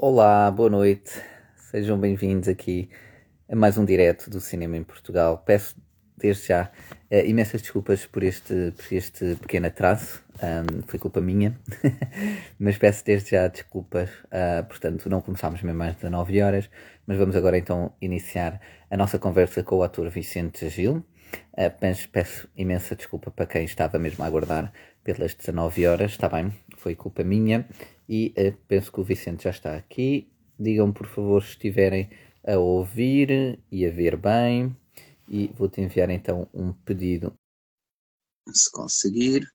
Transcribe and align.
Olá, 0.00 0.48
boa 0.48 0.70
noite. 0.70 1.10
Sejam 1.72 1.98
bem-vindos 1.98 2.46
aqui 2.46 2.88
a 3.50 3.56
mais 3.56 3.76
um 3.76 3.84
direto 3.84 4.30
do 4.30 4.40
cinema 4.40 4.76
em 4.76 4.84
Portugal. 4.84 5.42
Peço 5.44 5.74
desde 6.16 6.46
já 6.46 6.70
uh, 7.10 7.26
imensas 7.26 7.60
desculpas 7.62 8.06
por 8.06 8.22
este, 8.22 8.72
por 8.76 8.94
este 8.94 9.34
pequeno 9.40 9.66
atraso. 9.66 10.22
Um, 10.36 10.86
foi 10.86 11.00
culpa 11.00 11.20
minha, 11.20 11.58
mas 12.60 12.78
peço 12.78 13.04
desde 13.04 13.32
já 13.32 13.48
desculpas. 13.48 14.08
Uh, 14.26 14.64
portanto, 14.68 15.10
não 15.10 15.20
começámos 15.20 15.62
mesmo 15.62 15.82
às 15.82 15.96
19 15.96 16.42
horas, 16.42 16.70
mas 17.04 17.18
vamos 17.18 17.34
agora 17.34 17.58
então 17.58 17.92
iniciar 18.00 18.60
a 18.88 18.96
nossa 18.96 19.18
conversa 19.18 19.64
com 19.64 19.78
o 19.78 19.82
ator 19.82 20.08
Vicente 20.10 20.68
Gil. 20.68 21.04
Uh, 21.54 21.70
peço, 21.80 22.08
peço 22.08 22.48
imensa 22.56 22.94
desculpa 22.94 23.32
para 23.32 23.46
quem 23.46 23.64
estava 23.64 23.98
mesmo 23.98 24.22
a 24.22 24.28
aguardar 24.28 24.72
pelas 25.02 25.34
19 25.34 25.88
horas, 25.88 26.12
está 26.12 26.28
bem? 26.28 26.52
Foi 26.76 26.94
culpa 26.94 27.24
minha 27.24 27.66
e 28.08 28.32
uh, 28.38 28.56
penso 28.66 28.90
que 28.90 29.00
o 29.00 29.04
Vicente 29.04 29.44
já 29.44 29.50
está 29.50 29.76
aqui. 29.76 30.30
Digam 30.58 30.92
por 30.92 31.06
favor 31.06 31.42
se 31.42 31.50
estiverem 31.50 32.10
a 32.46 32.56
ouvir 32.58 33.60
e 33.70 33.86
a 33.86 33.90
ver 33.90 34.16
bem. 34.16 34.74
E 35.28 35.48
vou-te 35.48 35.80
enviar 35.80 36.08
então 36.08 36.48
um 36.54 36.72
pedido. 36.72 37.34
Se 38.50 38.70
conseguir. 38.72 39.46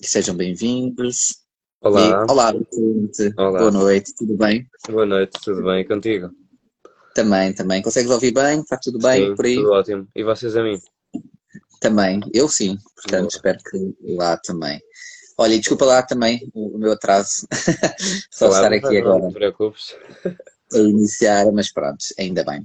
Sejam 0.00 0.36
bem-vindos. 0.36 1.44
Olá. 1.80 2.00
E, 2.00 2.30
olá, 2.30 2.52
Vicente. 2.52 3.34
Olá. 3.36 3.58
Boa 3.58 3.70
noite, 3.70 4.14
tudo 4.14 4.36
bem? 4.36 4.68
Boa 4.88 5.04
noite, 5.04 5.40
tudo 5.42 5.64
bem 5.64 5.86
contigo? 5.86 6.30
Também, 7.12 7.52
também. 7.52 7.82
Consegues 7.82 8.10
ouvir 8.10 8.32
bem? 8.32 8.60
Está 8.60 8.78
tudo 8.78 8.98
bem 8.98 9.28
Sim, 9.30 9.34
por 9.34 9.44
aí? 9.46 9.56
tudo 9.56 9.72
ótimo. 9.72 10.08
E 10.14 10.22
vocês 10.22 10.56
a 10.56 10.62
mim? 10.62 10.78
Também, 11.80 12.20
eu 12.32 12.48
sim. 12.48 12.78
Portanto, 12.94 13.22
Boa. 13.22 13.28
espero 13.28 13.58
que 13.58 14.14
lá 14.14 14.36
também. 14.38 14.80
Olha, 15.38 15.58
desculpa 15.58 15.84
lá 15.84 16.02
também 16.02 16.48
o, 16.54 16.76
o 16.76 16.78
meu 16.78 16.92
atraso. 16.92 17.46
Só 18.30 18.46
Olá, 18.46 18.56
estar 18.56 18.70
não 18.70 18.76
aqui 18.76 19.02
mal, 19.02 19.12
agora 19.12 19.22
Não 19.22 19.28
te 19.30 19.34
preocupes. 19.34 19.94
a 20.72 20.78
iniciar, 20.78 21.52
mas 21.52 21.70
pronto, 21.70 22.04
ainda 22.18 22.44
bem. 22.44 22.64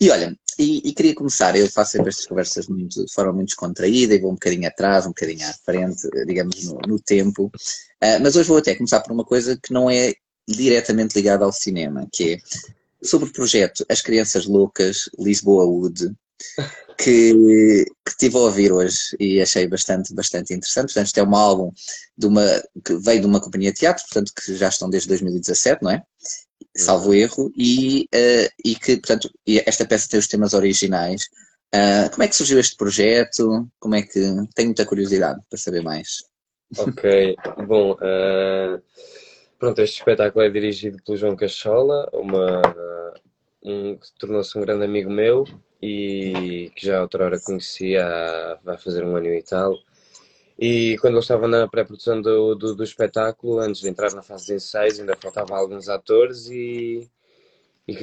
E 0.00 0.10
olha, 0.10 0.36
e, 0.58 0.88
e 0.88 0.92
queria 0.92 1.14
começar, 1.14 1.56
eu 1.56 1.68
faço 1.70 1.92
sempre 1.92 2.10
estas 2.10 2.26
conversas 2.26 2.66
muito, 2.68 3.04
de 3.04 3.12
forma 3.12 3.32
muito 3.32 3.48
descontraída 3.48 4.14
e 4.14 4.20
vou 4.20 4.30
um 4.30 4.34
bocadinho 4.34 4.68
atrás, 4.68 5.04
um 5.04 5.10
bocadinho 5.10 5.46
à 5.48 5.52
frente, 5.52 6.08
digamos, 6.26 6.64
no, 6.64 6.78
no 6.86 7.00
tempo. 7.00 7.50
Ah, 8.00 8.18
mas 8.20 8.36
hoje 8.36 8.48
vou 8.48 8.58
até 8.58 8.74
começar 8.74 9.00
por 9.00 9.12
uma 9.12 9.24
coisa 9.24 9.58
que 9.60 9.72
não 9.72 9.90
é 9.90 10.14
diretamente 10.48 11.14
ligada 11.14 11.44
ao 11.44 11.52
cinema, 11.52 12.08
que 12.12 12.34
é 12.34 12.38
sobre 13.02 13.28
o 13.28 13.32
projeto 13.32 13.84
As 13.88 14.00
Crianças 14.00 14.46
Loucas 14.46 15.08
Lisboa 15.18 15.64
Wood, 15.64 16.12
que, 16.98 17.84
que 18.04 18.10
estive 18.10 18.36
a 18.36 18.40
ouvir 18.40 18.72
hoje 18.72 19.16
e 19.18 19.40
achei 19.40 19.66
bastante, 19.66 20.14
bastante 20.14 20.54
interessante. 20.54 20.86
Portanto, 20.86 21.06
isto 21.06 21.18
é 21.18 21.22
um 21.22 21.34
álbum 21.34 21.72
de 22.16 22.26
uma, 22.26 22.44
que 22.84 22.94
veio 22.96 23.20
de 23.20 23.26
uma 23.26 23.40
companhia 23.40 23.72
de 23.72 23.78
teatro, 23.78 24.04
portanto, 24.04 24.32
que 24.34 24.54
já 24.54 24.68
estão 24.68 24.88
desde 24.88 25.08
2017, 25.08 25.82
não 25.82 25.90
é? 25.90 26.02
Salvo 26.76 27.12
erro, 27.12 27.52
e, 27.56 28.06
eh, 28.14 28.48
e 28.64 28.74
que, 28.74 28.96
portanto, 28.96 29.30
esta 29.66 29.84
peça 29.84 30.08
tem 30.08 30.18
os 30.18 30.26
temas 30.26 30.54
originais. 30.54 31.28
Ah, 31.74 32.10
como 32.10 32.22
é 32.22 32.28
que 32.28 32.36
surgiu 32.36 32.58
este 32.58 32.76
projeto? 32.76 33.68
Como 33.78 33.94
é 33.94 34.02
que. 34.02 34.20
Tenho 34.54 34.68
muita 34.68 34.84
curiosidade 34.84 35.40
para 35.48 35.58
saber 35.58 35.82
mais. 35.82 36.24
Ok, 36.78 37.36
bom, 37.66 37.96
eh, 38.00 38.80
pronto, 39.58 39.80
este 39.80 39.98
espetáculo 39.98 40.44
é 40.44 40.50
dirigido 40.50 40.96
pelo 41.04 41.18
João 41.18 41.36
Cachola, 41.36 42.08
uma, 42.14 42.62
um, 43.64 43.96
que 43.96 44.12
tornou-se 44.18 44.56
um 44.56 44.60
grande 44.60 44.84
amigo 44.84 45.10
meu 45.10 45.44
e 45.80 46.70
que 46.76 46.86
já 46.86 47.00
outrora 47.00 47.40
conhecia 47.40 48.06
há, 48.06 48.58
vai 48.62 48.78
fazer 48.78 49.04
um 49.04 49.16
ano 49.16 49.26
e 49.28 49.42
tal. 49.42 49.78
E 50.58 50.96
quando 51.00 51.14
ele 51.14 51.20
estava 51.20 51.48
na 51.48 51.66
pré-produção 51.66 52.20
do, 52.20 52.54
do, 52.54 52.74
do 52.74 52.84
espetáculo, 52.84 53.58
antes 53.58 53.80
de 53.80 53.88
entrar 53.88 54.12
na 54.12 54.22
fase 54.22 54.46
de 54.46 54.54
ensaios, 54.54 55.00
ainda 55.00 55.16
faltavam 55.16 55.56
alguns 55.56 55.88
atores 55.88 56.46
e, 56.48 57.10
e 57.88 57.96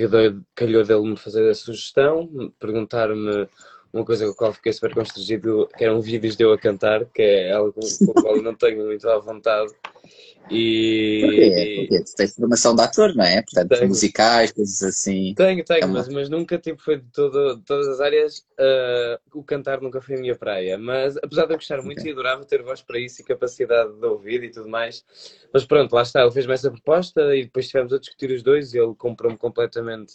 calhou 0.55 0.83
dele 0.83 1.09
me 1.09 1.17
fazer 1.17 1.49
a 1.49 1.55
sugestão, 1.55 2.52
perguntar-me 2.59 3.47
uma 3.92 4.05
coisa 4.05 4.26
com 4.26 4.32
a 4.32 4.36
qual 4.36 4.54
fiquei 4.54 4.72
super 4.73 4.94
constrangido, 4.94 5.67
que 5.77 5.83
eram 5.83 6.00
vídeos 6.02 6.36
de 6.36 6.44
eu 6.44 6.54
a 6.54 6.58
cantar, 6.58 7.05
que 7.05 7.22
é 7.22 7.52
algo 7.52 7.73
com 7.73 8.11
o 8.11 8.14
qual 8.14 8.42
não 8.42 8.54
tenho 8.54 8.86
muito 8.86 9.08
à 9.10 9.17
vontade. 9.17 9.72
E, 10.52 11.20
Porquê? 11.22 11.76
Porque 11.76 12.04
tu 12.04 12.16
tens 12.16 12.36
formação 12.36 12.76
de 12.76 12.82
ator, 12.82 13.16
não 13.16 13.23
é? 13.23 13.42
Portanto, 13.42 13.70
Tenho. 13.70 13.88
musicais, 13.89 14.52
coisas 14.52 14.82
assim. 14.82 15.33
Tenho, 15.36 15.64
tenho, 15.64 15.83
É 15.83 15.86
mas, 15.86 16.10
mas 16.10 16.30
nunca 16.30 16.58
tipo, 16.58 16.82
foi 16.82 16.98
de 16.98 17.05
todo, 17.11 17.61
todas 17.61 17.88
as 17.88 18.00
áreas. 18.00 18.44
ah, 18.58 19.20
o 19.33 19.44
cantar 19.44 19.80
nunca 19.80 20.02
foi 20.02 20.16
a 20.16 20.20
minha 20.20 20.36
praia. 20.36 20.77
Mas 20.77 21.17
apesar 21.17 21.45
de 21.45 21.54
eu 21.54 21.58
gostar 21.58 21.82
muito 21.83 22.06
e 22.06 22.11
adorava 22.11 22.44
ter 22.45 22.64
voz 22.64 22.82
para 22.82 23.00
isso 23.00 23.21
e 23.21 23.26
capacidade 23.26 23.94
de 23.94 24.06
ouvir 24.06 24.44
e 24.44 24.50
tudo 24.50 24.67
mais. 24.67 25.04
Mas 25.54 25.66
pronto, 25.66 25.94
lá 25.94 26.02
está, 26.02 26.21
ele 26.21 26.32
fez-me 26.32 26.54
essa 26.54 26.71
proposta 26.71 27.36
e 27.36 27.44
depois 27.44 27.66
estivemos 27.66 27.94
a 27.94 28.00
discutir 28.00 28.32
os 28.32 28.42
dois 28.42 28.73
e 28.73 28.80
ele 28.80 28.95
comprou-me 28.95 29.38
completamente 29.38 30.14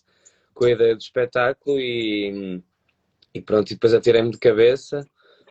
com 0.53 0.65
a 0.65 0.71
ideia 0.71 0.97
do 0.97 1.01
espetáculo 1.01 1.79
e, 1.79 2.61
e 3.35 3.41
pronto, 3.43 3.71
e 3.71 3.75
depois 3.75 3.93
atirei-me 3.95 4.31
de 4.31 4.39
cabeça. 4.39 5.07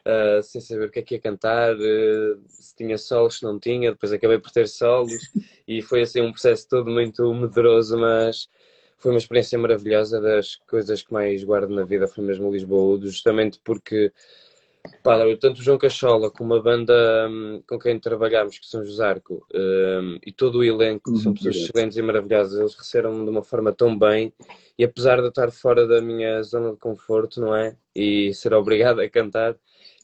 ah, 0.05 0.41
sem 0.41 0.61
saber 0.61 0.87
o 0.87 0.91
que 0.91 0.99
é 0.99 1.01
que 1.03 1.15
ia 1.15 1.21
cantar, 1.21 1.73
ah, 1.73 2.37
se 2.47 2.75
tinha 2.75 2.97
solos, 2.97 3.39
se 3.39 3.43
não 3.43 3.59
tinha, 3.59 3.91
depois 3.91 4.11
acabei 4.13 4.39
por 4.39 4.51
ter 4.51 4.67
solos 4.67 5.11
e 5.67 5.81
foi 5.81 6.01
assim 6.03 6.21
um 6.21 6.31
processo 6.31 6.67
todo 6.67 6.89
muito 6.89 7.33
medroso, 7.33 7.97
mas 7.97 8.47
foi 8.97 9.11
uma 9.11 9.17
experiência 9.17 9.59
maravilhosa. 9.59 10.21
Das 10.21 10.55
coisas 10.67 11.01
que 11.01 11.13
mais 11.13 11.43
guardo 11.43 11.69
na 11.69 11.83
vida 11.83 12.07
foi 12.07 12.23
mesmo 12.23 12.51
Lisboa, 12.51 12.99
justamente 13.01 13.59
porque 13.63 14.11
pá, 15.03 15.17
tanto 15.39 15.59
o 15.59 15.63
João 15.63 15.77
Cachola 15.77 16.29
como 16.31 16.53
a 16.55 16.61
banda 16.61 16.93
hum, 17.29 17.61
com 17.67 17.79
quem 17.79 17.99
trabalhámos, 17.99 18.59
que 18.59 18.65
são 18.67 18.85
Josarco, 18.85 19.45
hum, 19.53 20.19
e 20.25 20.31
todo 20.31 20.59
o 20.59 20.63
elenco, 20.63 21.11
que 21.13 21.19
são 21.19 21.33
Uhum, 21.33 21.33
pessoas 21.33 21.55
excelentes 21.57 21.97
e 21.97 22.01
maravilhosas, 22.01 22.59
eles 22.59 22.75
receberam 22.75 23.23
de 23.23 23.29
uma 23.29 23.43
forma 23.43 23.71
tão 23.73 23.97
bem, 23.97 24.33
e 24.77 24.83
apesar 24.83 25.17
de 25.17 25.23
eu 25.23 25.29
estar 25.29 25.51
fora 25.51 25.87
da 25.87 26.01
minha 26.01 26.41
zona 26.43 26.71
de 26.71 26.77
conforto, 26.77 27.39
não 27.41 27.55
é? 27.55 27.75
E 27.95 28.33
ser 28.33 28.53
obrigado 28.53 28.99
a 29.01 29.09
cantar, 29.09 29.55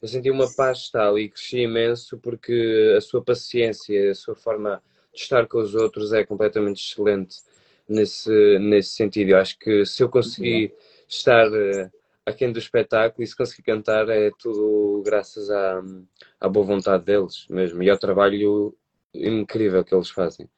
eu 0.02 0.08
senti 0.08 0.30
uma 0.30 0.50
paz 0.54 0.90
tal 0.90 1.18
e 1.18 1.28
cresci 1.28 1.58
imenso 1.60 2.18
porque 2.18 2.94
a 2.96 3.00
sua 3.00 3.22
paciência, 3.22 4.10
a 4.10 4.14
sua 4.14 4.34
forma 4.34 4.82
de 5.14 5.20
estar 5.20 5.46
com 5.46 5.58
os 5.58 5.74
outros 5.74 6.12
é 6.12 6.24
completamente 6.24 6.80
excelente 6.82 7.38
nesse, 7.88 8.58
nesse 8.58 8.90
sentido. 8.90 9.30
Eu 9.30 9.38
acho 9.38 9.58
que 9.58 9.84
se 9.84 10.02
eu 10.02 10.08
conseguir 10.08 10.72
estar 11.08 11.52
eh, 11.52 11.90
aquém 12.26 12.52
do 12.52 12.58
espetáculo 12.58 13.22
e 13.22 13.26
se 13.26 13.36
conseguir 13.36 13.62
cantar 13.62 14.08
é 14.08 14.30
tudo 14.38 15.02
graças 15.04 15.50
à, 15.50 15.82
à 16.40 16.48
boa 16.48 16.66
vontade 16.66 17.04
deles 17.04 17.46
mesmo 17.48 17.82
e 17.82 17.90
ao 17.90 17.98
trabalho 17.98 18.74
incrível 19.14 19.84
que 19.84 19.94
eles 19.94 20.10
fazem. 20.10 20.48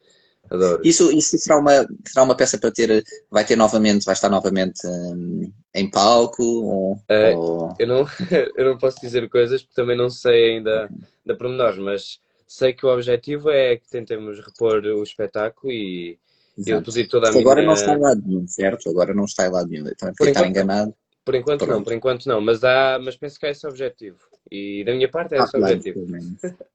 Adoro. 0.50 0.82
Isso, 0.84 1.10
isso 1.12 1.38
será 1.38 1.58
uma, 1.58 1.86
será 2.06 2.22
uma 2.24 2.36
peça 2.36 2.58
para 2.58 2.70
ter, 2.72 3.02
vai 3.30 3.44
ter 3.44 3.56
novamente, 3.56 4.04
vai 4.04 4.14
estar 4.14 4.28
novamente 4.28 4.86
hum, 4.86 5.52
em 5.74 5.90
palco? 5.90 6.42
Ou, 6.42 6.98
É, 7.08 7.32
ou- 7.34 7.74
Eu 7.78 7.86
não, 7.86 8.04
eu 8.56 8.64
não 8.66 8.78
posso 8.78 9.00
dizer 9.00 9.28
coisas 9.28 9.62
porque 9.62 9.74
também 9.74 9.96
não 9.96 10.10
sei 10.10 10.56
ainda 10.56 10.90
da 11.24 11.34
pormenores, 11.34 11.78
mas 11.78 12.20
sei 12.46 12.72
que 12.72 12.84
o 12.86 12.92
objetivo 12.92 13.50
é 13.50 13.76
que 13.76 13.88
tentemos 13.88 14.38
repor 14.44 14.84
o 14.84 15.02
espetáculo 15.02 15.72
e 15.72 16.18
eu 16.66 16.78
Exato. 16.78 16.84
pedi 16.92 17.06
toda 17.06 17.28
a 17.28 17.32
Porque 17.32 17.38
agora 17.38 17.60
minha... 17.60 17.66
não 17.66 17.74
está 17.74 17.92
em 17.94 17.98
lado 17.98 18.22
nenhum, 18.26 18.46
certo? 18.46 18.90
Agora 18.90 19.14
não 19.14 19.24
está 19.24 19.46
em 19.46 19.50
lado 19.50 19.68
nenhum. 19.68 19.84
Por 19.98 20.14
por 20.14 20.26
estar 20.28 20.46
enganado. 20.46 20.94
Por 21.24 21.34
enquanto 21.36 21.60
não, 21.60 21.66
Pronto. 21.68 21.84
por 21.84 21.92
enquanto 21.92 22.26
não, 22.26 22.40
mas, 22.40 22.64
há, 22.64 22.98
mas 23.02 23.16
penso 23.16 23.38
que 23.38 23.46
é 23.46 23.50
esse 23.50 23.64
o 23.66 23.70
objetivo. 23.70 24.18
E 24.50 24.82
da 24.84 24.92
minha 24.92 25.08
parte 25.08 25.34
é 25.34 25.38
Ah, 25.38 25.44
esse 25.44 25.56
o 25.56 25.60
claro, 25.60 25.74
objetivo. 25.74 26.06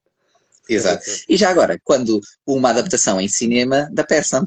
Exato. 0.69 1.03
E 1.30 1.38
já 1.38 1.50
agora, 1.50 1.80
quando 1.84 2.19
uma 2.46 2.69
adaptação 2.69 3.19
em 3.22 3.28
cinema 3.28 3.90
da 3.91 4.03
peça? 4.03 4.46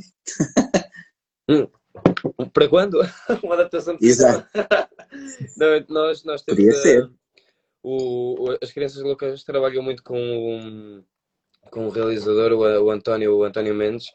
Para 2.52 2.68
quando? 2.68 2.98
Uma 3.42 3.54
adaptação 3.54 3.96
de 3.96 4.06
Exato. 4.06 4.46
cinema. 4.52 4.88
Não, 5.56 5.84
nós, 5.88 6.24
nós 6.24 6.42
temos 6.42 6.62
Podia 6.62 6.80
ser. 6.80 7.10
o, 7.82 8.50
o- 8.50 8.58
as 8.62 8.70
crianças 8.72 9.02
loucas 9.02 9.42
trabalham 9.44 9.82
muito 9.82 10.02
com 10.04 10.16
o, 10.18 11.02
com 11.70 11.86
o 11.86 11.90
realizador, 11.90 12.52
o, 12.52 12.84
o 12.84 12.90
António, 12.90 13.36
o 13.36 13.42
António 13.44 13.74
Mendes. 13.74 14.06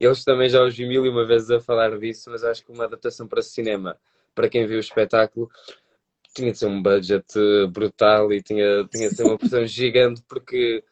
Eles 0.00 0.24
também 0.24 0.48
já 0.48 0.62
os 0.64 0.76
vi 0.76 0.86
mil 0.86 1.06
e 1.06 1.08
uma 1.08 1.24
vezes 1.26 1.50
a 1.50 1.60
falar 1.60 1.96
disso, 1.98 2.30
mas 2.30 2.42
acho 2.42 2.64
que 2.64 2.72
uma 2.72 2.84
adaptação 2.84 3.28
para 3.28 3.42
cinema, 3.42 3.96
para 4.34 4.48
quem 4.48 4.66
viu 4.66 4.76
o 4.78 4.80
espetáculo, 4.80 5.48
tinha 6.34 6.52
de 6.52 6.58
ser 6.58 6.66
um 6.66 6.82
budget 6.82 7.24
eh, 7.36 7.66
brutal 7.66 8.32
e 8.32 8.42
tinha, 8.42 8.86
tinha 8.90 9.08
de 9.10 9.16
ser 9.16 9.24
uma 9.24 9.36
produção 9.36 9.66
gigante, 9.66 10.22
porque 10.28 10.82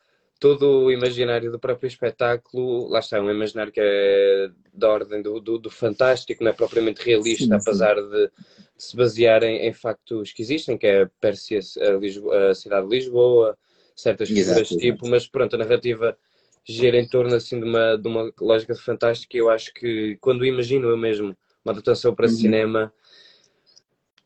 todo 0.40 0.85
o 0.85 0.93
imaginário 0.93 1.50
do 1.50 1.58
próprio 1.58 1.88
espetáculo, 1.88 2.88
lá 2.88 3.00
está, 3.00 3.20
um 3.20 3.31
imaginário 3.31 3.73
que 3.73 3.81
é 3.82 4.50
da 4.73 4.88
ordem 4.90 5.23
do, 5.23 5.40
do, 5.40 5.58
do 5.58 5.70
fantástico, 5.70 6.43
não 6.44 6.50
é 6.50 6.55
propriamente 6.55 7.02
realista, 7.02 7.55
Sim, 7.55 7.61
sim. 7.61 7.70
apesar 7.70 7.94
de, 7.96 8.26
de 8.29 8.31
se 8.76 8.96
basear 8.96 9.43
em, 9.43 9.67
em 9.67 9.73
factos 9.73 10.32
que 10.32 10.43
existem, 10.43 10.79
que 10.79 10.87
é 10.87 11.06
Pérsia, 11.20 11.61
a, 11.81 12.50
a 12.50 12.55
cidade 12.55 12.88
de 12.88 12.94
Lisboa, 12.96 13.56
certas 13.96 14.29
exato. 14.29 14.76
tipo, 14.79 15.08
mas 15.08 15.26
pronto, 15.26 15.55
a 15.55 15.58
narrativa 15.58 16.17
gira 16.64 16.99
em 16.99 17.08
torno 17.08 17.34
assim 17.34 17.58
de 17.58 17.64
uma, 17.64 17.96
de 17.96 18.06
uma 18.06 18.32
lógica 18.41 18.75
de 18.75 18.81
fantástico 18.81 19.34
e 19.37 19.41
eu 19.41 19.50
acho 19.50 19.73
que 19.75 20.17
quando 20.20 20.44
imagino 20.44 20.88
eu 20.88 20.96
mesmo 20.96 21.37
uma 21.64 21.73
adaptação 21.73 22.14
para 22.14 22.26
Uhum. 22.26 22.32
cinema, 22.37 22.93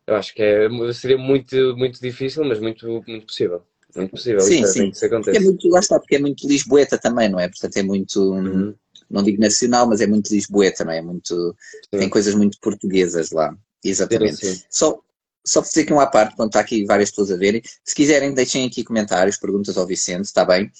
eu 0.06 0.14
acho 0.16 0.34
que 0.34 0.42
é, 0.42 0.68
seria 0.92 1.18
muito, 1.18 1.76
muito 1.76 2.00
difícil, 2.00 2.44
mas 2.44 2.58
muito, 2.60 2.86
muito 3.06 3.26
possível. 3.26 3.62
Muito 3.94 4.10
possível, 4.12 4.40
Sim, 4.40 4.62
isso, 4.62 4.72
sim. 4.72 4.88
isso 4.88 5.04
é 5.04 5.08
aconteça. 5.08 5.40
muito, 5.40 5.68
lá 5.68 5.80
está, 5.80 5.98
porque 6.00 6.16
é 6.16 6.18
muito 6.18 6.48
lisboeta 6.48 6.96
também, 6.96 7.28
não 7.28 7.38
é? 7.38 7.48
Portanto, 7.48 7.76
é 7.76 7.82
muito, 7.82 8.32
Uhum. 8.32 8.74
não 9.10 9.22
digo 9.22 9.38
nacional, 9.40 9.86
mas 9.86 10.00
é 10.00 10.06
muito 10.06 10.32
lisboeta, 10.32 10.82
não 10.84 10.92
é? 10.92 11.02
Muito, 11.02 11.54
tem 11.90 12.08
coisas 12.08 12.34
muito 12.34 12.58
portuguesas 12.60 13.30
lá. 13.32 13.54
Exatamente. 13.84 14.36
Sim, 14.36 14.54
sim. 14.54 14.64
Só, 14.70 14.98
só 15.44 15.60
dizer 15.60 15.82
aqui 15.82 15.92
uma 15.92 16.06
parte, 16.06 16.36
quando 16.36 16.50
está 16.50 16.60
aqui 16.60 16.84
várias 16.84 17.10
pessoas 17.10 17.32
a 17.32 17.36
verem, 17.36 17.62
se 17.84 17.94
quiserem 17.94 18.32
deixem 18.32 18.66
aqui 18.66 18.84
comentários, 18.84 19.36
perguntas 19.36 19.76
ao 19.76 19.86
Vicente, 19.86 20.24
está 20.24 20.44
bem? 20.44 20.70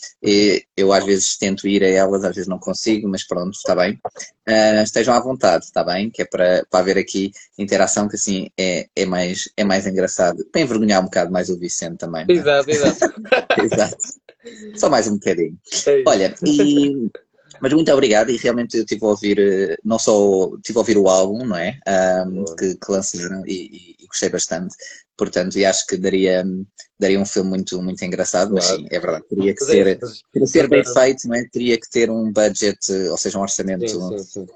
Eu 0.77 0.93
às 0.93 1.05
vezes 1.05 1.37
tento 1.37 1.67
ir 1.67 1.83
a 1.83 1.89
elas, 1.89 2.25
às 2.25 2.35
vezes 2.35 2.49
não 2.49 2.59
consigo, 2.59 3.09
mas 3.09 3.25
pronto, 3.25 3.55
está 3.55 3.75
bem? 3.75 4.01
Uh, 4.49 4.83
estejam 4.83 5.15
à 5.15 5.21
vontade, 5.21 5.65
está 5.65 5.85
bem? 5.85 6.11
Que 6.11 6.23
é 6.23 6.25
para, 6.25 6.65
para 6.71 6.81
haver 6.81 6.99
aqui 6.99 7.33
interação, 7.59 8.09
que 8.09 8.17
assim 8.17 8.49
é, 8.59 8.89
é, 8.95 9.07
mais, 9.07 9.49
é 9.57 9.65
mais 9.65 9.87
engraçado. 9.87 10.45
Para 10.51 10.61
envergonhar 10.61 11.01
um 11.01 11.05
bocado 11.05 11.33
mais 11.33 11.49
o 11.49 11.59
Vicente 11.59 11.99
também. 11.99 12.25
É? 12.29 12.33
Exato, 12.33 12.71
exato. 12.71 13.15
exato. 13.63 13.97
Só 14.77 14.89
mais 14.89 15.07
um 15.07 15.15
bocadinho. 15.15 15.57
É 15.87 16.03
Olha, 16.07 16.35
e 16.45 17.11
mas 17.63 17.73
muito 17.73 17.93
obrigado 17.93 18.29
e 18.31 18.37
realmente 18.37 18.77
eu 18.77 18.85
tive 18.85 19.05
a 19.05 19.09
ouvir, 19.09 19.39
eh, 19.39 19.77
não 19.85 19.97
só 19.97 20.51
tive 20.65 20.79
a 20.79 20.81
ouvir 20.81 20.99
o 20.99 21.09
álbum, 21.09 21.47
não 21.47 21.57
é? 21.57 21.79
Um, 22.27 22.45
que, 22.57 22.75
que, 22.75 22.91
lançaram 22.91 23.47
e, 23.47 23.95
e, 24.01 24.07
gostei 24.09 24.29
bastante. 24.29 24.75
Portanto, 25.17 25.57
e 25.57 25.65
acho 25.65 25.87
que 25.87 25.97
daria, 25.97 26.45
daria 26.99 27.21
um 27.21 27.25
filme 27.25 27.51
muito, 27.51 27.81
muito 27.81 28.05
engraçado, 28.05 28.53
mas 28.53 28.65
sim, 28.65 28.85
é 28.91 28.99
verdade, 28.99 29.25
teria 29.29 29.55
que 29.55 29.65
ser, 29.65 29.97
para 30.33 30.47
ser 30.47 30.69
bem 30.69 30.85
feito, 30.85 31.29
não 31.29 31.37
é? 31.37 31.45
Teria 31.53 31.79
que 31.79 31.89
ter 31.89 32.11
um 32.11 32.33
budget, 32.33 32.79
ou 33.09 33.17
seja, 33.17 33.39
um 33.39 33.43
orçamento. 33.43 33.89
Sim, 33.89 34.09
sim, 34.09 34.19
sim. 34.19 34.47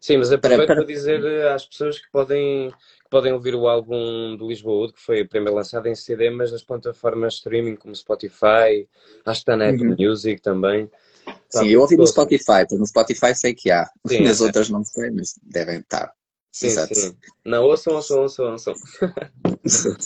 sim 0.00 0.16
mas 0.16 0.32
aproveito 0.32 0.66
para, 0.66 0.76
para... 0.76 0.86
para 0.86 0.94
dizer 0.94 1.22
eh, 1.22 1.52
às 1.52 1.66
pessoas 1.66 1.98
que 1.98 2.10
podem 2.10 2.72
podem 3.10 3.32
ouvir 3.34 3.54
o 3.54 3.68
álbum 3.68 4.36
do 4.38 4.48
Lisboa 4.48 4.90
que 4.90 5.00
foi 5.00 5.22
primeiro 5.24 5.54
lançado 5.54 5.86
em 5.86 5.94
CD, 5.94 6.30
mas 6.30 6.50
nas 6.50 6.64
plataformas 6.64 7.34
streaming 7.34 7.76
como 7.76 7.94
Spotify, 7.94 8.88
acho 9.26 9.44
que 9.44 9.50
está 9.50 9.54
na 9.54 9.68
Apple 9.68 9.88
uhum. 9.88 9.96
Music 9.98 10.40
também. 10.40 10.90
Tá 11.50 11.60
sim, 11.60 11.68
eu 11.68 11.80
ouvi 11.80 11.96
no 11.96 12.06
Spotify, 12.06 12.66
no 12.72 12.86
Spotify 12.86 13.34
sei 13.34 13.54
que 13.54 13.70
há. 13.70 13.88
Sim, 14.06 14.20
Nas 14.24 14.40
é. 14.40 14.44
outras 14.44 14.68
não 14.68 14.84
sei, 14.84 15.10
mas 15.10 15.34
devem 15.42 15.78
estar. 15.78 16.12
Sim, 16.52 16.66
Exato. 16.66 16.94
sim. 16.94 17.16
Não, 17.44 17.64
ouçam, 17.64 17.94
ouçam, 17.94 18.22
ouçam, 18.22 18.52
ouçam. 18.52 18.74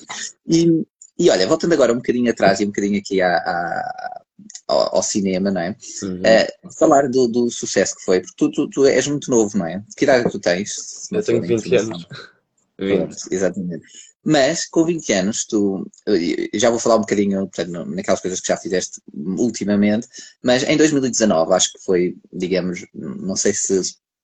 e, 0.46 0.86
e 1.18 1.30
olha, 1.30 1.46
voltando 1.46 1.74
agora 1.74 1.92
um 1.92 1.96
bocadinho 1.96 2.30
atrás 2.30 2.60
e 2.60 2.64
um 2.64 2.68
bocadinho 2.68 2.98
aqui 2.98 3.20
à, 3.20 3.36
à, 3.36 4.22
ao, 4.66 4.96
ao, 4.96 5.02
cinema, 5.02 5.50
não 5.50 5.60
é? 5.60 5.76
Uhum. 6.02 6.20
Uh, 6.20 6.72
falar 6.78 7.08
do, 7.08 7.28
do, 7.28 7.50
sucesso 7.50 7.96
que 7.96 8.04
foi, 8.04 8.20
porque 8.20 8.34
tu, 8.36 8.50
tu, 8.50 8.70
tu, 8.70 8.86
és 8.86 9.06
muito 9.06 9.30
novo, 9.30 9.58
não 9.58 9.66
é? 9.66 9.82
Que 9.96 10.04
idade 10.04 10.30
tu 10.30 10.38
tens? 10.38 11.10
Eu 11.12 11.22
tenho 11.22 11.42
20 11.42 11.76
anos. 11.76 12.06
20. 12.78 13.16
Exatamente. 13.30 13.84
Mas 14.30 14.66
com 14.66 14.84
20 14.84 15.10
anos, 15.14 15.46
tu 15.46 15.90
já 16.52 16.68
vou 16.68 16.78
falar 16.78 16.96
um 16.96 17.00
bocadinho 17.00 17.48
portanto, 17.48 17.86
naquelas 17.86 18.20
coisas 18.20 18.40
que 18.40 18.48
já 18.48 18.58
fizeste 18.58 19.00
ultimamente, 19.14 20.06
mas 20.42 20.64
em 20.64 20.76
2019 20.76 21.54
acho 21.54 21.72
que 21.72 21.78
foi, 21.82 22.14
digamos, 22.30 22.84
não 22.92 23.34
sei 23.36 23.54
se 23.54 23.80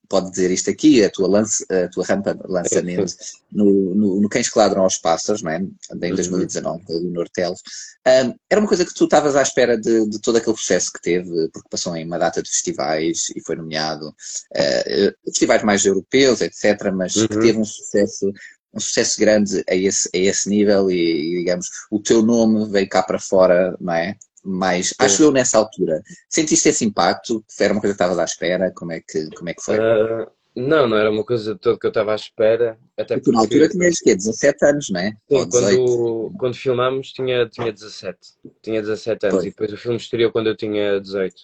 pode 0.07 0.29
dizer 0.29 0.51
isto 0.51 0.69
aqui, 0.69 1.03
a 1.03 1.09
tua, 1.09 1.27
lance, 1.27 1.65
a 1.71 1.89
tua 1.89 2.05
rampa 2.05 2.35
de 2.35 2.43
lançamento 2.47 3.15
no, 3.51 3.95
no, 3.95 4.21
no 4.21 4.29
Cães 4.29 4.47
que 4.47 4.59
Ladram 4.59 4.83
aos 4.83 4.99
Pássaros, 4.99 5.41
não 5.41 5.51
é? 5.51 5.57
em 5.57 6.15
2019, 6.15 6.83
uhum. 6.87 7.01
do 7.01 7.11
Nortelos. 7.11 7.61
Um, 8.07 8.35
era 8.47 8.61
uma 8.61 8.67
coisa 8.67 8.85
que 8.85 8.93
tu 8.93 9.05
estavas 9.05 9.35
à 9.35 9.41
espera 9.41 9.75
de, 9.75 10.07
de, 10.07 10.21
todo 10.21 10.37
aquele 10.37 10.55
processo 10.55 10.91
que 10.93 11.01
teve, 11.01 11.49
porque 11.51 11.69
passou 11.69 11.95
em 11.95 12.05
uma 12.05 12.19
data 12.19 12.43
de 12.43 12.49
festivais 12.49 13.29
e 13.35 13.41
foi 13.41 13.55
nomeado 13.55 14.09
uh, 14.09 15.15
festivais 15.25 15.63
mais 15.63 15.83
europeus, 15.83 16.41
etc., 16.41 16.91
mas 16.93 17.15
uhum. 17.15 17.27
que 17.27 17.39
teve 17.39 17.57
um 17.57 17.65
sucesso 17.65 18.31
um 18.75 18.79
sucesso 18.79 19.19
grande 19.19 19.63
a 19.69 19.75
esse, 19.75 20.09
a 20.13 20.17
esse 20.17 20.49
nível 20.49 20.91
e, 20.91 20.95
e, 20.95 21.37
digamos, 21.39 21.69
o 21.89 21.99
teu 21.99 22.21
nome 22.21 22.69
veio 22.69 22.89
cá 22.89 23.01
para 23.01 23.19
fora, 23.19 23.75
não 23.79 23.93
é? 23.93 24.15
Mas 24.43 24.93
acho 24.99 25.23
eu 25.23 25.31
nessa 25.31 25.57
altura. 25.57 26.03
Sentiste 26.29 26.69
esse 26.69 26.85
impacto? 26.85 27.43
Era 27.59 27.73
uma 27.73 27.81
coisa 27.81 27.95
que 27.95 28.03
estavas 28.03 28.19
à 28.19 28.25
espera? 28.25 28.71
Como 28.75 28.91
é 28.91 28.99
que, 28.99 29.27
como 29.31 29.49
é 29.49 29.53
que 29.55 29.61
foi? 29.63 29.79
Uh, 29.79 30.27
não, 30.55 30.87
não 30.87 30.97
era 30.97 31.09
uma 31.09 31.23
coisa 31.23 31.55
toda 31.55 31.79
que 31.79 31.85
eu 31.85 31.89
estava 31.89 32.11
à 32.11 32.15
espera. 32.15 32.77
Até 32.95 33.15
porque, 33.15 33.31
na 33.31 33.39
altura 33.39 33.67
tinhas 33.69 33.99
quê? 33.99 34.15
17 34.15 34.65
anos, 34.65 34.89
não 34.91 34.99
é? 34.99 35.11
Sim, 35.27 35.49
quando, 35.49 36.33
quando 36.37 36.55
filmámos 36.55 37.11
tinha, 37.11 37.47
tinha 37.47 37.73
17. 37.73 38.17
Tinha 38.61 38.81
17 38.81 39.25
anos 39.25 39.43
e 39.43 39.49
depois 39.49 39.73
o 39.73 39.77
filme 39.77 39.97
estreou 39.97 40.31
quando 40.31 40.47
eu 40.47 40.55
tinha 40.55 41.01
18. 41.01 41.35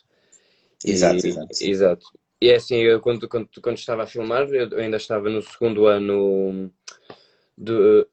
Exato, 0.86 1.25
e, 1.25 1.30
exato. 1.30 1.48
Exato. 1.60 2.06
E 2.42 2.50
é 2.50 2.56
assim, 2.56 2.78
eu, 2.78 3.00
quando, 3.00 3.28
quando, 3.28 3.50
quando 3.62 3.78
estava 3.78 4.04
a 4.04 4.07
filmar, 4.07 4.48
eu 4.50 4.78
ainda 4.78 4.98
estava 4.98 5.30
no 5.30 5.42
segundo 5.42 5.88
ano 5.88 6.72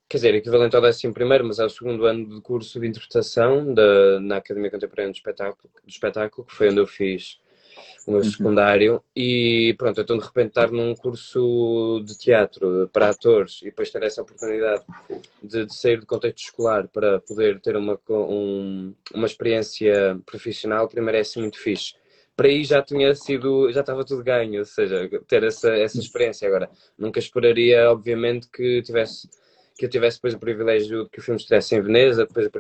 quer 0.09 0.19
dizer, 0.19 0.35
equivalente 0.35 0.77
ao 0.77 0.83
décimo 0.83 1.15
primeiro, 1.15 1.45
mas 1.45 1.59
é 1.59 1.65
o 1.65 1.71
segundo 1.71 2.05
ano 2.05 2.37
de 2.37 2.41
curso 2.41 2.81
de 2.81 2.87
interpretação 2.87 3.73
da, 3.73 4.21
na 4.21 4.37
Academia 4.37 4.71
Contemporânea 4.71 5.13
do 5.13 5.17
Espetáculo, 5.17 5.71
do 5.83 5.89
Espetáculo, 5.89 6.47
que 6.47 6.55
foi 6.55 6.71
onde 6.71 6.81
eu 6.81 6.87
fiz 6.87 7.39
o 8.07 8.11
meu 8.11 8.21
uhum. 8.21 8.31
secundário, 8.31 9.05
e 9.15 9.75
pronto, 9.79 10.01
então 10.01 10.17
de 10.17 10.25
repente 10.25 10.49
estar 10.49 10.71
num 10.71 10.95
curso 10.95 12.03
de 12.05 12.17
teatro 12.19 12.89
para 12.93 13.11
atores 13.11 13.61
e 13.61 13.67
depois 13.67 13.91
ter 13.91 14.03
essa 14.03 14.23
oportunidade 14.23 14.83
de, 15.43 15.67
de 15.67 15.75
sair 15.75 16.01
do 16.01 16.07
contexto 16.07 16.39
escolar 16.39 16.89
para 16.89 17.21
poder 17.21 17.61
ter 17.61 17.77
uma, 17.77 18.01
um, 18.09 18.95
uma 19.15 19.27
experiência 19.27 20.19
profissional, 20.25 20.89
primeiro 20.89 21.19
é 21.19 21.21
assim 21.21 21.41
muito 21.41 21.59
fixe 21.59 21.95
para 22.39 22.47
aí 22.47 22.63
já 22.63 22.81
tinha 22.81 23.13
sido, 23.17 23.69
já 23.73 23.81
estava 23.81 24.05
tudo 24.05 24.23
ganho, 24.23 24.61
ou 24.61 24.65
seja, 24.65 25.11
ter 25.27 25.43
essa, 25.43 25.71
essa 25.71 25.99
experiência. 25.99 26.47
Agora, 26.47 26.71
nunca 26.97 27.19
esperaria, 27.19 27.91
obviamente, 27.91 28.49
que 28.49 28.81
tivesse 28.83 29.29
que 29.77 29.87
eu 29.87 29.91
tivesse 29.91 30.19
depois 30.19 30.35
o 30.35 30.39
privilégio 30.39 31.05
de 31.05 31.11
que 31.11 31.19
o 31.19 31.23
filme 31.23 31.39
estivesse 31.39 31.75
em 31.75 31.81
Veneza, 31.81 32.27
depois 32.27 32.47
o 32.47 32.51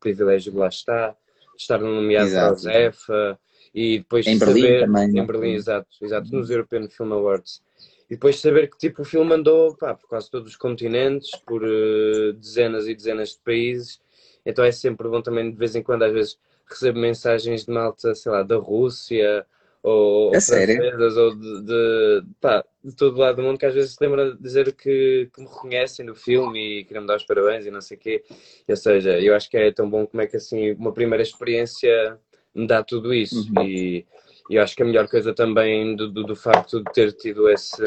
privilégio 0.00 0.52
de 0.52 0.58
lá 0.58 0.68
estar, 0.68 1.10
de 1.10 1.62
estar 1.62 1.78
nomeado 1.78 2.30
para 2.30 2.48
a 2.48 2.54
Zefa 2.54 3.38
e 3.74 3.98
depois 3.98 4.26
em 4.26 4.38
Berlim 4.38 4.60
saber, 4.62 4.80
também. 4.80 5.18
Em 5.18 5.26
Berlim, 5.26 5.52
exato, 5.52 5.88
exato, 6.02 6.30
nos 6.34 6.48
European 6.48 6.88
Film 6.88 7.12
Awards. 7.12 7.62
E 8.08 8.14
depois 8.14 8.40
saber 8.40 8.70
que 8.70 8.78
tipo 8.78 9.02
o 9.02 9.04
filme 9.04 9.34
andou 9.34 9.76
pá, 9.76 9.94
por 9.94 10.08
quase 10.08 10.30
todos 10.30 10.52
os 10.52 10.56
continentes, 10.56 11.30
por 11.46 11.62
uh, 11.62 12.32
dezenas 12.32 12.88
e 12.88 12.94
dezenas 12.94 13.30
de 13.30 13.40
países. 13.44 14.00
Então 14.44 14.64
é 14.64 14.72
sempre 14.72 15.06
bom 15.08 15.20
também 15.20 15.50
de 15.50 15.56
vez 15.56 15.76
em 15.76 15.82
quando, 15.82 16.04
às 16.04 16.12
vezes, 16.12 16.38
recebo 16.70 16.98
mensagens 16.98 17.64
de 17.64 17.72
malta, 17.72 18.14
sei 18.14 18.32
lá, 18.32 18.42
da 18.42 18.56
Rússia 18.56 19.46
ou, 19.82 20.34
é 20.34 20.40
francesas 20.40 21.16
ou 21.16 21.34
de, 21.34 21.62
de, 21.62 22.22
pá, 22.40 22.64
de 22.84 22.94
todo 22.94 23.18
lado 23.18 23.36
do 23.36 23.42
mundo 23.42 23.58
que 23.58 23.66
às 23.66 23.74
vezes 23.74 23.94
se 23.94 24.04
lembra 24.04 24.32
de 24.32 24.42
dizer 24.42 24.72
que, 24.72 25.30
que 25.32 25.40
me 25.40 25.46
reconhecem 25.46 26.04
no 26.04 26.14
filme 26.14 26.80
e 26.80 26.84
querem 26.84 27.02
me 27.02 27.06
dar 27.06 27.16
os 27.16 27.24
parabéns 27.24 27.64
e 27.64 27.70
não 27.70 27.80
sei 27.80 27.96
o 27.96 28.00
quê. 28.00 28.24
Ou 28.68 28.76
seja, 28.76 29.18
eu 29.20 29.34
acho 29.34 29.48
que 29.48 29.56
é 29.56 29.72
tão 29.72 29.88
bom 29.88 30.06
como 30.06 30.22
é 30.22 30.26
que 30.26 30.36
assim 30.36 30.72
uma 30.72 30.92
primeira 30.92 31.22
experiência 31.22 32.18
me 32.54 32.66
dá 32.66 32.82
tudo 32.82 33.14
isso 33.14 33.48
uhum. 33.56 33.64
e, 33.64 34.06
e 34.50 34.54
eu 34.56 34.62
acho 34.62 34.74
que 34.74 34.82
a 34.82 34.86
melhor 34.86 35.08
coisa 35.08 35.32
também 35.32 35.94
do, 35.94 36.10
do, 36.10 36.24
do 36.24 36.36
facto 36.36 36.82
de 36.82 36.92
ter 36.92 37.12
tido 37.12 37.48
esse, 37.48 37.82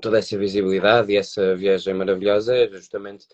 toda 0.00 0.18
essa 0.18 0.38
visibilidade 0.38 1.12
e 1.12 1.16
essa 1.16 1.54
viagem 1.54 1.94
maravilhosa 1.94 2.56
é 2.56 2.68
justamente 2.68 3.26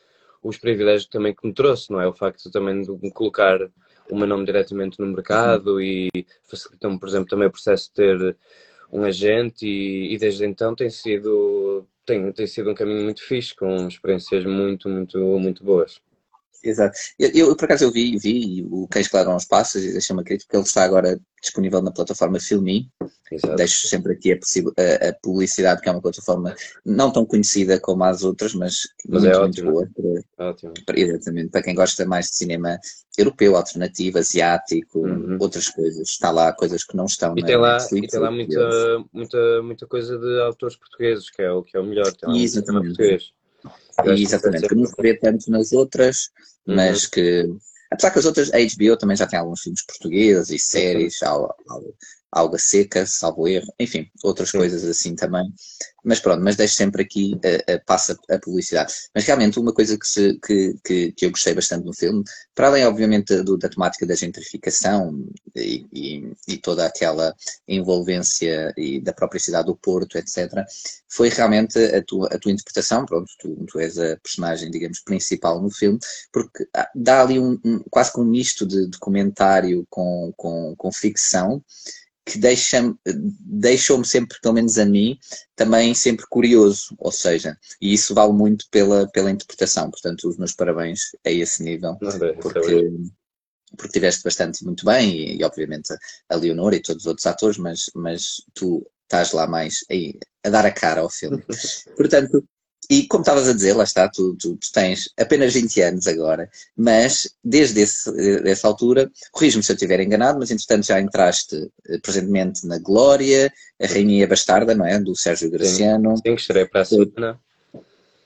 os 0.43 0.59
privilégios 0.59 1.07
também 1.07 1.35
que 1.35 1.47
me 1.47 1.52
trouxe, 1.52 1.90
não 1.93 2.00
é? 2.00 2.07
O 2.07 2.14
facto 2.14 2.50
também 2.50 2.81
de 2.83 2.90
me 2.90 3.12
colocar 3.12 3.61
o 4.11 4.17
meu 4.17 4.26
nome 4.26 4.45
diretamente 4.45 4.99
no 4.99 5.07
mercado 5.07 5.81
e 5.81 6.09
facilitou-me, 6.49 6.99
por 6.99 7.09
exemplo, 7.09 7.29
também 7.29 7.49
o 7.49 7.50
processo 7.50 7.88
de 7.88 7.95
ter 7.95 8.37
um 8.93 9.05
agente 9.05 9.67
e, 9.67 10.14
e, 10.14 10.19
desde 10.19 10.45
então 10.45 10.75
tem 10.75 10.90
sido, 10.90 11.87
tem, 12.05 12.33
tem 12.33 12.47
sido 12.47 12.71
um 12.71 12.75
caminho 12.75 13.05
muito 13.05 13.23
fixe, 13.23 13.55
com 13.55 13.87
experiências 13.87 14.45
muito, 14.45 14.88
muito, 14.88 15.19
muito 15.19 15.64
boas. 15.64 16.00
Exato. 16.62 16.99
Eu, 17.19 17.31
eu, 17.31 17.57
por 17.57 17.64
acaso 17.64 17.85
eu 17.85 17.90
vi, 17.90 18.19
vi 18.19 18.67
o 18.71 18.87
Cães 18.88 19.09
que 19.09 19.17
Ladram 19.17 19.33
aos 19.33 19.45
Passos 19.45 19.83
e 19.83 19.93
deixei-me 19.93 20.21
acreditar 20.21 20.47
porque 20.47 20.57
ele 20.57 20.64
está 20.64 20.85
agora 20.85 21.21
disponível 21.40 21.81
na 21.81 21.90
plataforma 21.90 22.38
Filmin. 22.38 22.90
Exato. 23.33 23.57
Deixo 23.57 23.88
sempre 23.88 24.12
aqui 24.12 24.33
a, 24.33 24.37
a, 24.37 25.09
a, 25.09 25.14
publicidade, 25.23 25.81
que 25.81 25.88
é 25.88 25.93
uma 25.93 26.02
plataforma 26.02 26.55
não 26.85 27.11
tão 27.11 27.25
conhecida 27.25 27.81
como 27.81 28.05
as 28.05 28.23
outras, 28.23 28.55
mas, 28.55 28.88
mas 29.09 29.23
muito, 29.23 29.37
é 29.37 29.40
muito 29.40 29.64
boa. 29.64 29.88
Para, 30.37 30.50
ótimo. 30.50 30.75
Para, 30.85 31.00
exatamente, 31.00 31.50
para 31.50 31.62
quem 31.62 31.75
gosta 31.75 32.05
mais 32.05 32.26
de 32.26 32.37
cinema 32.37 32.79
europeu, 33.17 33.57
alternativo, 33.57 34.19
asiático, 34.19 34.99
uhum. 34.99 35.38
outras 35.40 35.69
coisas. 35.69 36.09
Está 36.09 36.31
lá 36.31 36.52
coisas 36.52 36.85
que 36.85 36.97
não 36.97 37.07
estão 37.07 37.35
e 37.37 37.40
na 37.40 37.47
tem 37.47 37.57
lá, 37.57 37.73
Netflix. 37.75 38.09
E 38.09 38.11
tem 38.11 38.21
lá 38.21 38.31
muita, 38.31 39.05
muita, 39.12 39.62
muita 39.62 39.87
coisa 39.87 40.19
de 40.19 40.40
autores 40.43 40.76
portugueses, 40.76 41.31
que 41.31 41.40
é 41.40 41.50
o, 41.50 41.62
que 41.62 41.76
é 41.76 41.81
o 41.81 41.85
melhor. 41.85 42.12
Tem 42.12 42.29
lá 42.29 42.37
exatamente. 42.37 42.87
Português. 42.88 43.33
Exatamente, 44.07 44.69
que 44.69 44.75
não 44.75 44.87
se 44.87 44.95
vê 44.99 45.14
tanto 45.14 45.50
nas 45.50 45.73
outras, 45.73 46.30
uhum. 46.66 46.76
mas 46.76 47.07
que 47.07 47.49
apesar 47.90 48.11
que 48.11 48.19
as 48.19 48.25
outras, 48.25 48.52
a 48.52 48.59
HBO 48.59 48.97
também 48.97 49.16
já 49.16 49.26
tem 49.26 49.38
alguns 49.38 49.61
filmes 49.61 49.85
portugueses 49.85 50.50
e 50.50 50.59
séries, 50.59 51.23
ao, 51.23 51.54
ao, 51.69 51.83
alga 52.32 52.58
seca, 52.58 53.04
salvo 53.06 53.49
erro, 53.49 53.72
enfim, 53.78 54.08
outras 54.22 54.50
Sim. 54.50 54.58
coisas 54.58 54.84
assim 54.84 55.14
também. 55.14 55.52
Mas 56.02 56.20
pronto, 56.20 56.42
mas 56.42 56.56
deixo 56.56 56.75
sempre 56.75 57.02
aqui, 57.02 57.34
uh, 57.34 57.75
uh, 57.75 57.84
passa 57.84 58.18
a 58.30 58.38
publicidade. 58.38 58.92
Mas 59.14 59.25
realmente 59.25 59.58
uma 59.58 59.72
coisa 59.72 59.99
que, 59.99 60.06
se, 60.06 60.38
que, 60.40 60.75
que, 60.82 61.12
que, 61.12 61.26
eu 61.26 61.30
gostei 61.30 61.52
bastante 61.52 61.84
no 61.84 61.94
filme, 61.94 62.25
para 62.54 62.68
além 62.68 62.87
obviamente 62.87 63.42
do, 63.42 63.58
da 63.58 63.68
temática 63.68 64.06
da 64.06 64.14
gentrificação 64.14 65.26
e, 65.54 65.87
e, 65.92 66.32
e, 66.49 66.56
toda 66.56 66.87
aquela 66.87 67.34
envolvência 67.68 68.72
e 68.76 69.00
da 69.00 69.12
própria 69.12 69.40
cidade 69.40 69.66
do 69.66 69.76
Porto, 69.76 70.16
etc., 70.16 70.64
foi 71.08 71.28
realmente 71.28 71.78
a 71.78 72.02
tua, 72.02 72.28
a 72.28 72.38
tua 72.38 72.52
interpretação, 72.52 73.04
pronto, 73.04 73.30
tu, 73.38 73.66
tu 73.66 73.78
és 73.78 73.99
a 73.99 74.16
personagem, 74.22 74.70
digamos, 74.70 75.00
principal 75.00 75.60
no 75.60 75.70
filme, 75.70 75.99
porque 76.32 76.66
dá 76.94 77.20
ali 77.20 77.38
um, 77.38 77.58
um 77.64 77.80
quase 77.90 78.12
que 78.12 78.20
um 78.20 78.25
misto 78.25 78.66
de 78.66 78.87
documentário 78.87 79.87
com, 79.90 80.32
com, 80.37 80.75
com 80.76 80.92
ficção, 80.92 81.62
que 82.30 82.38
deixa-me, 82.38 82.94
deixou-me 83.04 84.06
sempre, 84.06 84.38
pelo 84.40 84.54
menos 84.54 84.78
a 84.78 84.84
mim, 84.84 85.18
também 85.56 85.92
sempre 85.94 86.25
curioso, 86.28 86.94
ou 86.99 87.10
seja, 87.10 87.58
e 87.82 87.92
isso 87.92 88.14
vale 88.14 88.32
muito 88.32 88.66
pela, 88.70 89.08
pela 89.08 89.30
interpretação, 89.30 89.90
portanto 89.90 90.28
os 90.28 90.37
meus 90.37 90.52
parabéns 90.52 91.10
a 91.26 91.30
esse 91.30 91.62
nível, 91.64 91.96
porque, 92.40 92.92
porque 93.76 93.92
tiveste 93.92 94.22
bastante 94.22 94.64
muito 94.64 94.84
bem, 94.84 95.10
e, 95.10 95.40
e, 95.40 95.44
obviamente 95.44 95.92
a 96.28 96.37
Leonor 96.37 96.72
e 96.72 96.80
todos 96.80 97.02
os 97.02 97.06
outros 97.08 97.26
atores, 97.26 97.58
mas, 97.58 97.90
mas 97.94 98.37
tu 98.54 98.87
estás 99.02 99.32
lá 99.32 99.49
mais 99.49 99.78
a 100.44 100.50
dar 100.50 100.64
a 100.64 100.70
cara 100.72 101.00
ao 101.00 101.10
filme. 101.10 101.42
Portanto, 101.96 102.44
e 102.90 103.06
como 103.06 103.23
estavas 103.23 103.49
a 103.49 103.52
dizer, 103.52 103.73
lá 103.75 103.85
está, 103.85 104.09
tu, 104.09 104.35
tu, 104.35 104.56
tu, 104.56 104.73
tens 104.73 105.09
apenas 105.16 105.54
20 105.54 105.80
anos 105.80 106.09
agora, 106.09 106.50
mas 106.76 107.32
desde 107.42 107.82
esse, 107.82 108.11
essa 108.49 108.66
altura, 108.66 109.09
corrijo-me 109.30 109.62
se 109.62 109.70
eu 109.70 109.75
estiver 109.75 110.00
enganado, 110.00 110.40
mas 110.40 110.50
entretanto 110.50 110.87
já 110.87 111.00
entraste 111.00 111.70
eh, 111.87 111.99
presentemente 111.99 112.66
na 112.66 112.78
Glória, 112.78 113.52
a 113.80 113.87
Rainha 113.87 114.26
Bastarda, 114.26 114.75
não 114.75 114.85
é? 114.85 114.99
Do 114.99 115.14
Sérgio 115.14 115.49
Graciano. 115.52 116.16
Sim, 116.16 116.35
que 116.35 116.40
estarei 116.40 116.66
para 116.66 116.80
a 116.80 116.85
semana. 116.85 117.40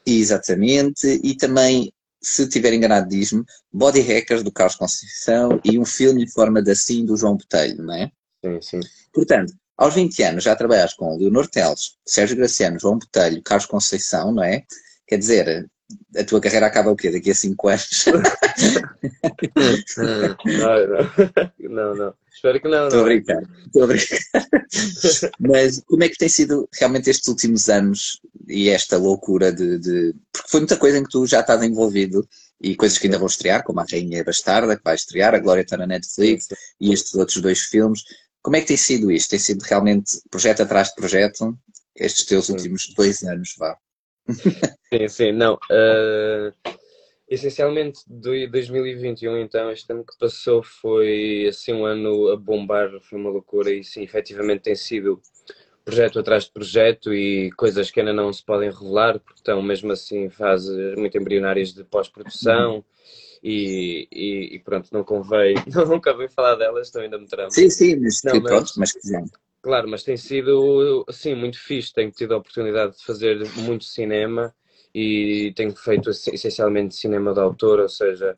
Exatamente, 0.06 1.20
e 1.22 1.36
também, 1.36 1.92
se 2.22 2.44
estiver 2.44 2.72
enganado, 2.72 3.06
diz-me, 3.06 3.44
Body 3.70 4.00
Hackers 4.00 4.42
do 4.42 4.50
Carlos 4.50 4.76
Conceição 4.76 5.60
e 5.62 5.78
um 5.78 5.84
filme 5.84 6.24
em 6.24 6.30
forma 6.30 6.62
de 6.62 6.70
assim 6.70 7.04
do 7.04 7.18
João 7.18 7.36
Botelho, 7.36 7.82
não 7.82 7.94
é? 7.94 8.10
Sim, 8.42 8.62
sim. 8.62 8.80
Portanto, 9.12 9.52
aos 9.76 9.94
20 9.94 10.22
anos 10.22 10.44
já 10.44 10.54
trabalhas 10.54 10.94
com 10.94 11.16
Leonor 11.16 11.48
Teles, 11.48 11.96
Sérgio 12.06 12.36
Graciano, 12.36 12.78
João 12.78 12.98
Botelho, 12.98 13.42
Carlos 13.42 13.66
Conceição, 13.66 14.32
não 14.32 14.42
é? 14.42 14.64
Quer 15.06 15.18
dizer, 15.18 15.68
a 16.16 16.24
tua 16.24 16.40
carreira 16.40 16.66
acaba 16.66 16.90
o 16.90 16.96
quê? 16.96 17.10
Daqui 17.10 17.30
a 17.30 17.34
5 17.34 17.68
anos? 17.68 18.04
não, 18.06 18.22
não, 21.68 21.70
não, 21.70 21.94
não. 21.94 22.14
Espero 22.32 22.60
que 22.60 22.68
não. 22.68 22.88
Estou 22.88 23.00
a 23.00 23.04
brincar, 23.04 23.42
estou 23.66 23.84
a 23.84 23.86
brincar. 23.86 24.18
Mas 25.40 25.80
como 25.86 26.04
é 26.04 26.08
que 26.08 26.18
tem 26.18 26.28
sido 26.28 26.68
realmente 26.72 27.10
estes 27.10 27.28
últimos 27.28 27.68
anos 27.68 28.20
e 28.48 28.68
esta 28.68 28.96
loucura 28.96 29.52
de, 29.52 29.78
de, 29.78 30.14
Porque 30.32 30.48
foi 30.48 30.60
muita 30.60 30.76
coisa 30.76 30.98
em 30.98 31.04
que 31.04 31.10
tu 31.10 31.26
já 31.26 31.40
estás 31.40 31.62
envolvido 31.62 32.26
e 32.60 32.74
coisas 32.74 32.98
que 32.98 33.06
ainda 33.06 33.18
vão 33.18 33.26
estrear, 33.26 33.62
como 33.62 33.80
a 33.80 33.86
Rainha 33.90 34.24
Bastarda, 34.24 34.76
que 34.76 34.84
vai 34.84 34.94
estrear, 34.94 35.34
a 35.34 35.38
Glória 35.38 35.62
está 35.62 35.76
na 35.76 35.86
Netflix 35.86 36.48
e 36.80 36.92
estes 36.92 37.14
outros 37.14 37.40
dois 37.40 37.60
filmes. 37.60 38.02
Como 38.44 38.56
é 38.56 38.60
que 38.60 38.66
tem 38.66 38.76
sido 38.76 39.10
isto? 39.10 39.30
Tem 39.30 39.38
sido 39.38 39.62
realmente 39.62 40.20
projeto 40.30 40.62
atrás 40.62 40.88
de 40.88 40.96
projeto 40.96 41.58
estes 41.96 42.26
teus 42.26 42.50
últimos 42.50 42.92
dois 42.94 43.22
anos, 43.22 43.54
vá? 43.58 43.78
Sim, 44.92 45.08
sim, 45.08 45.32
não. 45.32 45.54
Uh, 45.54 46.52
essencialmente, 47.26 48.00
de 48.06 48.46
2021, 48.46 49.38
então, 49.38 49.72
este 49.72 49.90
ano 49.90 50.04
que 50.04 50.16
passou 50.18 50.62
foi 50.62 51.46
assim 51.48 51.72
um 51.72 51.84
ano 51.84 52.28
a 52.28 52.36
bombar, 52.36 52.90
foi 53.00 53.18
uma 53.18 53.30
loucura 53.30 53.72
e 53.72 53.82
sim, 53.82 54.02
efetivamente 54.02 54.62
tem 54.62 54.76
sido 54.76 55.20
projeto 55.84 56.20
atrás 56.20 56.44
de 56.44 56.52
projeto 56.52 57.12
e 57.12 57.50
coisas 57.52 57.90
que 57.90 57.98
ainda 57.98 58.12
não 58.12 58.32
se 58.32 58.44
podem 58.44 58.70
revelar, 58.70 59.18
porque 59.18 59.40
estão 59.40 59.60
mesmo 59.62 59.90
assim 59.90 60.30
fases 60.30 60.96
muito 60.96 61.18
embrionárias 61.18 61.72
de 61.72 61.82
pós-produção. 61.82 62.76
Uhum 62.76 62.84
e, 63.44 64.08
e, 64.10 64.54
e, 64.54 64.58
pronto, 64.60 64.88
não 64.90 65.04
convém, 65.04 65.54
não 65.68 66.00
convém 66.00 66.28
falar 66.30 66.54
delas, 66.54 66.86
estão 66.86 67.02
ainda 67.02 67.18
me 67.18 67.26
tramo. 67.26 67.50
Sim, 67.50 67.68
sim, 67.68 67.96
mas, 67.96 68.22
não, 68.24 68.40
mas 68.40 68.42
pronto, 68.42 68.72
mas. 68.78 68.94
Claro, 69.60 69.88
mas 69.88 70.02
tem 70.02 70.16
sido, 70.16 71.04
assim, 71.06 71.34
muito 71.34 71.58
fixe, 71.58 71.92
tenho 71.92 72.10
tido 72.10 72.32
a 72.32 72.38
oportunidade 72.38 72.96
de 72.96 73.04
fazer 73.04 73.38
muito 73.56 73.84
cinema 73.84 74.54
e 74.94 75.52
tenho 75.56 75.74
feito 75.74 76.10
essencialmente 76.10 76.94
cinema 76.94 77.34
de 77.34 77.40
autor, 77.40 77.80
ou 77.80 77.88
seja, 77.88 78.34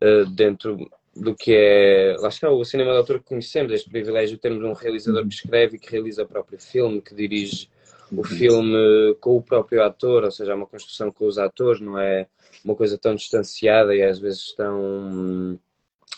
eh, 0.00 0.24
dentro 0.34 0.78
do 1.14 1.34
que 1.34 1.54
é, 1.54 2.16
lá 2.18 2.28
está, 2.28 2.50
o 2.50 2.64
cinema 2.64 2.92
de 2.92 2.98
autor 2.98 3.18
que 3.18 3.26
conhecemos, 3.26 3.72
este 3.72 3.88
privilégio 3.88 4.36
de 4.36 4.42
termos 4.42 4.62
um 4.62 4.72
realizador 4.72 5.26
que 5.26 5.34
escreve 5.34 5.76
e 5.76 5.78
que 5.78 5.90
realiza 5.90 6.22
o 6.22 6.28
próprio 6.28 6.58
filme, 6.58 7.00
que 7.00 7.14
dirige 7.14 7.68
o 8.12 8.16
uhum. 8.18 8.24
filme 8.24 9.16
com 9.20 9.36
o 9.36 9.42
próprio 9.42 9.82
ator, 9.82 10.24
ou 10.24 10.30
seja, 10.30 10.52
é 10.52 10.54
uma 10.54 10.66
construção 10.66 11.10
com 11.10 11.26
os 11.26 11.38
atores, 11.38 11.80
não 11.80 11.98
é 11.98 12.26
uma 12.62 12.76
coisa 12.76 12.98
tão 12.98 13.14
distanciada 13.14 13.94
e 13.94 14.02
às 14.02 14.18
vezes 14.18 14.52
tão 14.52 15.58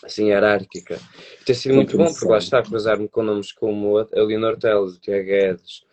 assim 0.03 0.27
hierárquica. 0.27 0.99
Tem 1.45 1.55
sido 1.55 1.75
muito 1.75 1.97
bom, 1.97 2.05
porque 2.05 2.27
lá 2.27 2.37
está 2.37 2.59
a 2.59 2.63
cruzar-me 2.63 3.07
com 3.07 3.23
nomes 3.23 3.53
como 3.53 3.97
a 3.97 4.07
Leonor 4.13 4.57
Teles, 4.57 4.95
o 4.95 4.99
Tiago 4.99 5.25
Guedes, 5.25 5.83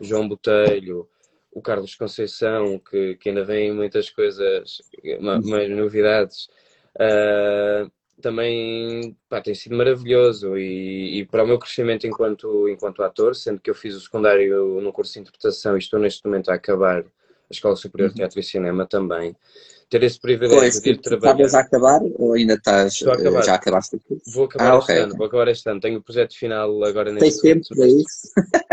o 0.00 0.04
João 0.04 0.26
Botelho, 0.26 1.06
o 1.52 1.60
Carlos 1.60 1.94
Conceição, 1.94 2.78
que, 2.78 3.16
que 3.16 3.28
ainda 3.28 3.44
vem 3.44 3.72
muitas 3.72 4.08
coisas, 4.08 4.80
mais 5.20 5.70
novidades. 5.70 6.48
Uh, 6.96 7.90
também 8.20 9.16
pá, 9.28 9.40
tem 9.40 9.54
sido 9.54 9.76
maravilhoso 9.76 10.56
e, 10.56 11.20
e, 11.20 11.24
para 11.26 11.42
o 11.42 11.46
meu 11.46 11.58
crescimento 11.58 12.06
enquanto, 12.06 12.68
enquanto 12.68 13.02
ator, 13.02 13.34
sendo 13.34 13.60
que 13.60 13.70
eu 13.70 13.74
fiz 13.74 13.94
o 13.94 14.00
secundário 14.00 14.80
no 14.80 14.92
curso 14.92 15.14
de 15.14 15.20
interpretação 15.20 15.76
e 15.76 15.78
estou 15.78 15.98
neste 15.98 16.24
momento 16.24 16.50
a 16.50 16.54
acabar 16.54 17.00
a 17.00 17.04
Escola 17.50 17.74
Superior 17.74 18.10
de 18.10 18.16
Teatro 18.16 18.38
e 18.38 18.42
Cinema 18.42 18.86
também, 18.86 19.34
ter 19.88 20.02
esse 20.04 20.20
privilégio 20.20 20.80
de 20.80 20.90
ir 20.90 20.98
trabalhar. 20.98 21.44
Estavas 21.44 21.54
a 21.54 21.60
acabar 21.60 22.00
ou 22.14 22.34
ainda 22.34 22.54
estás, 22.54 22.96
já 22.96 23.54
acabaste 23.54 23.96
aqui? 23.96 24.22
Vou 24.32 24.44
acabar 24.44 24.74
ah, 24.74 24.78
este 24.78 24.92
okay. 24.92 25.02
ano, 25.02 25.16
vou 25.16 25.26
acabar 25.26 25.48
este 25.48 25.68
ano. 25.68 25.80
Tenho 25.80 25.98
o 25.98 26.02
projeto 26.02 26.38
final 26.38 26.84
agora 26.84 27.10
neste 27.12 27.42
Tem 27.42 27.54
tempo 27.54 27.66
para 27.74 27.86
isso? 27.88 28.30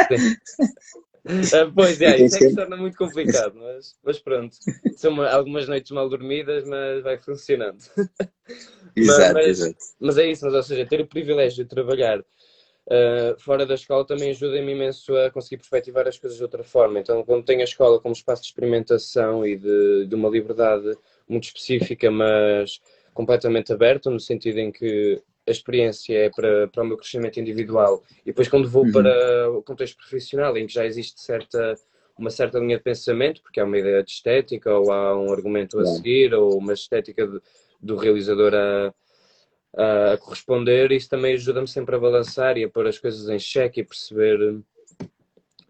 ah, 1.54 1.72
pois 1.74 2.02
é, 2.02 2.18
isso 2.18 2.36
é 2.36 2.40
que 2.40 2.50
se 2.50 2.56
torna 2.56 2.78
muito 2.78 2.98
complicado, 2.98 3.56
mas, 3.56 3.96
mas 4.04 4.20
pronto. 4.20 4.56
São 4.96 5.12
uma, 5.12 5.30
algumas 5.30 5.68
noites 5.68 5.92
mal 5.92 6.10
dormidas, 6.10 6.64
mas 6.66 7.04
vai 7.04 7.18
funcionando. 7.18 7.78
Exato, 8.96 9.34
mas, 9.34 9.48
exato. 9.48 9.76
Mas 10.00 10.18
é 10.18 10.26
isso, 10.26 10.46
mas, 10.46 10.54
ou 10.56 10.64
seja, 10.64 10.86
ter 10.86 11.00
o 11.02 11.08
privilégio 11.08 11.64
de 11.64 11.70
trabalhar 11.70 12.20
uh, 12.20 13.40
fora 13.40 13.64
da 13.64 13.76
escola 13.76 14.06
também 14.06 14.32
ajuda-me 14.32 14.72
imenso 14.72 15.16
a 15.16 15.30
conseguir 15.30 15.58
perspectivar 15.58 16.08
as 16.08 16.18
coisas 16.18 16.38
de 16.38 16.44
outra 16.44 16.64
forma. 16.64 17.00
Então, 17.00 17.24
quando 17.24 17.46
tenho 17.46 17.62
a 17.62 17.66
escola 17.66 18.00
como 18.00 18.14
espaço 18.14 18.42
de 18.42 18.48
experimentação 18.48 19.46
e 19.46 19.56
de, 19.56 20.08
de 20.08 20.16
uma 20.16 20.30
liberdade 20.30 20.98
muito 21.28 21.44
específica, 21.44 22.10
mas 22.10 22.80
completamente 23.14 23.72
aberta, 23.72 24.10
no 24.10 24.20
sentido 24.20 24.60
em 24.60 24.72
que 24.72 25.22
a 25.48 25.52
experiência 25.52 26.14
é 26.14 26.30
para, 26.30 26.68
para 26.68 26.84
o 26.84 26.86
meu 26.86 26.98
crescimento 26.98 27.40
individual 27.40 28.04
e 28.22 28.26
depois 28.26 28.48
quando 28.50 28.70
vou 28.70 28.86
uhum. 28.86 28.92
para 28.92 29.52
o 29.52 29.64
contexto 29.64 29.98
profissional, 29.98 30.58
em 30.58 30.68
que 30.68 30.74
já 30.74 30.86
existe 30.86 31.22
certa 31.22 31.76
uma 32.18 32.32
certa 32.32 32.58
linha 32.60 32.78
de 32.78 32.84
pensamento, 32.84 33.42
porque 33.44 33.60
há 33.60 33.64
uma 33.64 33.78
ideia 33.78 34.04
de 34.04 34.12
estética, 34.12 34.74
ou 34.74 34.92
há 34.92 35.16
um 35.16 35.32
argumento 35.32 35.80
a 35.80 35.86
seguir, 35.86 36.34
ou 36.34 36.58
uma 36.58 36.74
estética 36.74 37.28
de, 37.28 37.40
do 37.80 37.96
realizador 37.96 38.54
a, 38.56 40.14
a 40.14 40.18
corresponder, 40.18 40.92
isso 40.92 41.10
também 41.10 41.36
ajuda-me 41.36 41.68
sempre 41.68 41.96
a 41.96 42.00
balançar 42.00 42.58
e 42.58 42.64
a 42.64 42.70
pôr 42.70 42.88
as 42.88 42.98
coisas 42.98 43.30
em 43.30 43.38
xeque 43.38 43.82
e 43.82 43.84
perceber 43.84 44.64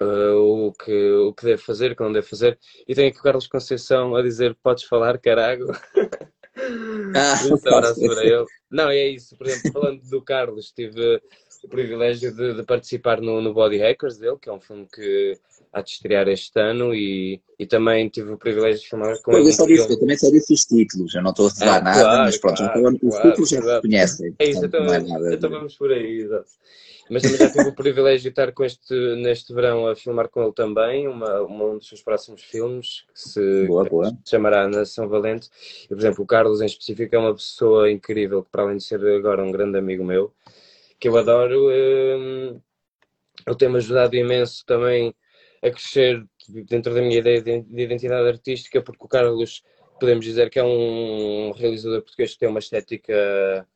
uh, 0.01 0.35
o, 0.35 0.71
que, 0.71 1.11
o 1.11 1.33
que 1.33 1.45
devo 1.45 1.61
fazer, 1.61 1.91
o 1.91 1.95
que 1.95 2.03
não 2.03 2.13
devo 2.13 2.27
fazer. 2.27 2.57
E 2.87 2.95
tenho 2.95 3.09
aqui 3.09 3.19
o 3.19 3.23
Carlos 3.23 3.47
Conceição 3.47 4.15
a 4.15 4.21
dizer: 4.21 4.55
Podes 4.63 4.85
falar, 4.85 5.17
carago. 5.19 5.65
Ah, 7.15 7.39
ele. 8.21 8.45
Não, 8.69 8.89
é 8.89 9.07
isso. 9.07 9.35
Por 9.37 9.47
exemplo, 9.47 9.71
falando 9.71 10.01
do 10.09 10.21
Carlos, 10.21 10.71
tive 10.71 11.21
o 11.63 11.67
privilégio 11.67 12.33
de, 12.33 12.55
de 12.55 12.63
participar 12.63 13.21
no, 13.21 13.41
no, 13.41 13.53
Body 13.53 13.77
Hackers 13.77 14.17
dele, 14.17 14.37
que 14.41 14.49
é 14.49 14.53
um 14.53 14.59
filme 14.59 14.87
que 14.93 15.37
há 15.73 15.81
de 15.81 15.89
estrear 15.91 16.27
este 16.27 16.59
ano 16.59 16.93
e, 16.93 17.41
e 17.59 17.65
também 17.65 18.07
tive 18.09 18.31
o 18.31 18.37
privilégio 18.37 18.81
de 18.81 18.89
filmar 18.89 19.21
com 19.21 19.31
ele. 19.31 19.41
Eu, 19.41 19.45
disse, 19.45 19.91
eu 19.91 19.99
também 19.99 20.17
só 20.17 20.29
disse 20.29 20.53
os 20.53 20.65
títulos, 20.65 21.13
eu 21.13 21.21
não 21.21 21.31
estou 21.31 21.47
a 21.47 21.51
falar 21.51 21.77
ah, 21.77 21.81
nada, 21.81 22.01
claro, 22.01 22.23
mas 22.23 22.37
pronto, 22.37 22.57
claro, 22.57 22.87
os 22.87 22.99
claro, 22.99 23.29
títulos 23.29 23.49
já 23.49 23.61
se 23.61 23.81
conhecem. 23.81 24.35
É 24.39 24.49
isso, 24.49 24.65
então, 24.65 24.93
é 24.93 25.33
então 25.33 25.49
vamos 25.49 25.75
por 25.75 25.91
aí, 25.91 26.21
exato. 26.21 26.49
Mas 27.09 27.21
também 27.21 27.37
já 27.37 27.49
tive 27.49 27.69
o 27.69 27.75
privilégio 27.75 28.23
de 28.23 28.29
estar 28.29 28.51
com 28.51 28.63
este, 28.63 28.93
neste 29.15 29.53
verão 29.53 29.87
a 29.87 29.95
filmar 29.95 30.27
com 30.29 30.43
ele 30.43 30.51
também, 30.53 31.07
uma, 31.07 31.41
uma 31.41 31.65
um 31.65 31.77
dos 31.77 31.87
seus 31.87 32.01
próximos 32.01 32.43
filmes, 32.43 33.05
que 33.13 33.19
se, 33.19 33.65
boa, 33.65 33.85
boa. 33.85 34.09
se 34.09 34.31
chamará 34.31 34.67
Nação 34.67 35.07
Valente. 35.07 35.49
E, 35.85 35.87
por 35.87 35.97
exemplo, 35.97 36.23
o 36.23 36.27
Carlos 36.27 36.61
em 36.61 36.65
específico 36.65 37.15
é 37.15 37.19
uma 37.19 37.33
pessoa 37.33 37.89
incrível, 37.89 38.43
que 38.43 38.49
para 38.51 38.63
além 38.63 38.77
de 38.77 38.83
ser 38.83 39.05
agora 39.05 39.43
um 39.43 39.51
grande 39.51 39.77
amigo 39.77 40.03
meu, 40.03 40.33
que 40.99 41.07
eu 41.07 41.17
adoro, 41.17 41.69
hum, 41.69 42.59
ele 43.45 43.55
tem-me 43.57 43.77
ajudado 43.77 44.15
imenso 44.15 44.65
também 44.65 45.13
a 45.63 45.69
crescer 45.69 46.25
dentro 46.47 46.93
da 46.93 47.01
minha 47.01 47.17
ideia 47.17 47.41
de 47.41 47.63
identidade 47.81 48.27
artística, 48.27 48.81
porque 48.81 49.05
o 49.05 49.07
Carlos, 49.07 49.63
podemos 49.99 50.25
dizer 50.25 50.49
que 50.49 50.59
é 50.59 50.63
um 50.63 51.51
realizador 51.51 52.01
português 52.01 52.33
que 52.33 52.39
tem 52.39 52.49
uma 52.49 52.59
estética 52.59 53.67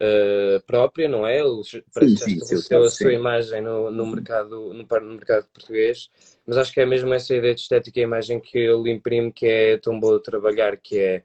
uh, 0.00 0.60
própria, 0.66 1.08
não 1.08 1.26
é? 1.26 1.38
Ele 1.38 1.60
estabeleceu 1.60 2.82
a 2.82 2.88
sua 2.88 3.12
imagem 3.12 3.60
no, 3.60 3.90
no, 3.90 4.06
mercado, 4.06 4.72
no, 4.72 4.84
no, 4.84 5.14
mercado 5.14 5.46
português, 5.52 6.10
mas 6.46 6.56
acho 6.56 6.72
que 6.72 6.80
é 6.80 6.86
mesmo 6.86 7.12
essa 7.12 7.34
ideia 7.34 7.54
de 7.54 7.60
estética 7.60 8.00
e 8.00 8.02
imagem 8.02 8.40
que 8.40 8.58
ele 8.58 8.90
imprime 8.90 9.32
que 9.32 9.46
é 9.46 9.76
tão 9.76 10.00
boa 10.00 10.18
de 10.18 10.24
trabalhar, 10.24 10.76
que 10.76 10.98
é 10.98 11.22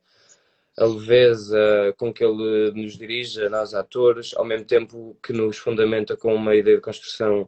a 0.77 0.86
leveza 0.86 1.94
com 1.98 2.13
que 2.13 2.24
ele 2.24 2.72
nos 2.72 2.98
dirige, 2.98 3.48
nós 3.48 3.74
atores, 3.74 4.34
ao 4.36 4.44
mesmo 4.44 4.65
tempo 4.65 5.17
que 5.24 5.32
nos 5.32 5.58
fundamenta 5.58 6.17
com 6.17 6.36
uma 6.36 6.53
ideia 6.53 6.75
de 6.75 6.82
construção 6.82 7.48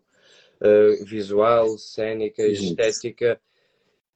uh, 0.62 1.06
visual, 1.06 1.78
cênica, 1.78 2.42
estética, 2.44 3.40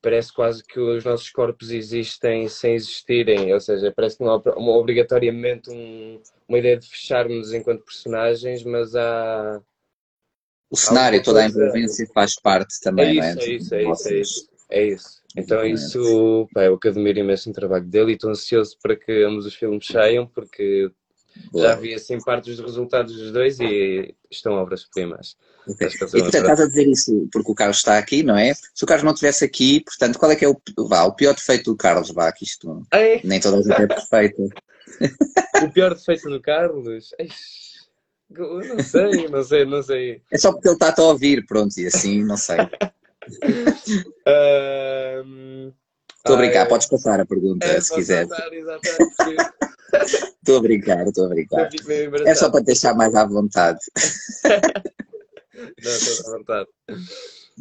parece 0.01 0.33
quase 0.33 0.63
que 0.63 0.79
os 0.79 1.03
nossos 1.03 1.29
corpos 1.29 1.71
existem 1.71 2.47
sem 2.47 2.73
existirem, 2.73 3.53
ou 3.53 3.59
seja, 3.59 3.93
parece 3.95 4.17
que 4.17 4.23
não 4.23 4.31
há 4.31 4.37
uma, 4.57 4.71
obrigatoriamente 4.71 5.69
um, 5.69 6.21
uma 6.47 6.57
ideia 6.57 6.77
de 6.77 6.87
fecharmos 6.87 7.53
enquanto 7.53 7.85
personagens, 7.85 8.63
mas 8.63 8.95
há, 8.95 9.61
o 10.69 10.77
cenário, 10.77 11.21
toda 11.21 11.41
a 11.41 11.47
envolvência 11.47 12.07
faz 12.13 12.39
parte 12.39 12.79
também, 12.81 13.19
é 13.19 13.33
isso, 13.33 13.35
não 13.35 13.41
é? 13.41 13.45
É 13.45 13.53
isso, 13.53 13.75
é 13.75 13.83
isso, 13.83 14.07
é 14.07 14.19
isso, 14.19 14.49
é 14.69 14.85
isso. 14.87 15.21
Então 15.35 15.65
isso, 15.65 16.47
pá, 16.53 16.63
eu 16.63 16.77
que 16.77 16.87
admiro 16.87 17.19
imenso 17.19 17.49
o 17.49 17.53
trabalho 17.53 17.85
dele 17.85 18.11
e 18.11 18.15
estou 18.15 18.29
ansioso 18.29 18.77
para 18.81 18.95
que 18.95 19.23
ambos 19.23 19.45
os 19.45 19.53
filmes 19.53 19.85
saiam, 19.85 20.25
porque 20.27 20.91
Boa. 21.51 21.67
já 21.67 21.75
vi 21.75 21.93
assim 21.93 22.19
partes 22.19 22.55
dos 22.55 22.65
resultados 22.65 23.15
dos 23.15 23.31
dois 23.31 23.59
e 23.59 24.13
estão 24.29 24.53
obras-primas. 24.53 25.35
Okay. 25.67 25.87
E 25.87 25.97
portanto, 25.97 26.35
estás 26.35 26.59
a 26.59 26.67
dizer 26.67 26.87
isso 26.87 27.27
porque 27.31 27.51
o 27.51 27.55
Carlos 27.55 27.77
está 27.77 27.97
aqui, 27.97 28.23
não 28.23 28.37
é? 28.37 28.53
Se 28.53 28.83
o 28.83 28.87
Carlos 28.87 29.03
não 29.03 29.13
estivesse 29.13 29.45
aqui, 29.45 29.81
portanto, 29.81 30.17
qual 30.17 30.31
é 30.31 30.35
que 30.35 30.45
é 30.45 30.49
o, 30.49 30.59
vá, 30.87 31.03
o 31.03 31.13
pior 31.13 31.35
defeito 31.35 31.71
do 31.71 31.77
Carlos? 31.77 32.11
Vá, 32.11 32.31
que 32.31 32.45
isto 32.45 32.83
Ei. 32.93 33.21
nem 33.23 33.39
toda 33.39 33.57
a 33.57 33.61
gente 33.61 33.81
é 33.81 33.87
perfeita. 33.87 34.43
o 35.63 35.71
pior 35.71 35.93
defeito 35.93 36.29
do 36.29 36.41
Carlos? 36.41 36.85
não 38.29 38.83
sei, 38.83 39.27
não 39.29 39.43
sei, 39.43 39.65
não 39.65 39.83
sei. 39.83 40.21
É 40.31 40.37
só 40.37 40.51
porque 40.51 40.67
ele 40.67 40.75
está 40.75 40.93
a 40.97 41.03
ouvir, 41.03 41.45
pronto, 41.45 41.77
e 41.77 41.87
assim, 41.87 42.23
não 42.23 42.37
sei. 42.37 42.57
Estou 46.17 46.35
a 46.35 46.37
brincar, 46.37 46.67
podes 46.67 46.87
passar 46.87 47.19
a 47.19 47.25
pergunta 47.25 47.65
é, 47.65 47.81
se 47.81 47.93
quiser. 47.95 48.27
Estou 49.93 50.57
a 50.57 50.61
brincar, 50.61 51.07
estou 51.07 51.25
a 51.25 51.29
brincar. 51.29 51.69
É 52.25 52.35
só 52.35 52.49
para 52.49 52.63
deixar 52.63 52.95
mais 52.95 53.13
à 53.15 53.25
vontade. 53.25 53.79
Não, 55.83 55.91
estou 55.91 56.33
à 56.33 56.37
vontade. 56.37 56.69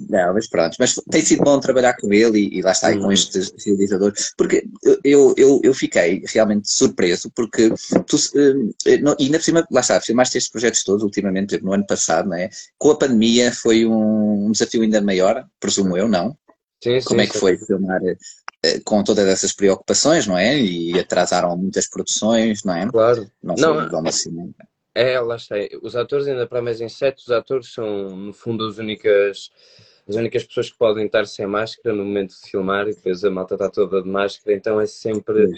Não, 0.09 0.33
mas 0.33 0.49
pronto, 0.49 0.77
mas 0.79 0.95
tem 1.11 1.23
sido 1.23 1.43
bom 1.43 1.59
trabalhar 1.61 1.95
com 1.95 2.13
ele 2.13 2.39
e, 2.39 2.59
e 2.59 2.63
lá 2.63 2.73
está 2.73 2.89
aí 2.89 2.97
com 2.97 3.05
uhum. 3.05 3.13
este 3.13 3.41
realizador, 3.67 4.13
porque 4.37 4.65
eu, 5.05 5.35
eu, 5.37 5.61
eu 5.63 5.75
fiquei 5.75 6.23
realmente 6.27 6.71
surpreso, 6.71 7.31
porque 7.35 7.71
tu, 8.07 8.17
uh, 8.17 8.75
e 8.87 9.25
ainda 9.25 9.39
por 9.39 9.45
cima, 9.45 9.67
lá 9.71 9.81
está, 9.81 10.01
filmaste 10.01 10.39
estes 10.39 10.51
projetos 10.51 10.85
todos 10.85 11.03
ultimamente, 11.03 11.61
no 11.63 11.73
ano 11.73 11.87
passado, 11.87 12.29
não 12.29 12.37
é? 12.37 12.49
Com 12.79 12.91
a 12.91 12.97
pandemia 12.97 13.53
foi 13.53 13.85
um, 13.85 14.51
desafio 14.53 14.83
ainda 14.83 15.01
maior, 15.03 15.45
presumo 15.59 15.97
eu, 15.97 16.09
não? 16.09 16.37
Sim, 16.83 17.01
Como 17.05 17.21
sim, 17.21 17.27
é 17.27 17.31
que 17.31 17.39
foi 17.39 17.59
filmar 17.59 18.01
uh, 18.03 18.17
com 18.85 19.03
todas 19.03 19.27
essas 19.27 19.53
preocupações, 19.53 20.27
não 20.27 20.37
é? 20.37 20.59
E 20.59 20.99
atrasaram 20.99 21.57
muitas 21.57 21.89
produções, 21.89 22.63
não 22.65 22.75
é? 22.75 22.87
Claro. 22.89 23.31
Não, 23.43 23.55
não, 23.55 23.89
não 23.89 24.03
é, 24.95 25.21
lá 25.21 25.37
está. 25.37 25.55
Os 25.83 25.95
atores, 25.95 26.27
ainda 26.27 26.47
para 26.47 26.61
mais 26.61 26.81
em 26.81 26.89
sete, 26.89 27.23
os 27.23 27.31
atores 27.31 27.73
são, 27.73 28.11
no 28.17 28.33
fundo, 28.33 28.67
as 28.67 28.79
únicas, 28.79 29.51
as 30.09 30.17
únicas 30.17 30.45
pessoas 30.45 30.71
que 30.71 30.79
podem 30.79 31.07
estar 31.07 31.27
sem 31.27 31.47
máscara 31.47 31.95
no 31.95 32.05
momento 32.05 32.31
de 32.31 32.51
filmar 32.51 32.89
e 32.89 32.95
depois 32.95 33.25
a 33.25 33.31
malta 33.31 33.55
está 33.55 33.71
toda 33.71 34.03
de 34.03 34.09
máscara, 34.09 34.57
então 34.57 34.81
é 34.81 34.87
sempre. 34.87 35.49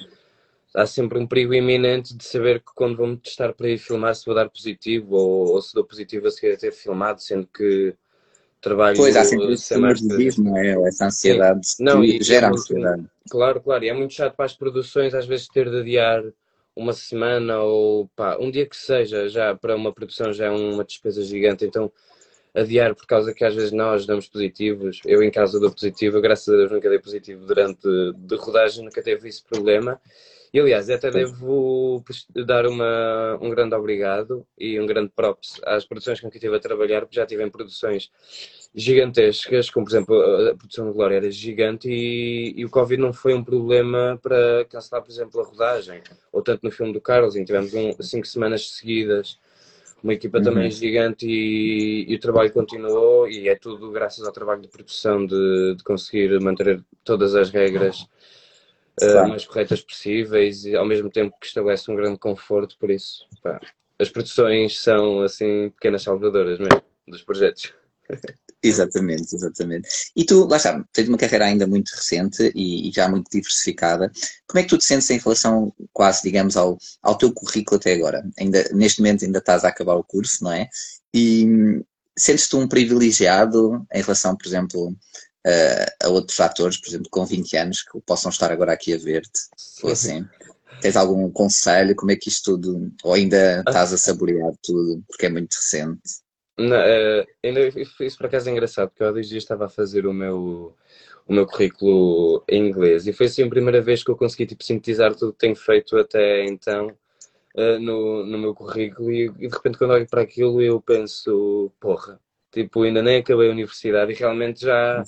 Há 0.74 0.86
sempre 0.86 1.18
um 1.18 1.26
perigo 1.26 1.52
iminente 1.52 2.16
de 2.16 2.24
saber 2.24 2.60
que 2.60 2.72
quando 2.74 2.96
vamos 2.96 3.20
testar 3.20 3.52
para 3.52 3.68
ir 3.68 3.76
filmar 3.76 4.14
se 4.14 4.24
vou 4.24 4.34
dar 4.34 4.48
positivo 4.48 5.14
ou, 5.16 5.50
ou 5.50 5.60
se 5.60 5.74
dou 5.74 5.84
positivo 5.84 6.26
a 6.26 6.30
seguir 6.30 6.54
a 6.54 6.56
ter 6.56 6.72
filmado, 6.72 7.20
sendo 7.20 7.46
que 7.46 7.94
trabalho 8.62 8.96
pois, 8.96 9.16
há 9.16 9.24
sempre 9.24 9.52
esse 9.52 9.76
nervosismo, 9.76 10.56
é? 10.56 10.88
essa 10.88 11.06
ansiedade. 11.06 11.60
Não, 11.80 12.02
e, 12.02 12.22
gera 12.22 12.46
é 12.46 12.50
ansiedade. 12.50 13.04
Claro, 13.28 13.60
claro, 13.60 13.84
e 13.84 13.88
é 13.88 13.92
muito 13.92 14.14
chato 14.14 14.34
para 14.34 14.46
as 14.46 14.54
produções 14.54 15.14
às 15.14 15.26
vezes 15.26 15.48
ter 15.48 15.68
de 15.68 15.80
adiar 15.80 16.22
uma 16.74 16.92
semana 16.92 17.60
ou 17.60 18.08
pá, 18.16 18.38
um 18.40 18.50
dia 18.50 18.66
que 18.66 18.76
seja, 18.76 19.28
já 19.28 19.54
para 19.54 19.76
uma 19.76 19.92
produção 19.92 20.32
já 20.32 20.46
é 20.46 20.50
uma 20.50 20.84
despesa 20.84 21.22
gigante, 21.22 21.66
então 21.66 21.92
adiar 22.54 22.94
por 22.94 23.06
causa 23.06 23.34
que 23.34 23.44
às 23.44 23.54
vezes 23.54 23.72
nós 23.72 24.06
damos 24.06 24.28
positivos, 24.28 25.00
eu 25.04 25.22
em 25.22 25.30
casa 25.30 25.60
dou 25.60 25.70
positivo, 25.70 26.20
graças 26.20 26.48
a 26.52 26.56
Deus 26.56 26.70
nunca 26.70 26.88
dei 26.88 26.98
positivo 26.98 27.44
durante 27.44 27.88
de 28.16 28.36
rodagem, 28.36 28.84
nunca 28.84 29.02
teve 29.02 29.28
esse 29.28 29.42
problema. 29.42 30.00
E 30.52 30.60
aliás, 30.60 30.90
até 30.90 31.10
devo 31.10 32.04
dar 32.46 32.66
uma, 32.66 33.38
um 33.40 33.48
grande 33.48 33.74
obrigado 33.74 34.46
e 34.58 34.78
um 34.78 34.84
grande 34.84 35.10
props 35.16 35.58
às 35.64 35.86
produções 35.86 36.20
com 36.20 36.28
que 36.30 36.36
estive 36.36 36.54
a 36.54 36.60
trabalhar, 36.60 37.00
porque 37.00 37.16
já 37.16 37.24
tive 37.24 37.42
em 37.42 37.48
produções 37.48 38.10
gigantescas, 38.74 39.70
como 39.70 39.86
por 39.86 39.92
exemplo 39.92 40.50
a 40.50 40.54
produção 40.54 40.86
de 40.86 40.92
Glória 40.92 41.16
era 41.16 41.30
gigante 41.30 41.88
e, 41.90 42.52
e, 42.54 42.64
o 42.66 42.70
Covid 42.70 43.00
não 43.00 43.14
foi 43.14 43.32
um 43.32 43.42
problema 43.42 44.18
para 44.22 44.66
cancelar, 44.66 45.02
por 45.02 45.10
exemplo, 45.10 45.40
a 45.40 45.44
rodagem. 45.44 46.02
Ou 46.30 46.42
tanto 46.42 46.64
no 46.64 46.70
filme 46.70 46.92
do 46.92 47.00
Carlos, 47.00 47.34
em 47.34 47.44
tivemos 47.44 47.72
um, 47.72 47.92
cinco 48.02 48.26
semanas 48.26 48.72
seguidas, 48.72 49.38
uma 50.02 50.12
equipa 50.12 50.36
uhum. 50.36 50.44
também 50.44 50.70
gigante 50.70 51.26
e, 51.26 52.04
e, 52.12 52.14
o 52.14 52.20
trabalho 52.20 52.52
continuou 52.52 53.26
e 53.26 53.48
é 53.48 53.54
tudo 53.54 53.90
graças 53.90 54.26
ao 54.26 54.32
trabalho 54.32 54.60
de 54.60 54.68
produção 54.68 55.24
de, 55.24 55.76
de 55.76 55.82
conseguir 55.82 56.38
manter 56.40 56.84
todas 57.04 57.34
as 57.34 57.48
regras 57.48 58.06
uh, 59.00 59.28
mais 59.28 59.44
corretas 59.44 59.80
possíveis 59.80 60.64
e 60.64 60.74
ao 60.74 60.84
mesmo 60.84 61.10
tempo 61.10 61.36
que 61.40 61.46
estabelece 61.46 61.90
um 61.90 61.96
grande 61.96 62.18
conforto, 62.18 62.76
por 62.78 62.90
isso 62.90 63.26
pá, 63.42 63.60
as 63.98 64.08
produções 64.08 64.80
são 64.80 65.22
assim 65.22 65.70
pequenas 65.70 66.02
salvadoras 66.02 66.58
mesmo 66.58 66.82
dos 67.06 67.22
projetos. 67.22 67.72
Exatamente, 68.64 69.34
exatamente. 69.34 69.88
E 70.14 70.24
tu, 70.24 70.46
lá 70.46 70.56
está, 70.56 70.84
tens 70.92 71.08
uma 71.08 71.18
carreira 71.18 71.46
ainda 71.46 71.66
muito 71.66 71.90
recente 71.90 72.52
e, 72.54 72.88
e, 72.88 72.92
já 72.92 73.08
muito 73.08 73.28
diversificada. 73.28 74.08
Como 74.46 74.60
é 74.60 74.62
que 74.62 74.68
tu 74.68 74.78
te 74.78 74.84
sentes 74.84 75.10
em 75.10 75.18
relação, 75.18 75.74
quase, 75.92 76.22
digamos, 76.22 76.56
ao, 76.56 76.78
ao 77.02 77.18
teu 77.18 77.32
currículo 77.32 77.80
até 77.80 77.92
agora? 77.92 78.24
Ainda, 78.38 78.62
neste 78.72 79.00
momento 79.00 79.24
ainda 79.24 79.40
estás 79.40 79.64
a 79.64 79.68
acabar 79.68 79.96
o 79.96 80.04
curso, 80.04 80.44
não 80.44 80.52
é? 80.52 80.68
E 81.12 81.82
sentes-te 82.16 82.54
um 82.54 82.68
privilegiado 82.68 83.84
em 83.92 84.00
relação, 84.00 84.36
por 84.36 84.46
exemplo, 84.46 84.96
a, 85.46 86.06
a 86.06 86.08
outros 86.08 86.38
atores, 86.40 86.76
por 86.76 86.88
exemplo, 86.88 87.08
com 87.10 87.24
20 87.24 87.56
anos, 87.56 87.82
que 87.82 88.00
possam 88.00 88.30
estar 88.30 88.50
agora 88.50 88.72
aqui 88.72 88.94
a 88.94 88.98
ver-te, 88.98 89.40
ou 89.82 89.90
assim? 89.90 90.26
Tens 90.80 90.96
algum 90.96 91.30
conselho? 91.30 91.94
Como 91.94 92.10
é 92.10 92.16
que 92.16 92.28
isto 92.28 92.52
tudo, 92.52 92.92
ou 93.04 93.14
ainda 93.14 93.60
estás 93.60 93.92
a 93.92 93.98
saborear 93.98 94.52
tudo, 94.62 95.02
porque 95.06 95.26
é 95.26 95.28
muito 95.28 95.54
recente? 95.54 96.00
Não, 96.58 96.76
uh, 96.76 97.26
ainda, 97.42 97.60
isso 97.68 98.18
por 98.18 98.26
acaso 98.26 98.48
é 98.48 98.52
engraçado, 98.52 98.90
porque 98.90 99.02
eu 99.02 99.08
há 99.08 99.12
dois 99.12 99.28
dias 99.28 99.42
estava 99.42 99.66
a 99.66 99.70
fazer 99.70 100.06
o 100.06 100.12
meu, 100.12 100.76
o 101.26 101.32
meu 101.32 101.46
currículo 101.46 102.44
em 102.48 102.68
inglês 102.68 103.06
e 103.06 103.12
foi 103.12 103.26
assim 103.26 103.42
a 103.42 103.48
primeira 103.48 103.80
vez 103.80 104.04
que 104.04 104.10
eu 104.10 104.16
consegui 104.16 104.46
tipo, 104.46 104.62
sintetizar 104.62 105.14
tudo 105.14 105.32
que 105.32 105.38
tenho 105.38 105.56
feito 105.56 105.96
até 105.96 106.44
então 106.44 106.88
uh, 107.56 107.78
no, 107.80 108.26
no 108.26 108.38
meu 108.38 108.54
currículo 108.54 109.10
e, 109.10 109.32
e, 109.38 109.48
de 109.48 109.54
repente 109.54 109.78
quando 109.78 109.92
olho 109.92 110.06
para 110.06 110.22
aquilo 110.22 110.60
eu 110.60 110.80
penso, 110.80 111.72
porra, 111.80 112.20
tipo, 112.50 112.82
ainda 112.82 113.02
nem 113.02 113.20
acabei 113.20 113.48
a 113.48 113.52
universidade 113.52 114.12
e 114.12 114.14
realmente 114.14 114.62
já, 114.62 115.02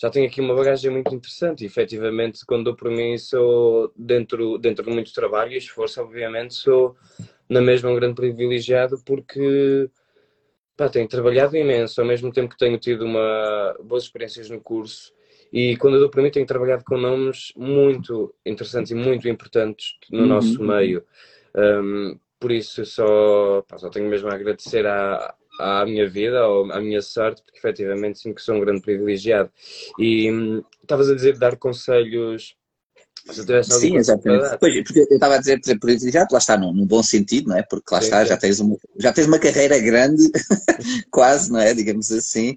já 0.00 0.10
tenho 0.10 0.26
aqui 0.26 0.40
uma 0.40 0.54
bagagem 0.54 0.90
muito 0.90 1.14
interessante 1.14 1.62
e 1.62 1.66
efetivamente 1.66 2.44
quando 2.46 2.64
dou 2.64 2.76
por 2.76 2.90
mim 2.90 3.18
sou 3.18 3.92
dentro, 3.96 4.58
dentro 4.58 4.84
de 4.84 4.90
muito 4.90 5.12
trabalho 5.12 5.52
e 5.52 5.58
esforço, 5.58 6.00
obviamente 6.00 6.54
sou 6.54 6.96
na 7.48 7.60
mesma 7.60 7.90
um 7.90 7.94
grande 7.94 8.14
privilegiado 8.14 9.02
porque 9.04 9.90
Pá, 10.78 10.88
tenho 10.88 11.08
trabalhado 11.08 11.56
imenso, 11.56 12.00
ao 12.00 12.06
mesmo 12.06 12.32
tempo 12.32 12.50
que 12.50 12.56
tenho 12.56 12.78
tido 12.78 13.04
uma, 13.04 13.76
boas 13.82 14.04
experiências 14.04 14.48
no 14.48 14.60
curso. 14.60 15.12
E 15.52 15.76
quando 15.76 15.94
eu 15.94 16.00
dou 16.02 16.08
para 16.08 16.22
mim, 16.22 16.30
tenho 16.30 16.46
trabalhado 16.46 16.84
com 16.84 16.96
nomes 16.96 17.52
muito 17.56 18.32
interessantes 18.46 18.92
e 18.92 18.94
muito 18.94 19.28
importantes 19.28 19.96
no 20.08 20.20
uhum. 20.20 20.26
nosso 20.26 20.62
meio. 20.62 21.04
Um, 21.52 22.16
por 22.38 22.52
isso, 22.52 22.86
só, 22.86 23.60
pá, 23.62 23.76
só 23.76 23.90
tenho 23.90 24.08
mesmo 24.08 24.28
a 24.28 24.34
agradecer 24.34 24.86
à, 24.86 25.34
à 25.58 25.84
minha 25.84 26.08
vida, 26.08 26.46
ou 26.46 26.70
à 26.72 26.80
minha 26.80 27.02
sorte, 27.02 27.42
porque 27.42 27.58
efetivamente 27.58 28.18
sinto 28.18 28.36
que 28.36 28.42
sou 28.42 28.56
um 28.56 28.60
grande 28.60 28.82
privilegiado. 28.82 29.50
E 29.98 30.30
hum, 30.30 30.62
estavas 30.82 31.10
a 31.10 31.14
dizer 31.14 31.38
dar 31.38 31.56
conselhos 31.56 32.57
Sim, 33.62 33.96
exatamente. 33.96 34.56
Pois, 34.58 34.82
porque 34.82 35.00
eu 35.00 35.06
estava 35.10 35.34
a 35.34 35.38
dizer, 35.38 35.60
por 35.80 35.90
exemplo, 35.90 36.12
já 36.12 36.26
lá 36.30 36.38
está, 36.38 36.56
num, 36.56 36.72
num, 36.72 36.86
bom 36.86 37.02
sentido, 37.02 37.48
não 37.48 37.56
é? 37.56 37.62
Porque 37.62 37.94
lá 37.94 38.00
está. 38.00 38.24
Já, 38.24 38.36
tens 38.36 38.60
uma, 38.60 38.76
já 38.98 39.12
tens 39.12 39.26
uma 39.26 39.38
carreira 39.38 39.78
grande, 39.78 40.22
quase, 41.10 41.50
não 41.52 41.60
é? 41.60 41.74
Digamos 41.74 42.10
assim, 42.10 42.56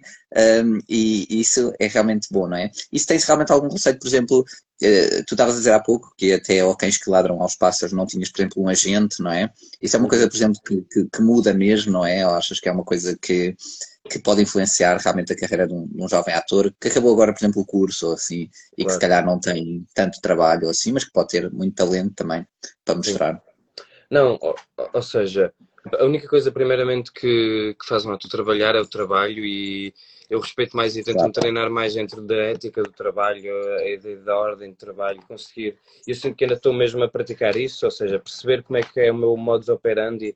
um, 0.63 0.79
e 0.87 1.41
isso 1.41 1.73
é 1.79 1.87
realmente 1.87 2.27
bom, 2.31 2.47
não 2.47 2.57
é? 2.57 2.71
E 2.91 2.99
se 2.99 3.05
tens 3.05 3.23
realmente 3.23 3.51
algum 3.51 3.69
conceito, 3.69 3.99
por 3.99 4.07
exemplo, 4.07 4.39
uh, 4.39 5.23
tu 5.27 5.33
estavas 5.33 5.55
a 5.55 5.57
dizer 5.57 5.71
há 5.71 5.79
pouco 5.79 6.13
que 6.17 6.33
até 6.33 6.59
ao 6.61 6.75
cães 6.75 6.97
que 6.97 7.09
ladram 7.09 7.41
aos 7.41 7.55
pássaros 7.55 7.93
não 7.93 8.05
tinhas, 8.05 8.29
por 8.29 8.41
exemplo, 8.41 8.63
um 8.63 8.69
agente, 8.69 9.21
não 9.21 9.31
é? 9.31 9.49
Isso 9.81 9.95
é 9.95 9.99
uma 9.99 10.09
coisa, 10.09 10.27
por 10.29 10.35
exemplo, 10.35 10.61
que, 10.65 10.81
que, 10.83 11.05
que 11.05 11.21
muda 11.21 11.53
mesmo, 11.53 11.91
não 11.91 12.05
é? 12.05 12.25
Ou 12.25 12.33
achas 12.33 12.59
que 12.59 12.69
é 12.69 12.71
uma 12.71 12.83
coisa 12.83 13.17
que 13.21 13.55
que 14.09 14.19
pode 14.19 14.41
influenciar 14.41 14.97
realmente 14.97 15.33
a 15.33 15.37
carreira 15.37 15.67
de 15.67 15.73
um, 15.73 15.87
de 15.87 16.03
um, 16.03 16.09
jovem 16.09 16.33
ator 16.33 16.73
que 16.79 16.87
acabou 16.87 17.13
agora, 17.13 17.33
por 17.33 17.39
exemplo, 17.39 17.61
o 17.61 17.65
curso 17.65 18.07
ou 18.07 18.13
assim, 18.13 18.49
e 18.77 18.83
claro. 18.83 18.87
que 18.87 18.93
se 18.93 18.99
calhar 18.99 19.25
não 19.25 19.39
tem 19.39 19.85
tanto 19.93 20.21
trabalho 20.21 20.63
ou 20.63 20.69
assim, 20.71 20.91
mas 20.91 21.03
que 21.03 21.11
pode 21.11 21.29
ter 21.29 21.51
muito 21.51 21.75
talento 21.75 22.13
também 22.15 22.45
para 22.83 22.95
mostrar. 22.95 23.41
Não, 24.09 24.37
ou, 24.41 24.55
ou 24.93 25.01
seja, 25.01 25.53
a 25.99 26.05
única 26.05 26.27
coisa 26.27 26.51
primeiramente 26.51 27.11
que, 27.11 27.75
que 27.79 27.87
faz 27.87 28.05
um 28.05 28.11
ator 28.11 28.29
trabalhar 28.29 28.75
é 28.75 28.81
o 28.81 28.87
trabalho 28.87 29.45
e 29.45 29.93
eu 30.29 30.39
respeito 30.39 30.77
mais 30.77 30.95
e 30.95 31.03
tento 31.03 31.17
claro. 31.17 31.31
treinar 31.33 31.69
mais 31.69 31.93
dentro 31.93 32.21
da 32.21 32.35
ética 32.35 32.81
do 32.81 32.91
trabalho, 32.91 33.53
ideia 33.85 34.17
da 34.17 34.37
ordem 34.37 34.71
de 34.71 34.77
trabalho, 34.77 35.21
conseguir. 35.27 35.77
Eu 36.07 36.15
sinto 36.15 36.35
que 36.35 36.45
ainda 36.45 36.55
estou 36.55 36.71
mesmo 36.71 37.03
a 37.03 37.07
praticar 37.09 37.57
isso, 37.57 37.85
ou 37.85 37.91
seja, 37.91 38.17
perceber 38.17 38.63
como 38.63 38.77
é 38.77 38.81
que 38.81 38.99
é 38.99 39.11
o 39.11 39.15
meu 39.15 39.35
modus 39.35 39.67
operandi 39.67 40.33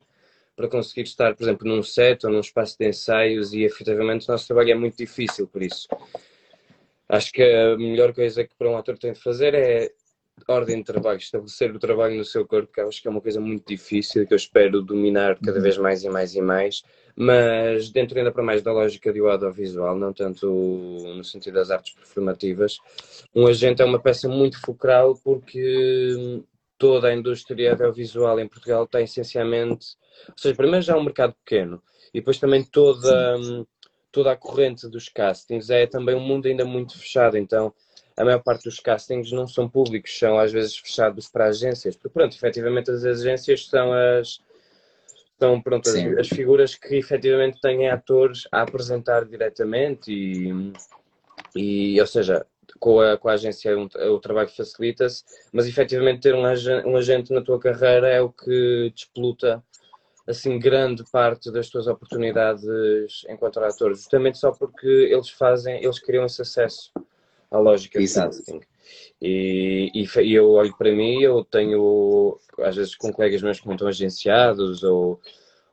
para 0.56 0.68
conseguir 0.68 1.02
estar, 1.02 1.36
por 1.36 1.44
exemplo, 1.44 1.68
num 1.68 1.82
set 1.82 2.24
ou 2.24 2.32
num 2.32 2.40
espaço 2.40 2.76
de 2.78 2.88
ensaios 2.88 3.52
e 3.52 3.62
efetivamente 3.62 4.26
o 4.28 4.32
nosso 4.32 4.46
trabalho 4.46 4.72
é 4.72 4.74
muito 4.74 4.96
difícil 4.96 5.46
por 5.46 5.62
isso. 5.62 5.86
Acho 7.08 7.30
que 7.30 7.42
a 7.42 7.76
melhor 7.76 8.12
coisa 8.14 8.42
que 8.42 8.54
para 8.56 8.68
um 8.68 8.76
ator 8.76 8.98
tem 8.98 9.12
de 9.12 9.20
fazer 9.20 9.54
é 9.54 9.92
ordem 10.48 10.78
de 10.78 10.84
trabalho, 10.84 11.18
estabelecer 11.18 11.74
o 11.74 11.78
trabalho 11.78 12.16
no 12.16 12.24
seu 12.24 12.46
corpo, 12.46 12.72
que 12.72 12.80
acho 12.80 13.00
que 13.00 13.08
é 13.08 13.10
uma 13.10 13.20
coisa 13.20 13.40
muito 13.40 13.66
difícil, 13.66 14.26
que 14.26 14.34
eu 14.34 14.36
espero 14.36 14.82
dominar 14.82 15.38
cada 15.38 15.60
vez 15.60 15.78
mais 15.78 16.04
e 16.04 16.08
mais 16.08 16.34
e 16.34 16.42
mais, 16.42 16.82
mas 17.14 17.90
dentro 17.90 18.18
ainda 18.18 18.30
para 18.30 18.42
mais 18.42 18.62
da 18.62 18.72
lógica 18.72 19.12
do 19.12 19.28
audiovisual, 19.28 19.96
não 19.96 20.12
tanto 20.12 20.46
no 20.46 21.24
sentido 21.24 21.54
das 21.54 21.70
artes 21.70 21.94
performativas, 21.94 22.78
um 23.34 23.46
agente 23.46 23.80
é 23.80 23.84
uma 23.84 23.98
peça 23.98 24.28
muito 24.28 24.60
fulcral 24.60 25.16
porque 25.24 26.42
toda 26.76 27.08
a 27.08 27.14
indústria 27.14 27.72
audiovisual 27.72 28.38
em 28.38 28.48
Portugal 28.48 28.84
está 28.84 29.00
essencialmente, 29.00 29.96
ou 30.28 30.38
seja, 30.38 30.54
primeiro 30.54 30.82
já 30.82 30.94
é 30.94 30.96
um 30.96 31.04
mercado 31.04 31.34
pequeno. 31.44 31.82
E 32.12 32.20
depois 32.20 32.38
também 32.38 32.64
toda, 32.64 33.38
toda 34.10 34.32
a 34.32 34.36
corrente 34.36 34.88
dos 34.88 35.08
castings 35.08 35.70
é 35.70 35.86
também 35.86 36.14
um 36.14 36.20
mundo 36.20 36.46
ainda 36.46 36.64
muito 36.64 36.98
fechado, 36.98 37.36
então 37.36 37.72
a 38.16 38.24
maior 38.24 38.42
parte 38.42 38.64
dos 38.64 38.80
castings 38.80 39.30
não 39.30 39.46
são 39.46 39.68
públicos, 39.68 40.18
são 40.18 40.38
às 40.38 40.50
vezes 40.50 40.76
fechados 40.78 41.28
para 41.28 41.46
agências, 41.46 41.96
porque 41.96 42.08
pronto, 42.08 42.34
efetivamente 42.34 42.90
as 42.90 43.04
agências 43.04 43.66
são 43.66 43.92
as 43.92 44.40
são 45.38 45.60
pronto, 45.60 45.86
as, 45.88 45.96
as, 45.96 46.28
figuras 46.28 46.74
que 46.74 46.96
efetivamente 46.96 47.60
têm 47.60 47.90
atores 47.90 48.48
a 48.50 48.62
apresentar 48.62 49.26
diretamente 49.26 50.10
e, 50.10 50.72
e 51.54 52.00
ou 52.00 52.06
seja, 52.06 52.46
com 52.78 53.00
a, 53.00 53.18
com 53.18 53.28
a 53.28 53.32
agência 53.32 53.76
um, 53.76 53.84
o 53.84 54.18
trabalho 54.18 54.48
facilita-se, 54.48 55.24
mas 55.52 55.66
efetivamente 55.66 56.22
ter 56.22 56.34
um 56.34 56.46
agente, 56.46 56.86
um 56.86 56.96
agente 56.96 57.32
na 57.34 57.42
tua 57.42 57.58
carreira 57.58 58.08
é 58.08 58.20
o 58.20 58.30
que 58.30 58.90
despluta 58.94 59.62
assim 60.26 60.58
grande 60.58 61.04
parte 61.10 61.52
das 61.52 61.68
tuas 61.68 61.86
oportunidades 61.86 63.24
enquanto 63.28 63.60
ator, 63.60 63.94
justamente 63.94 64.38
só 64.38 64.50
porque 64.50 64.86
eles 64.86 65.30
fazem, 65.30 65.82
eles 65.82 65.98
criam 66.00 66.26
esse 66.26 66.42
acesso 66.42 66.90
à 67.50 67.58
lógica 67.58 68.00
de 68.00 68.12
casting. 68.12 68.60
E, 69.20 69.90
e, 69.94 70.20
e, 70.20 70.34
eu 70.34 70.50
olho 70.50 70.76
para 70.76 70.92
mim, 70.92 71.20
eu 71.22 71.44
tenho, 71.44 72.38
às 72.60 72.76
vezes 72.76 72.94
com 72.94 73.12
colegas 73.12 73.42
meus 73.42 73.60
que 73.60 73.66
não 73.66 73.74
estão 73.74 73.88
agenciados 73.88 74.82
ou, 74.82 75.20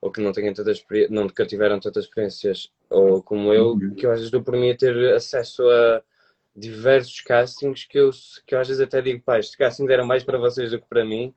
ou 0.01 0.11
que 0.11 0.21
não, 0.21 0.31
têm 0.31 0.53
tantas, 0.53 0.83
nunca 1.09 1.45
tiveram 1.45 1.79
tantas 1.79 2.05
experiências 2.05 2.71
ou 2.89 3.21
como 3.21 3.53
eu, 3.53 3.71
uhum. 3.71 3.95
que 3.95 4.05
eu 4.05 4.11
às 4.11 4.19
vezes 4.19 4.31
dou 4.31 4.41
para 4.41 4.57
mim 4.57 4.71
a 4.71 4.77
ter 4.77 5.13
acesso 5.13 5.67
a 5.67 6.01
diversos 6.55 7.21
castings 7.21 7.85
que 7.85 7.99
eu, 7.99 8.11
que 8.45 8.53
eu 8.53 8.59
às 8.59 8.67
vezes 8.67 8.81
até 8.81 9.01
digo, 9.01 9.23
pá, 9.23 9.39
este 9.39 9.57
casting 9.57 9.87
era 9.89 10.05
mais 10.05 10.23
para 10.23 10.37
vocês 10.37 10.71
do 10.71 10.79
que 10.79 10.87
para 10.87 11.03
mim 11.03 11.33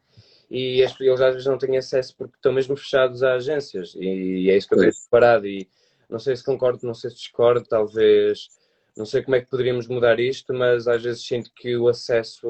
e 0.51 0.81
eles 0.81 1.21
às 1.21 1.35
vezes 1.35 1.47
não 1.47 1.59
têm 1.59 1.77
acesso 1.77 2.15
porque 2.17 2.37
estão 2.37 2.53
mesmo 2.53 2.77
fechados 2.77 3.23
a 3.23 3.35
agências 3.35 3.95
e, 3.97 4.49
é 4.51 4.57
isso 4.57 4.69
que 4.69 4.75
eu 4.75 4.79
tenho 4.79 4.93
separado 4.93 5.47
e 5.47 5.69
não 6.09 6.19
sei 6.19 6.37
se 6.37 6.45
concordo, 6.45 6.87
não 6.87 6.95
sei 6.95 7.11
se 7.11 7.17
discordo, 7.17 7.67
talvez 7.67 8.49
não 8.97 9.05
sei 9.05 9.23
como 9.23 9.37
é 9.37 9.41
que 9.41 9.51
poderíamos 9.51 9.87
mudar 9.89 10.19
isto, 10.19 10.55
mas 10.55 10.89
às 10.89 11.03
vezes 11.03 11.27
sinto 11.27 11.51
que 11.55 11.77
o 11.77 11.89
acesso 11.89 12.47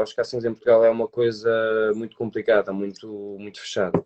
aos 0.00 0.12
castings 0.12 0.44
em 0.44 0.52
Portugal 0.52 0.84
é 0.84 0.90
uma 0.90 1.06
coisa 1.06 1.92
muito 1.94 2.16
complicada, 2.16 2.72
muito, 2.72 3.36
muito 3.38 3.60
fechada. 3.60 4.04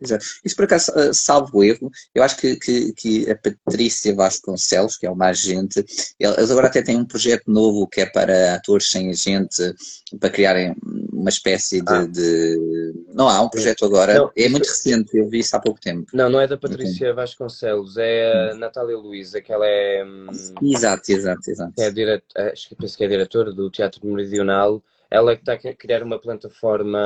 Exato. 0.00 0.24
Isso 0.44 0.54
por 0.54 0.64
acaso, 0.64 0.92
eh, 0.96 1.12
salvo 1.12 1.64
erro, 1.64 1.90
eu 2.14 2.22
acho 2.22 2.36
que, 2.36 2.56
que, 2.56 2.92
que, 2.92 3.30
a 3.30 3.36
Patrícia 3.36 4.14
Vasconcelos, 4.14 4.96
que 4.96 5.06
é 5.06 5.10
uma 5.10 5.26
agente, 5.26 5.84
eles 6.18 6.50
agora 6.50 6.68
até 6.68 6.82
têm 6.82 6.96
um 6.96 7.04
projeto 7.04 7.50
novo 7.50 7.86
que 7.88 8.02
é 8.02 8.06
para 8.06 8.54
atores 8.54 8.88
sem 8.90 9.10
agente, 9.10 9.74
para 10.20 10.30
criarem 10.30 10.76
uma 11.18 11.28
espécie 11.28 11.82
de. 11.82 11.92
Ah. 11.92 12.06
de... 12.06 12.94
Não 13.12 13.28
há 13.28 13.40
um 13.42 13.48
projeto 13.48 13.84
agora, 13.84 14.14
não, 14.14 14.32
é 14.36 14.48
muito 14.48 14.68
recente, 14.68 15.16
eu 15.16 15.28
vi 15.28 15.40
isso 15.40 15.56
há 15.56 15.60
pouco 15.60 15.80
tempo. 15.80 16.06
Não, 16.14 16.30
não 16.30 16.40
é 16.40 16.46
da 16.46 16.56
Patrícia 16.56 17.12
Vasconcelos, 17.12 17.96
é 17.96 18.50
a 18.50 18.54
hum. 18.54 18.58
Natália 18.58 18.96
Luísa, 18.96 19.40
que 19.40 19.52
ela 19.52 19.66
é. 19.66 20.04
Hum, 20.04 20.28
exato, 20.62 21.10
exato, 21.10 21.50
exato. 21.50 21.72
É 21.78 21.90
dire... 21.90 22.22
Acho 22.36 22.68
que 22.68 22.76
penso 22.76 22.96
que 22.96 23.04
é 23.04 23.08
diretora 23.08 23.52
do 23.52 23.70
Teatro 23.70 24.06
Meridional 24.06 24.82
ela 25.10 25.34
que 25.34 25.40
está 25.42 25.54
a 25.54 25.74
criar 25.74 26.02
uma 26.02 26.18
plataforma 26.18 27.00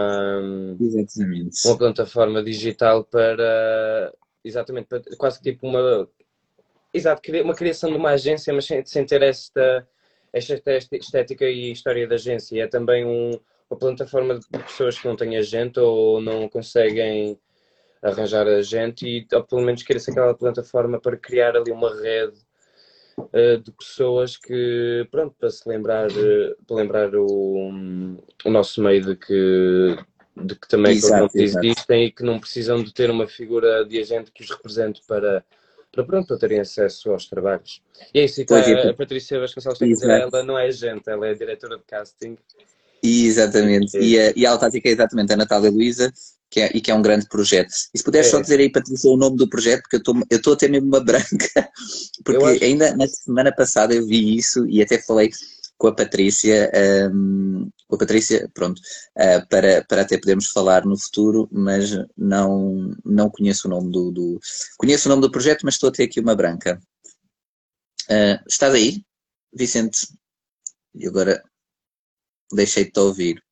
exatamente. 0.80 1.56
uma 1.64 1.78
plataforma 1.78 2.42
digital 2.42 3.04
para 3.04 4.12
exatamente 4.44 4.88
para, 4.88 5.00
quase 5.16 5.40
tipo 5.40 5.68
uma 5.68 6.08
exato 6.92 7.22
uma 7.44 7.54
criação 7.54 7.90
de 7.90 7.96
uma 7.96 8.10
agência 8.10 8.52
mas 8.52 8.64
sem, 8.64 8.84
sem 8.84 9.06
ter 9.06 9.22
esta 9.22 9.86
esta 10.32 10.60
estética 10.96 11.44
e 11.44 11.70
história 11.70 12.08
da 12.08 12.14
agência 12.16 12.62
é 12.62 12.66
também 12.66 13.04
um, 13.04 13.38
uma 13.72 13.78
plataforma 13.78 14.38
de 14.38 14.58
pessoas 14.58 14.98
que 14.98 15.08
não 15.08 15.16
têm 15.16 15.36
agente 15.36 15.80
ou 15.80 16.20
não 16.20 16.48
conseguem 16.48 17.38
arranjar 18.02 18.46
agente 18.46 19.06
e 19.06 19.26
ou 19.34 19.44
pelo 19.44 19.62
menos 19.62 19.82
queira-se 19.82 20.10
aquela 20.10 20.34
plataforma 20.34 21.00
para 21.00 21.16
criar 21.16 21.56
ali 21.56 21.70
uma 21.70 21.94
rede 22.00 22.38
uh, 23.18 23.58
de 23.62 23.72
pessoas 23.72 24.36
que, 24.36 25.06
pronto, 25.10 25.34
para 25.38 25.48
se 25.48 25.66
lembrar, 25.66 26.10
uh, 26.10 26.56
para 26.66 26.76
lembrar 26.76 27.14
o, 27.14 27.70
o 28.44 28.50
nosso 28.50 28.82
meio 28.82 29.02
de 29.06 29.16
que, 29.16 29.96
de 30.36 30.54
que 30.54 30.68
também 30.68 30.92
exato, 30.92 31.30
existem 31.34 32.06
e 32.06 32.12
que 32.12 32.22
não 32.22 32.38
precisam 32.38 32.82
de 32.82 32.92
ter 32.92 33.08
uma 33.08 33.26
figura 33.26 33.86
de 33.86 33.98
agente 33.98 34.32
que 34.32 34.42
os 34.42 34.50
represente 34.50 35.00
para, 35.06 35.42
para, 35.92 36.04
pronto, 36.04 36.26
para 36.26 36.38
terem 36.38 36.60
acesso 36.60 37.10
aos 37.10 37.26
trabalhos. 37.26 37.80
E 38.12 38.20
é 38.20 38.24
isso 38.24 38.44
que 38.44 38.52
a, 38.52 38.90
a 38.90 38.94
Patrícia 38.94 39.40
Vasconcelos 39.40 39.78
tem 39.78 39.92
a 39.92 39.94
dizer, 39.94 40.10
ela 40.10 40.42
não 40.42 40.58
é 40.58 40.66
agente, 40.66 41.08
ela 41.08 41.26
é 41.26 41.32
diretora 41.32 41.78
de 41.78 41.84
casting. 41.84 42.36
Exatamente, 43.02 43.98
e 43.98 44.18
a, 44.18 44.32
e 44.36 44.46
a 44.46 44.52
é 44.52 44.88
exatamente 44.88 45.32
a 45.32 45.36
Natália 45.36 45.70
Luísa, 45.70 46.12
que 46.48 46.60
é, 46.60 46.70
e 46.74 46.80
que 46.80 46.90
é 46.90 46.94
um 46.94 47.02
grande 47.02 47.26
projeto. 47.26 47.72
E 47.92 47.98
se 47.98 48.04
puderes 48.04 48.28
é. 48.28 48.30
só 48.30 48.40
dizer 48.40 48.60
aí, 48.60 48.70
Patrícia, 48.70 49.10
o 49.10 49.16
nome 49.16 49.36
do 49.36 49.48
projeto, 49.48 49.82
porque 49.82 50.10
eu 50.30 50.36
estou 50.36 50.52
a 50.52 50.56
ter 50.56 50.68
mesmo 50.68 50.86
uma 50.86 51.00
branca, 51.00 51.26
porque 52.24 52.44
acho... 52.44 52.64
ainda 52.64 52.94
na 52.94 53.08
semana 53.08 53.52
passada 53.52 53.94
eu 53.94 54.06
vi 54.06 54.36
isso 54.36 54.66
e 54.68 54.82
até 54.82 54.98
falei 54.98 55.30
com 55.78 55.88
a 55.88 55.94
Patrícia, 55.94 56.70
um, 57.12 57.68
com 57.88 57.96
a 57.96 57.98
Patrícia, 57.98 58.48
pronto, 58.54 58.80
uh, 59.18 59.48
para, 59.48 59.84
para 59.84 60.02
até 60.02 60.16
podermos 60.16 60.46
falar 60.50 60.84
no 60.84 60.96
futuro, 60.96 61.48
mas 61.50 61.90
não, 62.16 62.94
não 63.04 63.28
conheço 63.28 63.66
o 63.66 63.70
nome 63.70 63.90
do, 63.90 64.12
do, 64.12 64.40
Conheço 64.78 65.08
o 65.08 65.10
nome 65.10 65.22
do 65.22 65.30
projeto, 65.30 65.62
mas 65.64 65.74
estou 65.74 65.88
a 65.88 65.92
ter 65.92 66.04
aqui 66.04 66.20
uma 66.20 66.36
branca. 66.36 66.80
Uh, 68.08 68.38
estás 68.48 68.72
aí, 68.74 69.02
Vicente? 69.52 70.06
E 70.94 71.08
agora 71.08 71.42
deixei-te 72.52 72.98
ouvir. 73.00 73.42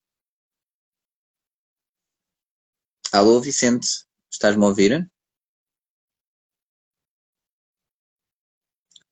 Alô, 3.12 3.40
Vicente, 3.40 3.88
estás-me 4.30 4.64
a 4.64 4.68
ouvir? 4.68 5.10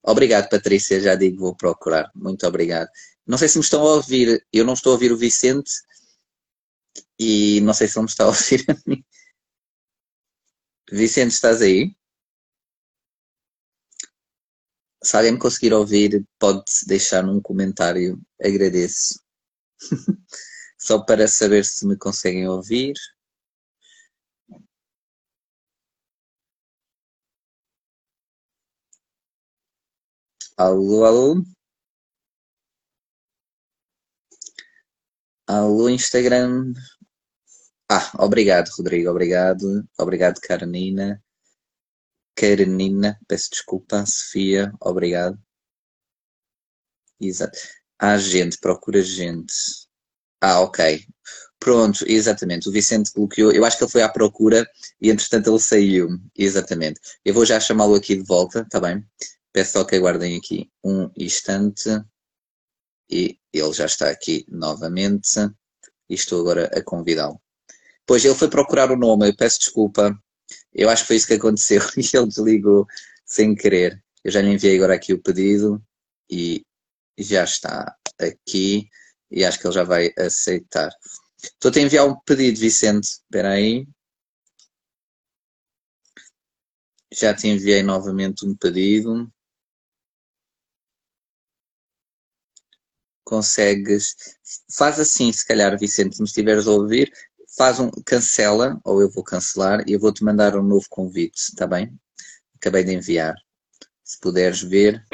Obrigado, 0.03 0.49
Patrícia, 0.49 0.99
já 0.99 1.15
digo, 1.15 1.39
vou 1.39 1.55
procurar. 1.55 2.09
Muito 2.15 2.45
obrigado. 2.47 2.89
Não 3.27 3.37
sei 3.37 3.47
se 3.47 3.57
me 3.57 3.63
estão 3.63 3.81
a 3.81 3.95
ouvir, 3.95 4.45
eu 4.51 4.65
não 4.65 4.73
estou 4.73 4.91
a 4.91 4.93
ouvir 4.93 5.11
o 5.11 5.17
Vicente 5.17 5.71
e 7.19 7.61
não 7.61 7.73
sei 7.73 7.87
se 7.87 7.97
ele 7.97 8.03
me 8.03 8.09
está 8.09 8.23
a 8.23 8.27
ouvir 8.27 8.65
a 8.69 8.75
mim. 8.89 9.03
Vicente, 10.91 11.31
estás 11.31 11.61
aí? 11.61 11.95
Se 15.03 15.15
alguém 15.15 15.33
me 15.33 15.39
conseguir 15.39 15.73
ouvir, 15.73 16.25
pode 16.39 16.63
deixar 16.87 17.23
num 17.23 17.41
comentário, 17.41 18.19
agradeço. 18.41 19.19
Só 20.77 21.03
para 21.05 21.27
saber 21.27 21.65
se 21.65 21.85
me 21.87 21.97
conseguem 21.97 22.47
ouvir. 22.47 22.93
Alô, 30.57 31.05
alô? 31.05 31.43
Alô, 35.47 35.89
Instagram. 35.89 36.73
Ah, 37.91 38.11
obrigado, 38.19 38.69
Rodrigo. 38.77 39.09
Obrigado. 39.09 39.83
Obrigado, 39.99 40.39
Karenina. 40.41 41.21
Karenina, 42.35 43.19
peço 43.27 43.49
desculpa. 43.51 44.03
Sofia, 44.05 44.73
obrigado. 44.81 45.37
Exato. 47.19 47.78
Há 47.99 48.17
gente, 48.17 48.57
procura 48.57 49.01
gente. 49.01 49.53
Ah, 50.41 50.61
ok. 50.61 51.05
Pronto, 51.59 52.05
exatamente. 52.07 52.69
O 52.69 52.71
Vicente 52.71 53.11
bloqueou. 53.13 53.51
Eu 53.51 53.65
acho 53.65 53.77
que 53.77 53.83
ele 53.83 53.91
foi 53.91 54.01
à 54.01 54.09
procura 54.09 54.65
e 55.01 55.09
entretanto 55.09 55.49
ele 55.49 55.59
saiu. 55.59 56.07
Exatamente. 56.35 56.99
Eu 57.25 57.33
vou 57.33 57.45
já 57.45 57.59
chamá-lo 57.59 57.95
aqui 57.95 58.15
de 58.15 58.23
volta, 58.23 58.61
está 58.61 58.79
bem? 58.79 59.05
Peço 59.51 59.73
só 59.73 59.83
que 59.83 59.95
aguardem 59.95 60.37
aqui 60.37 60.71
um 60.83 61.09
instante 61.17 61.89
e 63.09 63.37
ele 63.51 63.73
já 63.73 63.85
está 63.85 64.09
aqui 64.09 64.45
novamente 64.47 65.39
e 66.09 66.13
estou 66.13 66.39
agora 66.41 66.65
a 66.73 66.81
convidá-lo. 66.81 67.41
Pois 68.05 68.23
ele 68.23 68.35
foi 68.35 68.49
procurar 68.49 68.91
o 68.91 68.95
nome, 68.95 69.27
eu 69.29 69.35
peço 69.35 69.59
desculpa, 69.59 70.17
eu 70.73 70.89
acho 70.89 71.03
que 71.03 71.07
foi 71.07 71.15
isso 71.17 71.27
que 71.27 71.33
aconteceu 71.33 71.81
e 71.97 72.17
ele 72.17 72.27
desligou 72.27 72.87
sem 73.25 73.55
querer. 73.55 74.01
Eu 74.23 74.31
já 74.31 74.41
lhe 74.41 74.51
enviei 74.51 74.77
agora 74.77 74.95
aqui 74.95 75.13
o 75.13 75.21
pedido 75.21 75.83
e 76.29 76.63
já 77.23 77.43
está 77.43 77.95
aqui 78.19 78.87
e 79.31 79.45
acho 79.45 79.59
que 79.59 79.67
ele 79.67 79.73
já 79.73 79.83
vai 79.83 80.11
aceitar. 80.17 80.89
Estou 81.41 81.71
a 81.73 81.79
enviar 81.79 82.07
um 82.07 82.19
pedido, 82.21 82.59
Vicente. 82.59 83.05
Espera 83.05 83.51
aí. 83.51 83.87
Já 87.11 87.33
te 87.33 87.47
enviei 87.47 87.83
novamente 87.83 88.45
um 88.45 88.55
pedido. 88.55 89.31
consegues. 93.29 94.15
Faz 94.75 94.99
assim, 94.99 95.31
se 95.31 95.45
calhar, 95.45 95.77
Vicente, 95.77 96.15
se 96.15 96.21
me 96.21 96.27
estiveres 96.27 96.67
a 96.67 96.71
ouvir, 96.71 97.13
faz 97.55 97.79
um, 97.79 97.91
cancela, 98.03 98.79
ou 98.83 99.01
eu 99.01 99.09
vou 99.09 99.23
cancelar, 99.23 99.87
e 99.87 99.93
eu 99.93 99.99
vou-te 99.99 100.23
mandar 100.23 100.57
um 100.57 100.63
novo 100.63 100.87
convite, 100.89 101.37
está 101.37 101.67
bem? 101.67 101.95
Acabei 102.55 102.83
de 102.83 102.93
enviar. 102.93 103.35
Se 104.03 104.19
puderes 104.19 104.63
ver. 104.63 105.05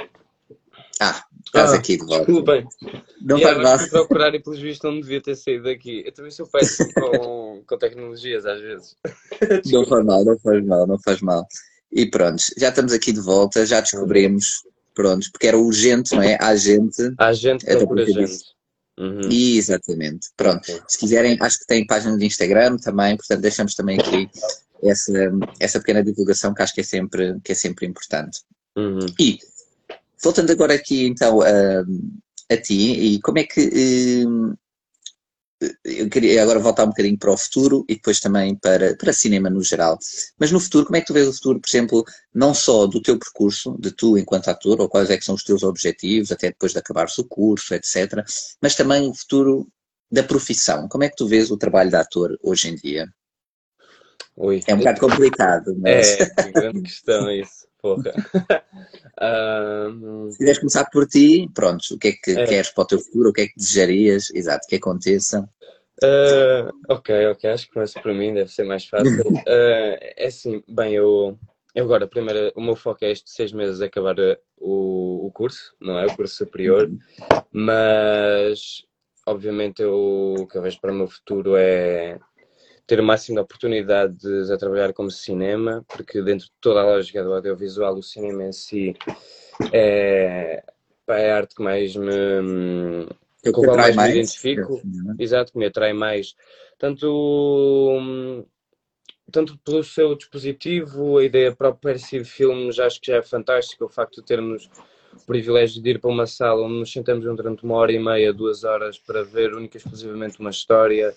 Ah, 1.01 1.25
estás 1.55 1.73
Ah, 1.73 1.75
aqui 1.77 1.97
de 1.97 2.05
volta. 2.05 2.25
Desculpem. 2.25 2.67
Não 3.21 3.37
Yeah, 3.37 3.61
faz 3.63 3.81
mal. 3.81 3.89
procurar 3.89 4.35
e 4.35 4.39
pelos 4.41 4.59
vistos 4.59 4.91
não 4.91 4.99
devia 4.99 5.21
ter 5.21 5.35
saído 5.35 5.63
daqui. 5.63 6.03
Eu 6.05 6.11
também 6.11 6.31
sou 6.31 6.47
péssimo 6.47 6.93
com, 6.93 7.63
com 7.67 7.77
tecnologias 7.77 8.45
às 8.45 8.59
vezes. 8.61 8.95
Não 9.71 9.85
faz 9.85 10.05
mal, 10.05 10.23
não 10.25 10.37
faz 10.39 10.65
mal, 10.65 10.87
não 10.87 10.99
faz 10.99 11.21
mal. 11.21 11.47
E 11.91 12.05
pronto, 12.05 12.43
já 12.57 12.69
estamos 12.69 12.93
aqui 12.93 13.11
de 13.11 13.21
volta, 13.21 13.65
já 13.65 13.79
descobrimos, 13.79 14.63
pronto, 14.93 15.27
porque 15.31 15.47
era 15.47 15.57
urgente, 15.57 16.13
não 16.13 16.21
é? 16.21 16.37
A 16.41 16.55
gente. 16.55 17.13
Há 17.17 17.31
gente 17.33 17.63
que 17.65 17.71
É 17.71 17.77
procura 17.77 18.01
eu 18.03 18.07
gente. 18.27 18.43
Uhum. 18.99 19.21
Exatamente. 19.29 20.27
Pronto. 20.37 20.65
Se 20.87 20.97
quiserem, 20.97 21.37
acho 21.41 21.59
que 21.59 21.65
tem 21.65 21.85
página 21.85 22.17
de 22.17 22.25
Instagram 22.25 22.77
também, 22.77 23.15
portanto 23.17 23.41
deixamos 23.41 23.75
também 23.75 23.99
aqui 23.99 24.29
essa, 24.83 25.11
essa 25.59 25.79
pequena 25.79 26.03
divulgação 26.03 26.53
que 26.53 26.61
acho 26.61 26.73
que 26.73 26.81
é 26.81 26.83
sempre, 26.83 27.39
que 27.43 27.51
é 27.51 27.55
sempre 27.55 27.85
importante. 27.87 28.39
Uhum. 28.77 28.99
E 29.19 29.37
voltando 30.21 30.51
agora 30.51 30.73
aqui 30.73 31.05
então 31.05 31.41
a, 31.41 31.83
a 32.51 32.57
ti, 32.57 33.15
e 33.15 33.21
como 33.21 33.39
é 33.39 33.43
que 33.43 34.25
eu 35.83 36.09
queria 36.09 36.43
agora 36.43 36.59
voltar 36.59 36.83
um 36.83 36.89
bocadinho 36.89 37.17
para 37.17 37.31
o 37.31 37.37
futuro 37.37 37.85
e 37.87 37.95
depois 37.95 38.19
também 38.19 38.55
para, 38.55 38.95
para 38.95 39.13
cinema 39.13 39.49
no 39.49 39.63
geral. 39.63 39.97
Mas 40.37 40.51
no 40.51 40.59
futuro, 40.59 40.85
como 40.85 40.97
é 40.97 41.01
que 41.01 41.07
tu 41.07 41.13
vês 41.13 41.27
o 41.27 41.33
futuro, 41.33 41.59
por 41.59 41.69
exemplo, 41.69 42.03
não 42.33 42.53
só 42.53 42.85
do 42.85 43.01
teu 43.01 43.17
percurso, 43.17 43.77
de 43.79 43.91
tu 43.91 44.17
enquanto 44.17 44.49
ator, 44.49 44.81
ou 44.81 44.89
quais 44.89 45.09
é 45.09 45.17
que 45.17 45.25
são 45.25 45.35
os 45.35 45.43
teus 45.43 45.63
objetivos, 45.63 46.31
até 46.31 46.49
depois 46.49 46.73
de 46.73 46.79
acabares 46.79 47.17
o 47.17 47.25
curso, 47.25 47.73
etc., 47.73 48.23
mas 48.61 48.75
também 48.75 49.07
o 49.07 49.13
futuro 49.13 49.67
da 50.11 50.23
profissão. 50.23 50.87
Como 50.87 51.03
é 51.03 51.09
que 51.09 51.15
tu 51.15 51.27
vês 51.27 51.49
o 51.49 51.57
trabalho 51.57 51.89
de 51.89 51.95
ator 51.95 52.37
hoje 52.43 52.69
em 52.69 52.75
dia? 52.75 53.07
Ui. 54.35 54.61
É 54.67 54.75
um 54.75 54.79
bocado 54.79 54.99
complicado, 54.99 55.75
mas 55.77 56.19
É, 56.19 56.25
que 56.25 56.51
grande 56.51 56.81
questão 56.81 57.31
isso, 57.31 57.65
porra. 57.85 58.13
Ahm, 59.21 60.31
se 60.31 60.37
quiseres 60.39 60.59
começar 60.59 60.85
por 60.91 61.07
ti, 61.07 61.49
pronto, 61.53 61.83
o 61.93 61.97
que 61.99 62.07
é 62.09 62.11
que 62.11 62.31
É. 62.31 62.45
queres 62.45 62.69
para 62.71 62.83
o 62.83 62.87
teu 62.87 62.99
futuro, 62.99 63.29
o 63.29 63.33
que 63.33 63.41
é 63.41 63.47
que 63.47 63.55
desejarias, 63.55 64.29
exato, 64.33 64.67
que 64.67 64.75
aconteça. 64.75 65.47
ah, 66.03 66.71
ok, 66.89 67.27
ok, 67.27 67.49
acho 67.49 67.67
que 67.67 67.73
começo 67.73 68.01
por 68.01 68.13
mim, 68.13 68.33
deve 68.33 68.51
ser 68.51 68.63
mais 68.65 68.85
fácil. 68.85 69.23
Ah, 69.47 69.97
é 70.17 70.25
assim, 70.27 70.63
bem, 70.67 70.93
eu, 70.93 71.37
eu 71.73 71.85
agora, 71.85 72.07
primeiro, 72.07 72.51
o 72.55 72.61
meu 72.61 72.75
foco 72.75 73.05
é 73.05 73.11
estes 73.11 73.33
seis 73.33 73.53
meses 73.53 73.81
acabar 73.81 74.19
ah, 74.19 74.37
o, 74.57 75.27
o 75.27 75.31
curso, 75.31 75.75
não 75.79 75.97
é? 75.99 76.05
O 76.07 76.15
curso 76.15 76.35
superior, 76.35 76.91
mas 77.51 78.83
obviamente 79.25 79.81
eu, 79.81 80.35
o 80.39 80.47
que 80.47 80.57
eu 80.57 80.61
vejo 80.61 80.79
para 80.81 80.91
o 80.91 80.95
meu 80.95 81.07
futuro 81.07 81.55
é 81.55 82.19
ter 82.87 82.99
o 82.99 83.03
máximo 83.03 83.35
de 83.35 83.41
oportunidades 83.41 84.49
a 84.51 84.57
trabalhar 84.57 84.93
como 84.93 85.09
cinema, 85.09 85.83
porque 85.87 86.21
dentro 86.21 86.45
de 86.47 86.51
toda 86.61 86.81
a 86.81 86.85
lógica 86.85 87.23
do 87.23 87.33
audiovisual, 87.33 87.95
o 87.95 88.03
cinema 88.03 88.43
em 88.43 88.51
si 88.51 88.95
é, 89.71 90.63
é 91.07 91.31
a 91.31 91.37
arte 91.37 91.55
que 91.55 91.63
mais 91.63 91.95
me, 91.95 93.07
É 93.43 93.49
o 93.49 93.53
com 93.53 93.61
a 93.61 93.65
qual 93.65 93.77
atrai 93.77 93.93
mais 93.93 93.95
me 93.95 94.01
mais. 94.01 94.11
identifico. 94.11 94.81
é? 95.19 95.23
Exato, 95.23 95.51
que 95.51 95.57
me 95.57 95.65
atrai 95.65 95.93
mais. 95.93 96.35
Tanto, 96.77 98.45
tanto 99.31 99.57
pelo 99.59 99.83
seu 99.83 100.15
dispositivo, 100.15 101.17
a 101.17 101.23
ideia 101.23 101.55
própria 101.55 101.95
de 101.95 102.23
filmes, 102.23 102.79
acho 102.79 103.01
que 103.01 103.11
já 103.11 103.17
é 103.17 103.21
fantástico. 103.21 103.85
O 103.85 103.89
facto 103.89 104.21
de 104.21 104.27
termos 104.27 104.69
o 105.15 105.25
privilégio 105.25 105.81
de 105.81 105.91
ir 105.91 105.99
para 105.99 106.11
uma 106.11 106.27
sala 106.27 106.61
onde 106.61 106.79
nos 106.79 106.91
sentamos 106.91 107.23
durante 107.23 107.63
uma 107.63 107.75
hora 107.75 107.91
e 107.91 107.99
meia, 107.99 108.33
duas 108.33 108.63
horas, 108.63 108.99
para 108.99 109.23
ver 109.23 109.53
única 109.53 109.77
e 109.77 109.79
exclusivamente 109.79 110.39
uma 110.39 110.49
história. 110.49 111.15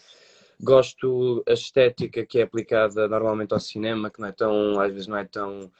Gosto 0.60 1.44
a 1.48 1.52
estética 1.52 2.26
que 2.26 2.40
é 2.40 2.42
aplicada 2.42 3.06
normalmente 3.06 3.54
ao 3.54 3.60
cinema, 3.60 4.10
que 4.10 4.20
não 4.20 4.28
é 4.28 4.32
tão, 4.32 4.80
às 4.80 4.92
vezes 4.92 5.06
não 5.06 5.16
é 5.16 5.24
tão 5.24 5.70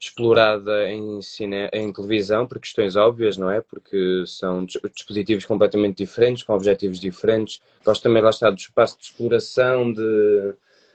explorada 0.00 0.90
em, 0.90 1.20
cine... 1.20 1.68
em 1.72 1.92
televisão, 1.92 2.46
por 2.46 2.58
questões 2.58 2.96
óbvias, 2.96 3.36
não 3.36 3.50
é? 3.50 3.60
Porque 3.60 4.24
são 4.26 4.64
dis- 4.64 4.80
dispositivos 4.94 5.44
completamente 5.44 5.98
diferentes, 5.98 6.42
com 6.42 6.54
objetivos 6.54 6.98
diferentes. 6.98 7.60
Gosto 7.84 8.02
também, 8.02 8.22
lá 8.22 8.30
está, 8.30 8.50
do 8.50 8.56
espaço 8.56 8.96
de 8.98 9.04
exploração, 9.04 9.92
de, 9.92 10.54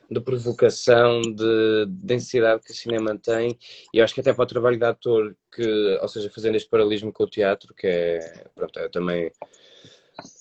de 0.09 0.19
provocação, 0.21 1.21
de 1.21 1.85
densidade 1.87 2.63
que 2.63 2.71
o 2.71 2.75
cinema 2.75 3.15
tem. 3.15 3.59
E 3.93 4.01
acho 4.01 4.13
que 4.13 4.21
até 4.21 4.33
para 4.33 4.43
o 4.43 4.47
trabalho 4.47 4.77
de 4.77 4.85
ator, 4.85 5.35
que, 5.53 5.99
ou 6.01 6.07
seja, 6.07 6.31
fazendo 6.31 6.55
este 6.55 6.69
paralelismo 6.69 7.13
com 7.13 7.25
o 7.25 7.29
teatro, 7.29 7.75
que 7.75 7.85
é, 7.85 8.45
pronto, 8.55 8.79
é 8.79 8.89
também 8.89 9.31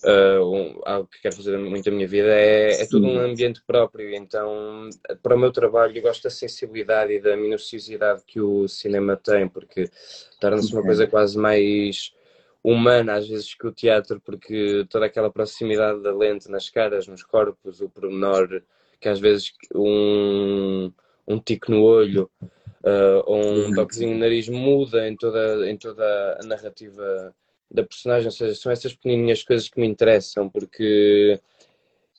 Uh, 0.05 0.81
algo 0.85 1.09
que 1.09 1.21
quero 1.23 1.37
fazer 1.37 1.59
muito 1.59 1.85
da 1.87 1.91
minha 1.91 2.07
vida 2.07 2.29
é, 2.29 2.83
é 2.83 2.87
todo 2.87 3.07
um 3.07 3.19
ambiente 3.19 3.63
próprio. 3.67 4.15
Então, 4.15 4.89
para 5.23 5.35
o 5.35 5.39
meu 5.39 5.51
trabalho, 5.51 5.97
eu 5.97 6.03
gosto 6.03 6.23
da 6.23 6.31
sensibilidade 6.31 7.13
e 7.13 7.21
da 7.21 7.37
minuciosidade 7.37 8.23
que 8.27 8.41
o 8.41 8.69
cinema 8.69 9.17
tem, 9.17 9.49
porque 9.49 9.91
torna-se 10.41 10.73
uma 10.73 10.83
coisa 10.83 11.07
quase 11.07 11.37
mais 11.37 12.13
humana 12.63 13.15
às 13.15 13.29
vezes 13.29 13.55
que 13.55 13.67
o 13.67 13.73
teatro, 13.73 14.21
porque 14.25 14.87
toda 14.89 15.05
aquela 15.05 15.31
proximidade 15.31 16.03
da 16.03 16.15
lente 16.15 16.51
nas 16.51 16.71
caras, 16.71 17.07
nos 17.07 17.23
corpos, 17.23 17.81
o 17.81 17.91
pormenor, 17.91 18.63
que 18.99 19.09
às 19.09 19.21
vezes 19.21 19.53
um, 19.75 20.91
um 21.29 21.39
tico 21.39 21.71
no 21.71 21.83
olho 21.83 22.31
uh, 22.41 23.23
ou 23.27 23.67
um 23.67 23.75
toquezinho 23.75 24.15
no 24.15 24.21
nariz 24.21 24.49
muda 24.49 25.07
em 25.07 25.15
toda, 25.15 25.71
em 25.71 25.77
toda 25.77 26.39
a 26.43 26.47
narrativa 26.47 27.35
da 27.75 27.85
personagem, 27.85 28.27
ou 28.27 28.33
seja, 28.33 28.55
são 28.55 28.71
essas 28.73 28.95
pequenininhas 28.95 29.43
coisas 29.43 29.69
que 29.69 29.81
me 29.81 29.87
interessam, 29.87 30.49
porque 30.49 31.41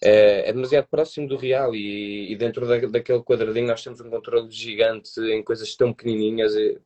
é, 0.01 0.49
é 0.49 0.53
demasiado 0.53 0.87
próximo 0.89 1.27
do 1.27 1.37
real 1.37 1.73
e, 1.73 2.31
e 2.31 2.35
dentro 2.35 2.67
da, 2.67 2.77
daquele 2.87 3.23
quadradinho 3.23 3.67
nós 3.67 3.83
temos 3.83 4.01
um 4.01 4.09
controle 4.09 4.51
gigante 4.51 5.19
em 5.21 5.41
coisas 5.43 5.75
tão 5.75 5.93
pequenininhas 5.93 6.53
e, 6.55 6.79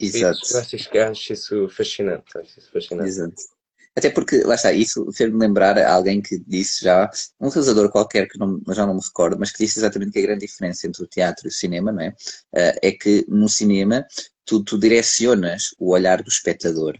Exato. 0.00 0.40
acho, 0.56 0.76
isso- 0.76 0.98
acho 0.98 1.32
isso 1.32 1.68
fascinante, 1.68 2.36
acho 2.36 2.58
isso 2.58 2.70
fascinante. 2.72 3.08
Exato. 3.08 3.34
Até 3.96 4.10
porque, 4.10 4.42
lá 4.44 4.54
está, 4.54 4.72
isso 4.72 5.10
fez-me 5.12 5.38
lembrar 5.38 5.76
a 5.78 5.92
alguém 5.92 6.20
que 6.22 6.38
disse 6.38 6.84
já, 6.84 7.10
um 7.40 7.48
realizador 7.48 7.90
qualquer, 7.90 8.28
que 8.28 8.38
não, 8.38 8.60
já 8.72 8.86
não 8.86 8.94
me 8.94 9.00
recordo, 9.00 9.36
mas 9.38 9.50
que 9.50 9.64
disse 9.64 9.78
exatamente 9.80 10.12
que 10.12 10.18
a 10.20 10.22
grande 10.22 10.46
diferença 10.46 10.86
entre 10.86 11.02
o 11.02 11.06
teatro 11.06 11.46
e 11.46 11.48
o 11.48 11.52
cinema, 11.52 11.90
não 11.90 12.02
é? 12.02 12.14
Eh, 12.54 12.78
é 12.88 12.92
que 12.92 13.24
no 13.28 13.48
cinema 13.48 14.06
tu, 14.44 14.62
tu 14.62 14.78
direcionas 14.78 15.74
o 15.78 15.90
olhar 15.92 16.22
do 16.22 16.28
espectador, 16.28 16.96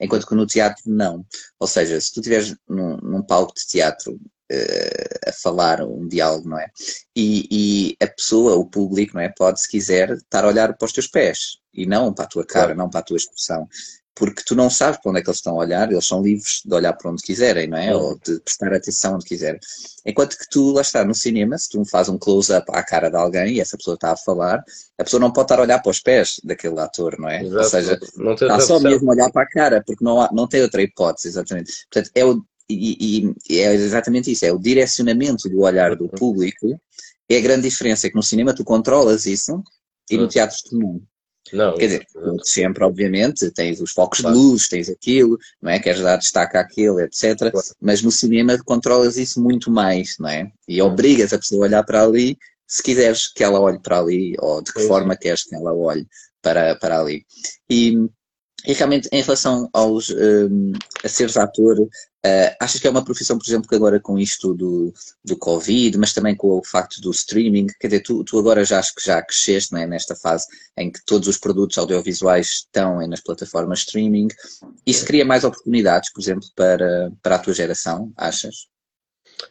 enquanto 0.00 0.26
que 0.26 0.34
no 0.34 0.46
teatro 0.46 0.82
não. 0.86 1.24
Ou 1.58 1.66
seja, 1.66 2.00
se 2.00 2.12
tu 2.12 2.20
estiveres 2.20 2.56
num, 2.68 2.96
num 2.98 3.22
palco 3.22 3.54
de 3.54 3.66
teatro 3.66 4.18
eh, 4.50 5.20
a 5.28 5.32
falar 5.32 5.82
um 5.82 6.08
diálogo, 6.08 6.48
não 6.48 6.58
é? 6.58 6.66
E, 7.14 7.46
e 7.50 8.04
a 8.04 8.06
pessoa, 8.08 8.56
o 8.56 8.64
público, 8.64 9.14
não 9.14 9.20
é? 9.20 9.28
Pode, 9.28 9.60
se 9.60 9.68
quiser, 9.68 10.10
estar 10.10 10.44
a 10.44 10.48
olhar 10.48 10.76
para 10.76 10.86
os 10.86 10.92
teus 10.92 11.06
pés 11.06 11.58
e 11.72 11.86
não 11.86 12.12
para 12.12 12.24
a 12.24 12.28
tua 12.28 12.44
cara, 12.44 12.66
Claro. 12.66 12.78
não 12.78 12.90
para 12.90 13.00
a 13.00 13.04
tua 13.04 13.16
expressão 13.16 13.68
porque 14.14 14.42
tu 14.44 14.54
não 14.54 14.68
sabes 14.68 15.00
para 15.00 15.10
onde 15.10 15.20
é 15.20 15.22
que 15.22 15.28
eles 15.30 15.38
estão 15.38 15.54
a 15.54 15.60
olhar, 15.60 15.90
eles 15.90 16.06
são 16.06 16.22
livres 16.22 16.60
de 16.64 16.74
olhar 16.74 16.92
para 16.92 17.10
onde 17.10 17.22
quiserem, 17.22 17.68
não 17.68 17.78
é? 17.78 17.94
Uhum. 17.94 18.02
Ou 18.02 18.18
de 18.18 18.38
prestar 18.40 18.72
atenção 18.74 19.14
onde 19.14 19.24
quiserem. 19.24 19.58
Enquanto 20.04 20.36
que 20.36 20.48
tu, 20.50 20.72
lá 20.72 20.82
está, 20.82 21.04
no 21.04 21.14
cinema, 21.14 21.56
se 21.56 21.68
tu 21.70 21.84
fazes 21.84 22.12
um 22.12 22.18
close-up 22.18 22.66
à 22.72 22.82
cara 22.82 23.08
de 23.08 23.16
alguém 23.16 23.54
e 23.54 23.60
essa 23.60 23.76
pessoa 23.78 23.94
está 23.94 24.12
a 24.12 24.16
falar, 24.16 24.62
a 24.98 25.04
pessoa 25.04 25.20
não 25.20 25.32
pode 25.32 25.46
estar 25.46 25.58
a 25.58 25.62
olhar 25.62 25.78
para 25.80 25.90
os 25.90 26.00
pés 26.00 26.40
daquele 26.44 26.78
ator, 26.80 27.18
não 27.18 27.28
é? 27.28 27.40
Ou 27.42 27.46
Exato, 27.46 27.70
seja, 27.70 27.98
não, 28.16 28.32
está 28.32 28.60
só 28.60 28.76
opção. 28.76 28.90
mesmo 28.90 29.10
a 29.10 29.14
olhar 29.14 29.30
para 29.32 29.42
a 29.42 29.48
cara, 29.48 29.82
porque 29.86 30.04
não, 30.04 30.20
há, 30.20 30.30
não 30.32 30.46
tem 30.46 30.60
outra 30.62 30.82
hipótese, 30.82 31.28
exatamente. 31.28 31.72
Portanto, 31.90 32.10
é 32.14 32.24
o, 32.24 32.42
e, 32.68 33.26
e- 33.28 33.34
e 33.48 33.58
é 33.58 33.74
exatamente 33.74 34.30
isso, 34.30 34.44
é 34.44 34.52
o 34.52 34.58
direcionamento 34.58 35.48
do 35.48 35.60
olhar 35.60 35.96
do 35.96 36.04
Uhum. 36.04 36.10
público, 36.10 36.78
é 37.28 37.36
a 37.38 37.40
grande 37.40 37.68
diferença, 37.68 38.06
é 38.06 38.10
que 38.10 38.16
no 38.16 38.22
cinema 38.22 38.54
tu 38.54 38.64
controlas 38.64 39.24
isso 39.26 39.62
e 40.10 40.16
no 40.16 40.24
Uhum. 40.24 40.28
teatro 40.28 40.56
tu 40.68 40.78
não. 40.78 41.00
Não, 41.52 41.76
Quer 41.76 41.86
dizer, 41.86 42.06
sempre, 42.44 42.84
obviamente, 42.84 43.50
tens 43.50 43.80
os 43.80 43.92
focos 43.92 44.20
Claro. 44.20 44.36
de 44.36 44.42
luz, 44.42 44.68
tens 44.68 44.88
aquilo, 44.88 45.38
não 45.60 45.70
é? 45.70 45.78
Queres 45.80 46.00
dar 46.00 46.16
destaque 46.16 46.56
àquilo, 46.56 47.00
etc. 47.00 47.36
Claro. 47.50 47.66
Mas 47.80 48.02
no 48.02 48.10
cinema 48.10 48.58
controlas 48.64 49.16
isso 49.16 49.42
muito 49.42 49.70
mais, 49.70 50.16
não 50.18 50.28
é? 50.28 50.50
E 50.68 50.80
Hum. 50.82 50.86
obrigas 50.86 51.32
a 51.32 51.38
pessoa 51.38 51.64
a 51.64 51.68
olhar 51.68 51.82
para 51.84 52.02
ali, 52.04 52.36
se 52.66 52.82
quiseres 52.82 53.26
que 53.32 53.42
ela 53.42 53.58
olhe 53.60 53.80
para 53.80 53.98
ali, 53.98 54.34
ou 54.38 54.62
de 54.62 54.72
que 54.72 54.80
Sim, 54.80 54.88
forma 54.88 55.16
queres 55.16 55.42
que 55.44 55.54
ela 55.54 55.72
olhe 55.74 56.06
para, 56.42 56.76
para 56.76 57.00
ali. 57.00 57.24
E, 57.68 57.96
e 58.66 58.72
realmente, 58.72 59.08
em 59.12 59.22
relação 59.22 59.68
aos, 59.72 60.10
hum, 60.10 60.72
a 61.02 61.08
seres 61.08 61.36
ator, 61.36 61.88
eh, 62.22 62.54
achas 62.60 62.80
que 62.80 62.86
é 62.86 62.90
uma 62.90 63.04
profissão, 63.04 63.38
por 63.38 63.46
exemplo, 63.46 63.68
que 63.68 63.74
agora 63.74 63.98
com 63.98 64.18
isto 64.18 64.52
do, 64.52 64.92
do 65.24 65.36
Covid, 65.36 65.96
mas 65.96 66.12
também 66.12 66.36
com 66.36 66.58
o 66.58 66.64
facto 66.64 67.00
do 67.00 67.10
streaming, 67.10 67.66
quer 67.80 67.88
dizer, 67.88 68.02
tu, 68.02 68.22
tu 68.24 68.38
agora 68.38 68.64
já 68.64 68.78
acho 68.78 68.94
que 68.94 69.04
já 69.04 69.22
cresceste, 69.22 69.72
não 69.72 69.80
é? 69.80 69.86
Nesta 69.86 70.14
fase 70.14 70.46
em 70.76 70.90
que 70.90 71.02
todos 71.06 71.28
os 71.28 71.38
produtos 71.38 71.78
audiovisuais 71.78 72.48
estão 72.48 73.06
nas 73.06 73.22
plataformas 73.22 73.80
streaming. 73.80 74.28
Isso 74.86 75.06
cria 75.06 75.24
mais 75.24 75.44
oportunidades, 75.44 76.12
por 76.12 76.20
exemplo, 76.20 76.46
para, 76.54 77.10
para 77.22 77.36
a 77.36 77.38
tua 77.38 77.54
geração, 77.54 78.12
achas? 78.16 78.68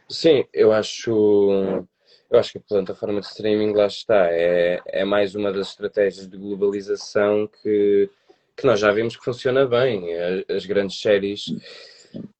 Sim, 0.08 0.46
eu 0.54 0.72
acho, 0.72 1.10
eu 2.30 2.40
acho 2.40 2.52
que 2.52 2.58
a 2.60 2.62
plataforma 2.62 3.20
de 3.22 3.28
streaming 3.28 3.74
lá 3.74 3.88
está. 3.88 4.28
É, 4.32 4.80
é 4.86 5.04
mais 5.04 5.34
uma 5.34 5.52
das 5.52 5.70
estratégias 5.70 6.28
de 6.28 6.38
globalização 6.38 7.50
que, 7.64 8.10
que 8.60 8.66
nós 8.66 8.80
já 8.80 8.92
vimos 8.92 9.16
que 9.16 9.24
funciona 9.24 9.66
bem. 9.66 10.14
As, 10.50 10.66
grandes 10.66 11.00
séries 11.00 11.46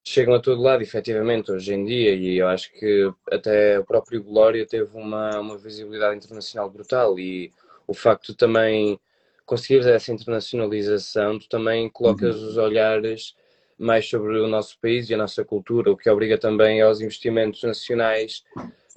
chegam 0.04 0.34
a 0.34 0.40
todo 0.40 0.60
lado, 0.60 0.82
efetivamente, 0.82 1.50
hoje 1.50 1.72
em 1.72 1.84
dia, 1.84 2.14
e 2.14 2.36
eu 2.36 2.48
acho 2.48 2.72
que 2.72 3.10
até 3.30 3.78
o 3.78 3.84
próprio 3.84 4.22
Glória 4.22 4.66
teve 4.66 4.90
uma, 4.96 5.38
uma 5.40 5.56
visibilidade 5.56 6.16
internacional 6.16 6.68
brutal, 6.68 7.18
e 7.18 7.52
o 7.86 7.94
facto 7.94 8.32
de 8.32 8.36
também 8.36 9.00
conseguires 9.46 9.86
essa 9.86 10.12
internacionalização, 10.12 11.38
tu 11.38 11.48
também 11.48 11.88
colocas 11.88 12.36
uhum. 12.36 12.48
os 12.48 12.56
olhares 12.56 13.34
mais 13.78 14.08
sobre 14.08 14.38
o 14.38 14.46
nosso 14.46 14.78
país 14.78 15.08
e 15.08 15.14
a 15.14 15.16
nossa 15.16 15.42
cultura, 15.44 15.90
o 15.90 15.96
que 15.96 16.10
obriga 16.10 16.36
também 16.36 16.82
aos 16.82 17.00
investimentos 17.00 17.62
nacionais 17.62 18.44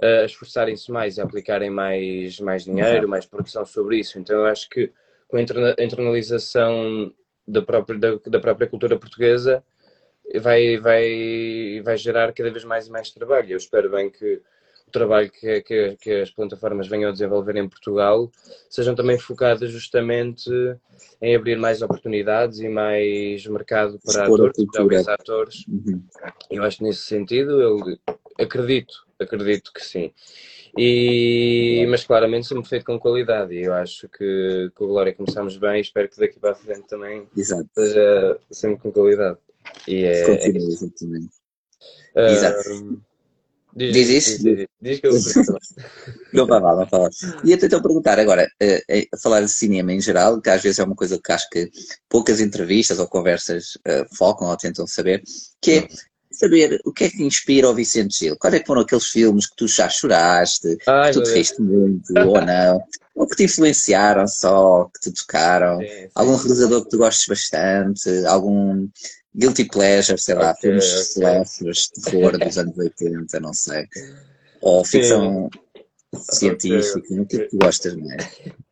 a 0.01 0.25
esforçarem-se 0.25 0.91
mais 0.91 1.17
e 1.17 1.21
a 1.21 1.23
aplicarem 1.23 1.69
mais, 1.69 2.39
mais 2.39 2.65
dinheiro, 2.65 3.07
mais 3.07 3.25
produção 3.25 3.65
sobre 3.65 3.99
isso. 3.99 4.19
Então 4.19 4.39
eu 4.39 4.45
acho 4.45 4.69
que 4.69 4.91
com 5.33 5.37
a 5.37 5.83
internalização 5.83 7.11
da 7.47 7.63
própria, 7.63 7.97
da, 7.97 8.19
da 8.27 8.39
própria 8.39 8.67
cultura 8.67 8.99
portuguesa 8.99 9.63
vai, 10.39 10.77
vai, 10.77 11.81
vai 11.83 11.97
gerar 11.97 12.31
cada 12.33 12.51
vez 12.51 12.63
mais 12.63 12.85
e 12.85 12.91
mais 12.91 13.09
trabalho. 13.09 13.51
Eu 13.51 13.57
espero 13.57 13.89
bem 13.89 14.11
que 14.11 14.43
o 14.87 14.91
trabalho 14.91 15.31
que, 15.31 15.61
que, 15.61 15.97
que, 15.99 16.11
as 16.21 16.29
plataformas 16.29 16.87
venham 16.87 17.09
a 17.09 17.11
desenvolver 17.11 17.55
em 17.55 17.67
Portugal 17.67 18.31
sejam 18.69 18.93
também 18.93 19.17
focadas 19.17 19.71
justamente 19.71 20.51
em 21.19 21.35
abrir 21.35 21.57
mais 21.57 21.81
oportunidades 21.81 22.59
e 22.59 22.69
mais 22.69 23.43
mercado 23.47 23.99
para 24.05 24.25
atores, 24.25 25.07
atores. 25.07 25.65
Uhum. 25.67 26.03
Eu 26.51 26.63
acho 26.63 26.77
que 26.77 26.83
nesse 26.83 27.01
sentido, 27.01 27.59
eu 27.59 27.79
acredito, 28.39 28.93
acredito 29.19 29.73
que 29.73 29.83
sim. 29.83 30.13
E, 30.77 31.85
mas 31.87 32.03
claramente 32.03 32.47
sempre 32.47 32.67
feito 32.67 32.85
com 32.85 32.99
qualidade 32.99 33.53
e 33.53 33.63
eu 33.63 33.73
acho 33.73 34.09
que 34.09 34.71
com 34.73 34.85
a 34.85 34.87
Glória 34.87 35.13
começamos 35.13 35.55
bem 35.57 35.77
e 35.77 35.81
espero 35.81 36.09
que 36.09 36.19
daqui 36.19 36.39
para 36.39 36.53
a 36.53 36.55
frente 36.55 36.87
também 36.87 37.27
Exato. 37.37 37.69
seja 37.75 38.39
sempre 38.49 38.81
com 38.81 38.91
qualidade. 38.91 39.37
E 39.87 40.03
é, 40.03 40.25
Continua, 40.25 40.67
é 40.67 40.71
exatamente. 40.71 41.33
Uh, 42.15 42.19
Exato. 42.19 43.03
Diz, 43.75 43.93
diz 43.93 44.09
isso? 44.09 44.43
Diz, 44.43 44.55
diz, 44.55 44.67
diz 44.81 44.99
que 44.99 45.07
eu 45.07 45.13
Não 46.33 46.47
vai 46.47 46.59
mal, 46.59 46.77
não 46.77 46.87
fala. 46.87 47.09
E 47.43 47.53
até 47.53 47.67
então 47.67 47.81
perguntar 47.81 48.19
agora, 48.19 48.47
uh, 48.61 49.17
falar 49.21 49.41
de 49.41 49.49
cinema 49.49 49.93
em 49.93 50.01
geral, 50.01 50.41
que 50.41 50.49
às 50.49 50.61
vezes 50.61 50.79
é 50.79 50.83
uma 50.83 50.95
coisa 50.95 51.19
que 51.23 51.31
acho 51.31 51.49
que 51.49 51.69
poucas 52.09 52.39
entrevistas 52.39 52.99
ou 52.99 53.07
conversas 53.07 53.75
uh, 53.87 54.15
focam 54.15 54.47
ou 54.47 54.57
tentam 54.57 54.87
saber, 54.87 55.23
que 55.61 55.71
é 55.71 55.87
saber 56.33 56.81
o 56.83 56.91
que 56.91 57.05
é 57.05 57.09
que 57.09 57.23
inspira 57.23 57.69
o 57.69 57.73
Vicente 57.73 58.19
Gil. 58.19 58.37
Quais 58.37 58.53
é 58.53 58.59
que 58.59 58.67
foram 58.67 58.81
aqueles 58.81 59.07
filmes 59.07 59.47
que 59.47 59.55
tu 59.55 59.67
já 59.67 59.89
choraste, 59.89 60.77
Ai, 60.87 61.11
que 61.11 61.19
tu 61.19 61.23
te 61.23 61.33
riste 61.33 61.61
muito 61.61 62.13
ou 62.17 62.41
não, 62.41 62.81
ou 63.15 63.27
que 63.27 63.35
te 63.35 63.43
influenciaram 63.43 64.27
só, 64.27 64.89
que 64.93 64.99
te 65.01 65.11
tocaram, 65.11 65.79
sim, 65.79 65.87
sim. 65.87 66.07
algum 66.15 66.35
realizador 66.35 66.83
que 66.83 66.89
tu 66.89 66.97
gostes 66.97 67.27
bastante, 67.27 68.09
algum 68.25 68.87
guilty 69.35 69.65
pleasure, 69.65 70.19
sei 70.19 70.35
lá, 70.35 70.51
okay, 70.51 70.61
filmes 70.61 71.17
okay. 71.17 71.71
de 71.73 72.01
terror 72.01 72.37
dos 72.37 72.57
anos 72.57 72.77
80, 72.77 73.39
não 73.39 73.53
sei, 73.53 73.87
ou 74.61 74.83
ficção 74.85 75.49
sim. 76.15 76.21
científica, 76.37 76.99
o 77.21 77.25
que 77.25 77.35
é 77.35 77.39
que 77.39 77.49
tu 77.49 77.57
gostas 77.57 77.95
mais? 77.95 78.27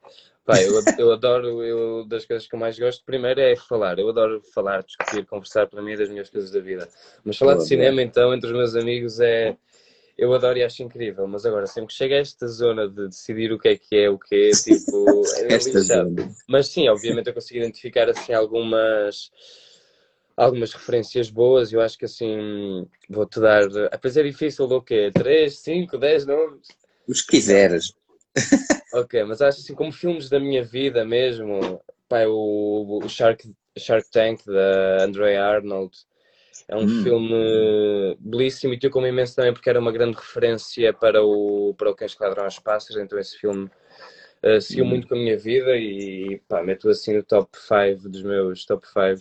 Pai, 0.46 0.66
eu, 0.68 0.82
eu 0.98 1.12
adoro, 1.12 1.64
eu, 1.64 2.06
das 2.06 2.26
coisas 2.26 2.48
que 2.48 2.56
eu 2.56 2.60
mais 2.60 2.78
gosto, 2.78 3.06
primeiro 3.06 3.40
é 3.40 3.56
falar. 3.56 4.00
Eu 4.00 4.10
adoro 4.10 4.42
falar, 4.54 4.84
discutir, 4.84 5.26
conversar, 5.26 5.68
para 5.68 5.82
mim 5.82 5.94
é 5.94 5.98
das 5.98 6.10
melhores 6.10 6.32
coisas 6.32 6.52
da 6.52 6.60
vida. 6.60 6.90
Mas 7.24 7.38
falar 7.38 7.56
de 7.56 7.68
cinema, 7.68 8.02
então, 8.02 8.34
entre 8.34 8.48
os 8.48 8.56
meus 8.56 8.76
amigos 8.76 9.20
é. 9.20 9.56
Eu 10.18 10.34
adoro 10.34 10.58
e 10.58 10.64
acho 10.64 10.84
incrível, 10.84 11.26
mas 11.26 11.46
agora, 11.46 11.66
sempre 11.66 11.88
que 11.88 11.94
chega 11.94 12.16
a 12.16 12.20
esta 12.20 12.46
zona 12.48 12.88
de 12.88 13.08
decidir 13.08 13.52
o 13.52 13.58
que 13.58 13.70
é 13.70 13.78
que 13.78 13.96
é, 13.96 14.10
o 14.10 14.20
que 14.20 14.36
é, 14.52 14.52
tipo, 14.52 15.24
é 15.36 15.58
lixado. 15.58 16.28
Mas 16.48 16.68
sim, 16.68 16.88
obviamente 16.90 17.28
eu 17.28 17.34
consigo 17.34 17.60
identificar, 17.60 18.10
assim, 18.10 18.34
algumas 18.34 19.32
algumas 20.36 20.74
referências 20.74 21.30
boas. 21.30 21.72
Eu 21.72 21.82
acho 21.82 21.98
que 21.98 22.06
assim 22.06 22.88
vou-te 23.10 23.40
dar. 23.40 23.64
Apesar 23.92 24.22
é 24.22 24.30
difícil 24.30 24.68
do 24.68 24.82
quê? 24.82 25.12
3, 25.14 25.58
5, 25.58 25.98
10 25.98 26.26
nomes? 26.26 26.68
Os 27.08 27.22
que 27.22 27.38
quiseres. 27.38 27.94
Ok, 28.94 29.24
mas 29.24 29.42
acho 29.42 29.60
assim, 29.60 29.76
como 29.76 29.92
filmes 29.92 30.30
da 30.30 30.40
minha 30.40 30.64
vida 30.64 31.04
mesmo, 31.06 31.82
pá, 32.08 32.26
o, 32.26 33.00
o 33.04 33.10
Shark, 33.10 33.50
Shark 33.78 34.10
Tank 34.12 34.46
da 34.46 35.04
Andrea 35.04 35.44
Arnold 35.44 35.96
é 36.68 36.76
um 36.76 36.84
hum. 36.84 37.04
filme 37.04 38.18
belíssimo 38.20 38.74
e 38.74 38.80
teu 38.80 38.90
como 38.90 39.08
imenso 39.08 39.36
também 39.36 39.54
porque 39.54 39.70
era 39.70 39.80
uma 39.80 39.92
grande 39.92 40.18
referência 40.18 40.94
para 40.94 41.24
o, 41.24 41.74
para 41.78 41.90
o 41.90 41.96
Cães 41.96 42.14
que 42.14 42.24
Ladrão 42.24 42.46
aos 42.46 42.60
Pássaros, 42.60 43.02
então 43.02 43.20
esse 43.20 43.38
filme 43.38 43.70
uh, 44.44 44.62
seguiu 44.62 44.86
hum. 44.86 44.90
muito 44.90 45.08
com 45.08 45.16
a 45.16 45.18
minha 45.18 45.38
vida 45.38 45.76
e 45.78 46.42
pá, 46.48 46.64
meto 46.64 46.90
assim 46.90 47.16
no 47.16 47.24
top 47.24 47.50
5 47.58 48.10
dos 48.10 48.24
meus 48.24 48.66
top 48.66 48.86
5 48.88 49.20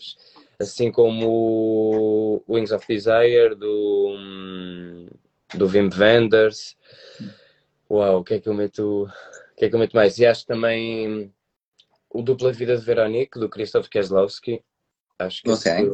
assim 0.58 0.92
como 0.92 2.42
o 2.46 2.54
Wings 2.54 2.70
of 2.70 2.86
Desire 2.86 3.54
do, 3.56 4.14
hum, 4.16 5.06
do 5.54 5.66
Wim 5.66 5.88
Wenders 5.96 6.76
Uau, 7.90 8.20
o 8.20 8.24
que 8.24 8.34
é 8.34 8.40
que 8.40 8.48
eu 8.48 8.54
meto? 8.54 9.04
O 9.04 9.56
que 9.56 9.64
é 9.64 9.68
que 9.68 9.74
eu 9.74 9.78
meto 9.80 9.96
mais? 9.96 10.16
E 10.18 10.24
acho 10.24 10.46
também 10.46 11.34
o 12.08 12.22
Dupla 12.22 12.52
Vida 12.52 12.76
de 12.76 12.84
Veronique, 12.84 13.38
do 13.38 13.48
Krzysztof 13.48 13.88
Kieslowski. 13.88 14.62
Acho 15.18 15.42
que 15.42 15.50
okay. 15.50 15.90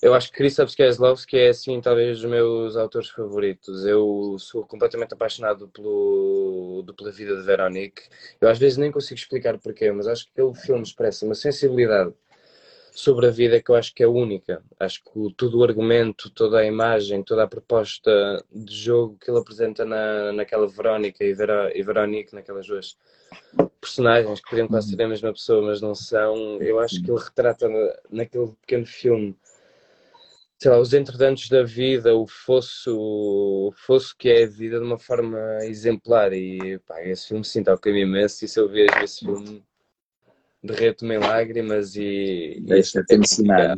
eu 0.00 0.12
acho 0.14 0.30
que 0.30 0.38
Krzysztof 0.38 0.74
Kieslowski 0.74 1.38
é 1.38 1.50
assim 1.50 1.80
talvez 1.80 2.18
os 2.18 2.24
meus 2.24 2.74
autores 2.74 3.10
favoritos. 3.10 3.84
Eu 3.84 4.36
sou 4.38 4.66
completamente 4.66 5.12
apaixonado 5.12 5.68
pelo 5.68 6.82
Dupla 6.86 7.12
Vida 7.12 7.36
de 7.36 7.42
Veronique. 7.42 8.02
Eu 8.40 8.48
às 8.48 8.58
vezes 8.58 8.78
nem 8.78 8.90
consigo 8.90 9.20
explicar 9.20 9.58
porquê, 9.58 9.92
mas 9.92 10.06
acho 10.06 10.24
que 10.24 10.30
aquele 10.32 10.54
filme 10.54 10.82
expressa 10.82 11.26
uma 11.26 11.34
sensibilidade 11.34 12.14
sobre 12.94 13.26
a 13.26 13.30
vida 13.30 13.60
que 13.60 13.70
eu 13.70 13.74
acho 13.74 13.94
que 13.94 14.02
é 14.02 14.06
única. 14.06 14.62
Acho 14.78 15.02
que 15.02 15.34
todo 15.36 15.58
o 15.58 15.64
argumento, 15.64 16.30
toda 16.30 16.58
a 16.58 16.66
imagem, 16.66 17.22
toda 17.22 17.42
a 17.42 17.48
proposta 17.48 18.44
de 18.52 18.74
jogo 18.74 19.16
que 19.18 19.30
ele 19.30 19.38
apresenta 19.38 19.84
na, 19.84 20.32
naquela 20.32 20.68
Verónica 20.68 21.24
e, 21.24 21.32
Vera, 21.32 21.72
e 21.74 21.82
Veronique, 21.82 22.34
naquelas 22.34 22.66
duas 22.66 22.96
personagens 23.80 24.40
que 24.40 24.50
podiam 24.50 24.68
quase 24.68 24.90
ser 24.90 25.02
a 25.02 25.08
mesma 25.08 25.32
pessoa, 25.32 25.62
mas 25.62 25.80
não 25.80 25.94
são, 25.94 26.60
eu 26.60 26.78
acho 26.78 27.02
que 27.02 27.10
ele 27.10 27.20
retrata 27.20 27.68
na, 27.68 27.96
naquele 28.10 28.52
pequeno 28.60 28.86
filme 28.86 29.36
sei 30.62 30.70
lá, 30.70 30.78
os 30.78 30.94
entretantos 30.94 31.48
da 31.48 31.64
vida, 31.64 32.14
o 32.14 32.24
fosso, 32.24 32.96
o 32.96 33.72
fosso 33.72 34.14
que 34.16 34.28
é 34.28 34.44
a 34.44 34.46
vida 34.46 34.78
de 34.78 34.84
uma 34.84 34.98
forma 34.98 35.36
exemplar 35.62 36.32
e 36.32 36.78
pá, 36.86 37.02
esse 37.02 37.26
filme 37.26 37.44
sim 37.44 37.64
toca-me 37.64 38.02
imenso 38.02 38.44
e 38.44 38.48
se 38.48 38.60
eu 38.60 38.68
vejo 38.68 38.96
esse 39.02 39.24
filme 39.24 39.64
derreto-me 40.62 41.16
em 41.16 41.18
lágrimas 41.18 41.96
e. 41.96 42.58
Deixa-te 42.62 43.14
emocionar. 43.14 43.76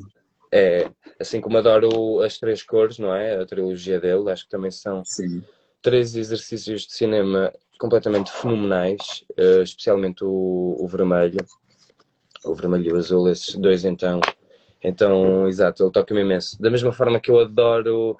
É, 0.52 0.88
assim 1.18 1.40
como 1.40 1.58
adoro 1.58 2.20
as 2.20 2.38
três 2.38 2.62
cores, 2.62 2.98
não 2.98 3.14
é? 3.14 3.40
A 3.40 3.46
trilogia 3.46 3.98
dele, 3.98 4.30
acho 4.30 4.44
que 4.44 4.50
também 4.50 4.70
são 4.70 5.04
Sim. 5.04 5.42
três 5.82 6.14
exercícios 6.14 6.82
de 6.82 6.92
cinema 6.92 7.52
completamente 7.78 8.30
fenomenais, 8.30 9.24
uh, 9.36 9.62
especialmente 9.62 10.22
o, 10.24 10.76
o, 10.78 10.86
vermelho, 10.86 11.44
o 12.44 12.54
vermelho 12.54 12.90
e 12.90 12.92
o 12.92 12.96
azul, 12.96 13.28
esses 13.28 13.56
dois 13.56 13.84
então. 13.84 14.20
Então, 14.82 15.48
exato, 15.48 15.82
ele 15.82 15.90
toca-me 15.90 16.20
imenso. 16.20 16.60
Da 16.60 16.70
mesma 16.70 16.92
forma 16.92 17.18
que 17.18 17.30
eu 17.30 17.40
adoro 17.40 18.16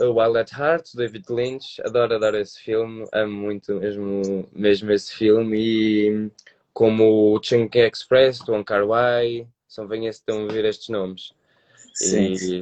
o 0.00 0.20
Wild 0.20 0.38
at 0.38 0.52
Heart, 0.52 0.94
David 0.94 1.26
Lynch, 1.30 1.80
adoro, 1.82 2.14
adoro 2.14 2.38
esse 2.38 2.58
filme, 2.58 3.06
amo 3.12 3.32
muito 3.32 3.74
mesmo, 3.74 4.48
mesmo 4.52 4.90
esse 4.90 5.12
filme 5.12 5.58
e 5.60 6.30
como 6.72 7.34
o 7.34 7.42
Chunky 7.42 7.80
Express, 7.80 8.38
do 8.40 8.54
Ankar 8.54 8.86
Wai, 8.86 9.46
são 9.68 9.86
bem 9.86 10.06
esses 10.06 10.20
estão 10.20 10.44
a 10.44 10.52
ver 10.52 10.64
estes 10.64 10.88
nomes. 10.88 11.32
Sim. 11.94 12.34
E... 12.34 12.60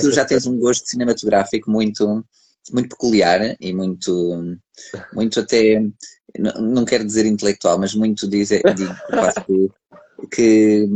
Tu 0.00 0.12
já 0.12 0.24
tens 0.24 0.46
um 0.46 0.58
gosto 0.58 0.88
cinematográfico 0.88 1.70
muito, 1.70 2.24
muito 2.72 2.88
peculiar 2.90 3.56
e 3.60 3.72
muito, 3.72 4.58
muito 5.12 5.40
até, 5.40 5.82
não 6.38 6.84
quero 6.84 7.04
dizer 7.04 7.26
intelectual, 7.26 7.78
mas 7.78 7.94
muito 7.94 8.28
dizer, 8.28 8.62
digo 8.74 8.94
que, 9.46 10.26
que 10.30 10.88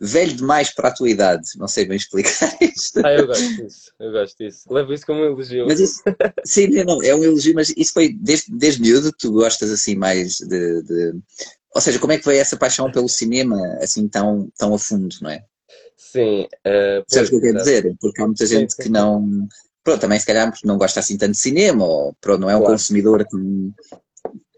velho 0.00 0.34
demais 0.34 0.74
para 0.74 0.88
a 0.88 0.94
tua 0.94 1.10
idade. 1.10 1.46
Não 1.56 1.68
sei 1.68 1.84
bem 1.84 1.96
explicar 1.96 2.56
isto. 2.60 3.04
Ah, 3.04 3.14
eu 3.14 3.26
gosto 3.26 3.56
disso, 3.56 3.92
eu 4.00 4.12
gosto 4.12 4.38
disso. 4.38 4.72
Levo 4.72 4.92
isso 4.92 5.06
como 5.06 5.20
um 5.20 5.26
elogio. 5.26 5.66
Mas 5.66 5.78
isso, 5.78 6.02
sim, 6.44 6.66
não, 6.84 7.00
é 7.02 7.14
um 7.14 7.22
elogio, 7.22 7.54
mas 7.54 7.72
isso 7.76 7.92
foi 7.92 8.12
desde, 8.12 8.52
desde 8.52 8.80
miúdo, 8.80 9.12
tu 9.16 9.32
gostas 9.32 9.70
assim 9.70 9.94
mais 9.94 10.38
de, 10.38 10.82
de 10.82 11.14
ou 11.74 11.80
seja, 11.80 11.98
como 11.98 12.12
é 12.12 12.18
que 12.18 12.24
veio 12.24 12.40
essa 12.40 12.56
paixão 12.56 12.90
pelo 12.90 13.08
cinema 13.08 13.58
assim 13.80 14.06
tão, 14.08 14.48
tão 14.58 14.74
a 14.74 14.78
fundo, 14.78 15.14
não 15.20 15.30
é? 15.30 15.44
Sim. 15.96 16.42
Uh, 16.66 17.02
Sabes 17.08 17.28
o 17.28 17.30
que 17.30 17.36
eu 17.36 17.40
quero 17.40 17.58
dizer? 17.58 17.96
Porque 18.00 18.20
há 18.20 18.26
muita 18.26 18.46
gente 18.46 18.72
sim, 18.72 18.76
sim. 18.76 18.82
que 18.82 18.88
não. 18.90 19.48
Pronto, 19.82 20.00
também 20.00 20.18
se 20.18 20.26
calhar 20.26 20.52
não 20.64 20.76
gosta 20.76 21.00
assim 21.00 21.16
tanto 21.16 21.32
de 21.32 21.38
cinema, 21.38 21.84
ou 21.84 22.14
pronto, 22.20 22.40
não 22.40 22.50
é 22.50 22.54
um 22.54 22.60
claro. 22.60 22.74
consumidor 22.74 23.26
tão. 23.26 23.74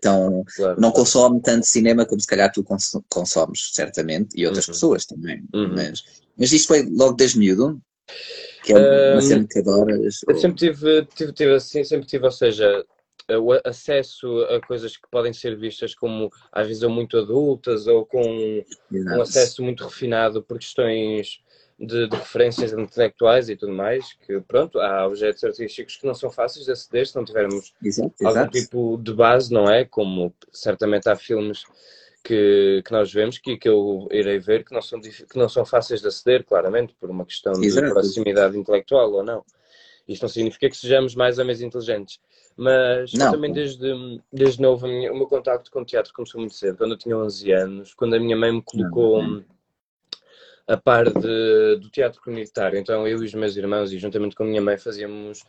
tão 0.00 0.44
claro, 0.56 0.80
não 0.80 0.90
claro. 0.90 0.94
consome 0.94 1.40
tanto 1.40 1.66
cinema 1.66 2.04
como 2.04 2.20
se 2.20 2.26
calhar 2.26 2.52
tu 2.52 2.64
consomes, 3.08 3.70
certamente, 3.72 4.30
e 4.34 4.46
outras 4.46 4.66
uhum. 4.66 4.74
pessoas 4.74 5.06
também. 5.06 5.44
Uhum. 5.54 5.74
Mas, 5.74 6.02
mas 6.36 6.52
isto 6.52 6.66
foi 6.66 6.82
logo 6.82 7.14
desde 7.14 7.38
miúdo? 7.38 7.80
Que 8.64 8.72
é 8.72 9.12
uma 9.12 9.18
um, 9.18 9.20
cena 9.20 9.46
que 9.48 9.58
adoras? 9.60 10.20
Eu 10.26 10.34
ou... 10.34 10.40
sempre 10.40 10.56
tive, 10.56 11.06
tive, 11.14 11.32
tive 11.32 11.54
assim, 11.54 11.84
sempre 11.84 12.06
tive, 12.06 12.24
ou 12.24 12.32
seja, 12.32 12.84
o 13.30 13.52
acesso 13.64 14.42
a 14.50 14.60
coisas 14.60 14.96
que 14.96 15.08
podem 15.10 15.32
ser 15.32 15.56
vistas 15.56 15.94
como 15.94 16.30
às 16.52 16.66
vezes 16.66 16.82
muito 16.82 17.16
adultas 17.16 17.86
ou 17.86 18.04
com 18.04 18.22
um 18.92 19.22
acesso 19.22 19.62
muito 19.62 19.84
refinado 19.84 20.42
por 20.42 20.58
questões 20.58 21.40
de, 21.78 22.06
de, 22.06 22.16
referências 22.16 22.72
intelectuais 22.72 23.48
e 23.48 23.56
tudo 23.56 23.72
mais, 23.72 24.12
que 24.12 24.40
pronto, 24.42 24.78
há 24.78 25.06
objetos 25.06 25.42
artísticos 25.42 25.96
que 25.96 26.06
não 26.06 26.14
são 26.14 26.30
fáceis 26.30 26.66
de 26.66 26.72
aceder 26.72 27.06
se 27.06 27.16
não 27.16 27.24
tivermos 27.24 27.72
exato, 27.82 28.14
algum 28.22 28.40
exato. 28.40 28.58
tipo 28.58 28.98
de 28.98 29.12
base, 29.12 29.52
não 29.52 29.68
é? 29.68 29.84
Como 29.84 30.32
certamente 30.52 31.08
há 31.08 31.16
filmes 31.16 31.64
que, 32.22 32.82
que 32.84 32.92
nós 32.92 33.12
vemos 33.12 33.38
que, 33.38 33.56
que 33.56 33.68
eu 33.68 34.06
irei 34.10 34.38
ver 34.38 34.64
que 34.64 34.72
não, 34.72 34.80
são, 34.80 35.00
que 35.00 35.36
não 35.36 35.48
são 35.48 35.64
fáceis 35.64 36.00
de 36.00 36.08
aceder, 36.08 36.44
claramente, 36.44 36.94
por 36.94 37.10
uma 37.10 37.24
questão 37.24 37.52
exato. 37.62 37.86
de 37.86 37.92
proximidade 37.92 38.56
intelectual 38.56 39.12
ou 39.12 39.24
não. 39.24 39.44
Isto 40.06 40.22
não 40.22 40.28
significa 40.28 40.68
que 40.68 40.76
sejamos 40.76 41.14
mais 41.14 41.38
ou 41.38 41.44
menos 41.44 41.60
inteligentes. 41.60 42.20
Mas 42.56 43.10
também 43.10 43.52
desde, 43.52 44.20
desde 44.32 44.62
novo 44.62 44.86
minha, 44.86 45.12
o 45.12 45.16
meu 45.16 45.26
contacto 45.26 45.70
com 45.70 45.80
o 45.80 45.84
teatro 45.84 46.12
começou 46.12 46.40
muito 46.40 46.54
cedo, 46.54 46.78
quando 46.78 46.92
eu 46.92 46.98
tinha 46.98 47.16
11 47.16 47.52
anos, 47.52 47.94
quando 47.94 48.14
a 48.14 48.20
minha 48.20 48.36
mãe 48.36 48.52
me 48.52 48.62
colocou 48.62 49.22
não, 49.22 49.30
não 49.30 49.44
a 50.66 50.76
par 50.76 51.04
de, 51.10 51.76
do 51.76 51.90
teatro 51.90 52.20
comunitário. 52.22 52.78
Então 52.78 53.06
eu 53.06 53.22
e 53.22 53.26
os 53.26 53.34
meus 53.34 53.56
irmãos, 53.56 53.92
e 53.92 53.98
juntamente 53.98 54.34
com 54.34 54.44
a 54.44 54.46
minha 54.46 54.62
mãe, 54.62 54.78
fazíamos, 54.78 55.44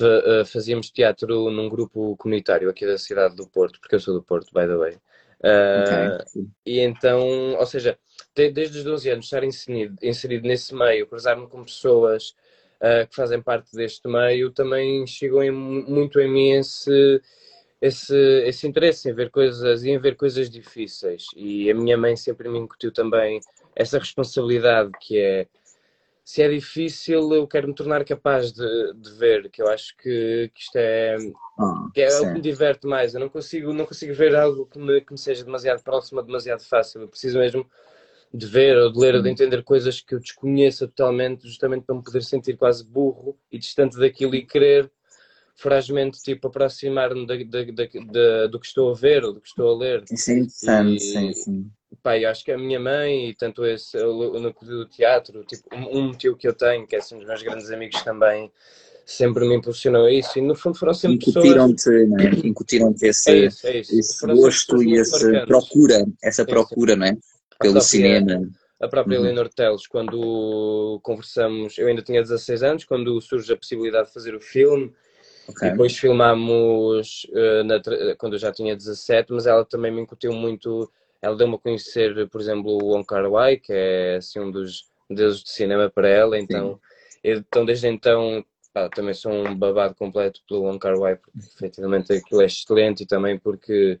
eh, 0.00 0.44
fazíamos 0.44 0.90
teatro 0.90 1.50
num 1.50 1.68
grupo 1.68 2.16
comunitário 2.16 2.70
aqui 2.70 2.86
da 2.86 2.98
cidade 2.98 3.34
do 3.34 3.48
Porto, 3.48 3.80
porque 3.80 3.96
eu 3.96 4.00
sou 4.00 4.14
do 4.14 4.22
Porto, 4.22 4.52
by 4.52 4.66
the 4.66 4.76
way. 4.76 4.98
Uh, 5.38 6.16
okay. 6.16 6.46
E 6.64 6.80
então, 6.80 7.54
ou 7.58 7.66
seja, 7.66 7.98
desde 8.34 8.78
os 8.78 8.84
12 8.84 9.10
anos 9.10 9.24
estar 9.26 9.44
inserido, 9.44 9.96
inserido 10.02 10.48
nesse 10.48 10.74
meio, 10.74 11.06
cruzar-me 11.06 11.46
com 11.46 11.62
pessoas 11.62 12.34
uh, 12.80 13.06
que 13.08 13.14
fazem 13.14 13.40
parte 13.40 13.74
deste 13.74 14.08
meio, 14.08 14.50
também 14.50 15.06
chegou 15.06 15.42
em, 15.42 15.50
muito 15.50 16.20
em 16.20 16.30
mim 16.30 16.50
esse, 16.52 17.20
esse, 17.80 18.16
esse 18.44 18.66
interesse 18.66 19.10
em 19.10 19.14
ver 19.14 19.30
coisas 19.30 19.84
e 19.84 19.90
em 19.90 19.98
ver 19.98 20.16
coisas 20.16 20.48
difíceis. 20.50 21.26
E 21.36 21.70
a 21.70 21.74
minha 21.74 21.96
mãe 21.96 22.16
sempre 22.16 22.48
me 22.48 22.58
incutiu 22.58 22.92
também 22.92 23.40
essa 23.74 23.98
responsabilidade 23.98 24.90
que 25.00 25.18
é 25.18 25.46
se 26.26 26.42
é 26.42 26.48
difícil, 26.48 27.32
eu 27.32 27.46
quero 27.46 27.68
me 27.68 27.74
tornar 27.74 28.04
capaz 28.04 28.50
de, 28.50 28.94
de 28.94 29.12
ver, 29.12 29.48
que 29.48 29.62
eu 29.62 29.68
acho 29.68 29.96
que, 29.96 30.50
que 30.52 30.60
isto 30.60 30.74
é, 30.74 31.16
ah, 31.56 31.88
que 31.94 32.00
é 32.00 32.08
o 32.18 32.22
que 32.22 32.32
me 32.32 32.40
diverte 32.40 32.84
mais. 32.84 33.14
Eu 33.14 33.20
não 33.20 33.28
consigo, 33.28 33.72
não 33.72 33.86
consigo 33.86 34.12
ver 34.12 34.34
algo 34.34 34.66
que 34.66 34.76
me, 34.76 35.00
que 35.00 35.12
me 35.12 35.18
seja 35.18 35.44
demasiado 35.44 35.84
próximo, 35.84 36.20
demasiado 36.20 36.64
fácil. 36.64 37.02
Eu 37.02 37.08
preciso 37.08 37.38
mesmo 37.38 37.64
de 38.32 38.46
ver 38.46 38.76
ou 38.76 38.92
de 38.92 38.98
ler 38.98 39.14
ou 39.14 39.22
de 39.22 39.30
entender 39.30 39.62
coisas 39.62 40.00
que 40.00 40.14
eu 40.14 40.20
desconheça 40.20 40.86
totalmente, 40.86 41.46
justamente 41.46 41.84
para 41.84 41.96
me 41.96 42.02
poder 42.02 42.22
sentir 42.22 42.56
quase 42.56 42.84
burro 42.84 43.38
e 43.50 43.58
distante 43.58 43.98
daquilo 43.98 44.34
e 44.34 44.44
querer 44.44 44.90
frazmente 45.54 46.20
tipo 46.22 46.48
aproximar-me 46.48 47.26
do 47.26 48.60
que 48.60 48.66
estou 48.66 48.90
a 48.90 48.94
ver 48.94 49.24
ou 49.24 49.32
do 49.32 49.40
que 49.40 49.48
estou 49.48 49.74
a 49.74 49.78
ler. 49.78 50.04
Isso 50.10 50.30
é 50.30 50.34
interessante, 50.34 50.96
e, 50.96 51.00
sim, 51.00 51.32
sim 51.32 51.70
pai, 52.06 52.24
acho 52.24 52.44
que 52.44 52.52
a 52.52 52.58
minha 52.58 52.78
mãe 52.78 53.30
e 53.30 53.34
tanto 53.34 53.66
esse, 53.66 53.98
o 53.98 54.38
núcleo 54.38 54.78
do 54.78 54.86
teatro, 54.86 55.42
tipo, 55.42 55.68
um, 55.74 56.12
tio 56.12 56.36
que 56.36 56.46
eu 56.46 56.54
tenho, 56.54 56.86
que 56.86 56.94
é 56.94 57.00
assim, 57.00 57.16
um 57.16 57.18
dos 57.18 57.26
meus 57.26 57.42
grandes 57.42 57.68
amigos 57.72 58.00
também, 58.02 58.48
sempre 59.04 59.44
me 59.44 59.56
impulsionou 59.56 60.08
isso 60.08 60.38
e 60.38 60.42
no 60.42 60.54
fundo 60.54 60.78
foram 60.78 60.94
sempre 60.94 61.16
Incutiram-te, 61.16 61.74
pessoas... 61.74 62.44
É? 62.44 62.46
Incutiram-te 62.46 63.06
esse, 63.06 63.30
é 63.30 63.36
isso, 63.46 63.66
é 63.66 63.78
isso. 63.78 63.98
esse 63.98 64.26
gosto 64.26 64.80
e 64.84 64.96
essa 64.96 65.46
procura, 65.46 66.06
essa 66.22 66.44
procura, 66.44 66.94
não 66.94 67.06
é? 67.06 67.16
Pelo 67.58 67.74
própria, 67.74 67.80
cinema. 67.80 68.48
A 68.80 68.88
própria 68.88 69.18
uhum. 69.18 69.24
Leonor 69.24 69.48
Teles, 69.48 69.86
quando 69.86 71.00
conversamos, 71.02 71.78
eu 71.78 71.88
ainda 71.88 72.02
tinha 72.02 72.22
16 72.22 72.62
anos, 72.62 72.84
quando 72.84 73.20
surge 73.20 73.52
a 73.52 73.56
possibilidade 73.56 74.08
de 74.08 74.14
fazer 74.14 74.34
o 74.34 74.40
filme, 74.40 74.92
Okay. 75.48 75.70
Depois 75.70 75.96
filmámos 75.96 77.24
uh, 77.30 77.62
na, 77.62 77.80
quando 78.18 78.32
eu 78.32 78.38
já 78.40 78.50
tinha 78.50 78.74
17, 78.74 79.32
mas 79.32 79.46
ela 79.46 79.64
também 79.64 79.92
me 79.92 80.00
incutiu 80.00 80.32
muito 80.32 80.90
ela 81.22 81.36
deu-me 81.36 81.54
a 81.54 81.58
conhecer, 81.58 82.28
por 82.28 82.40
exemplo, 82.40 82.72
o 82.72 82.94
Wong 82.94 83.04
Kar 83.04 83.28
Wai, 83.28 83.56
que 83.56 83.72
é 83.72 84.16
assim, 84.16 84.40
um 84.40 84.50
dos 84.50 84.88
deuses 85.08 85.42
de 85.42 85.50
cinema 85.50 85.90
para 85.90 86.08
ela, 86.08 86.38
então, 86.38 86.80
então 87.22 87.64
desde 87.64 87.88
então 87.88 88.44
pá, 88.72 88.88
também 88.88 89.14
sou 89.14 89.32
um 89.32 89.54
babado 89.54 89.94
completo 89.94 90.40
pelo 90.48 90.62
Wong 90.62 90.78
Kar 90.78 90.96
Wai, 90.96 91.16
porque 91.16 91.38
efetivamente 91.56 92.12
aquilo 92.12 92.42
é 92.42 92.46
excelente 92.46 93.02
e 93.02 93.06
também 93.06 93.38
porque 93.38 93.98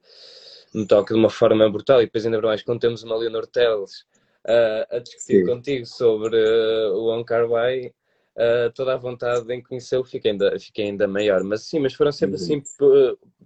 me 0.76 0.86
toca 0.86 1.14
de 1.14 1.18
uma 1.18 1.30
forma 1.30 1.68
brutal 1.70 2.02
e 2.02 2.04
depois 2.04 2.26
ainda 2.26 2.40
mais 2.40 2.62
quando 2.62 2.80
temos 2.80 3.02
uma 3.02 3.16
Leonor 3.16 3.46
Teles 3.46 4.02
uh, 4.46 4.96
a 4.96 4.98
discutir 4.98 5.40
Sim. 5.40 5.46
contigo 5.46 5.86
sobre 5.86 6.36
uh, 6.36 6.92
o 6.94 7.06
Wong 7.06 7.24
Kar 7.24 7.48
Wai, 7.48 7.86
uh, 7.86 8.70
toda 8.74 8.92
a 8.92 8.98
vontade 8.98 9.50
em 9.52 9.62
conhecê-lo 9.62 10.04
fica 10.04 10.28
ainda, 10.28 10.58
fica 10.60 10.82
ainda 10.82 11.08
maior, 11.08 11.42
mas 11.42 11.62
sim, 11.62 11.78
mas 11.78 11.94
foram 11.94 12.12
sempre 12.12 12.36
uhum. 12.36 12.42
assim, 12.42 12.62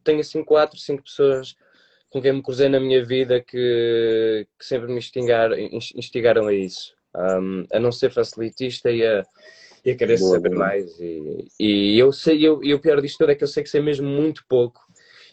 tenho 0.03 0.21
assim 0.21 0.43
quatro, 0.43 0.79
cinco 0.79 1.05
pessoas 1.05 1.55
com 2.11 2.21
quem 2.21 2.33
me 2.33 2.43
cruzei 2.43 2.69
na 2.69 2.81
minha 2.81 3.05
vida 3.05 3.41
que, 3.41 4.47
que 4.59 4.67
sempre 4.67 4.89
me 4.89 4.99
instigaram, 4.99 5.57
instigaram 5.57 6.49
a 6.49 6.53
isso. 6.53 6.93
Um, 7.15 7.65
a 7.73 7.79
não 7.79 7.91
ser 7.91 8.13
facilitista 8.13 8.91
e 8.91 9.05
a, 9.05 9.25
e 9.85 9.91
a 9.91 9.97
querer 9.97 10.19
boa, 10.19 10.35
saber 10.35 10.49
boa. 10.51 10.59
mais. 10.59 10.99
E, 10.99 11.49
e 11.59 11.99
eu 11.99 12.13
sei, 12.13 12.45
eu, 12.45 12.63
e 12.63 12.75
o 12.75 12.81
pior 12.81 13.01
disto 13.01 13.19
tudo 13.19 13.31
é 13.31 13.35
que 13.35 13.45
eu 13.45 13.49
sei 13.49 13.63
que 13.63 13.69
sei 13.69 13.81
mesmo 13.81 14.09
muito 14.09 14.45
pouco. 14.49 14.81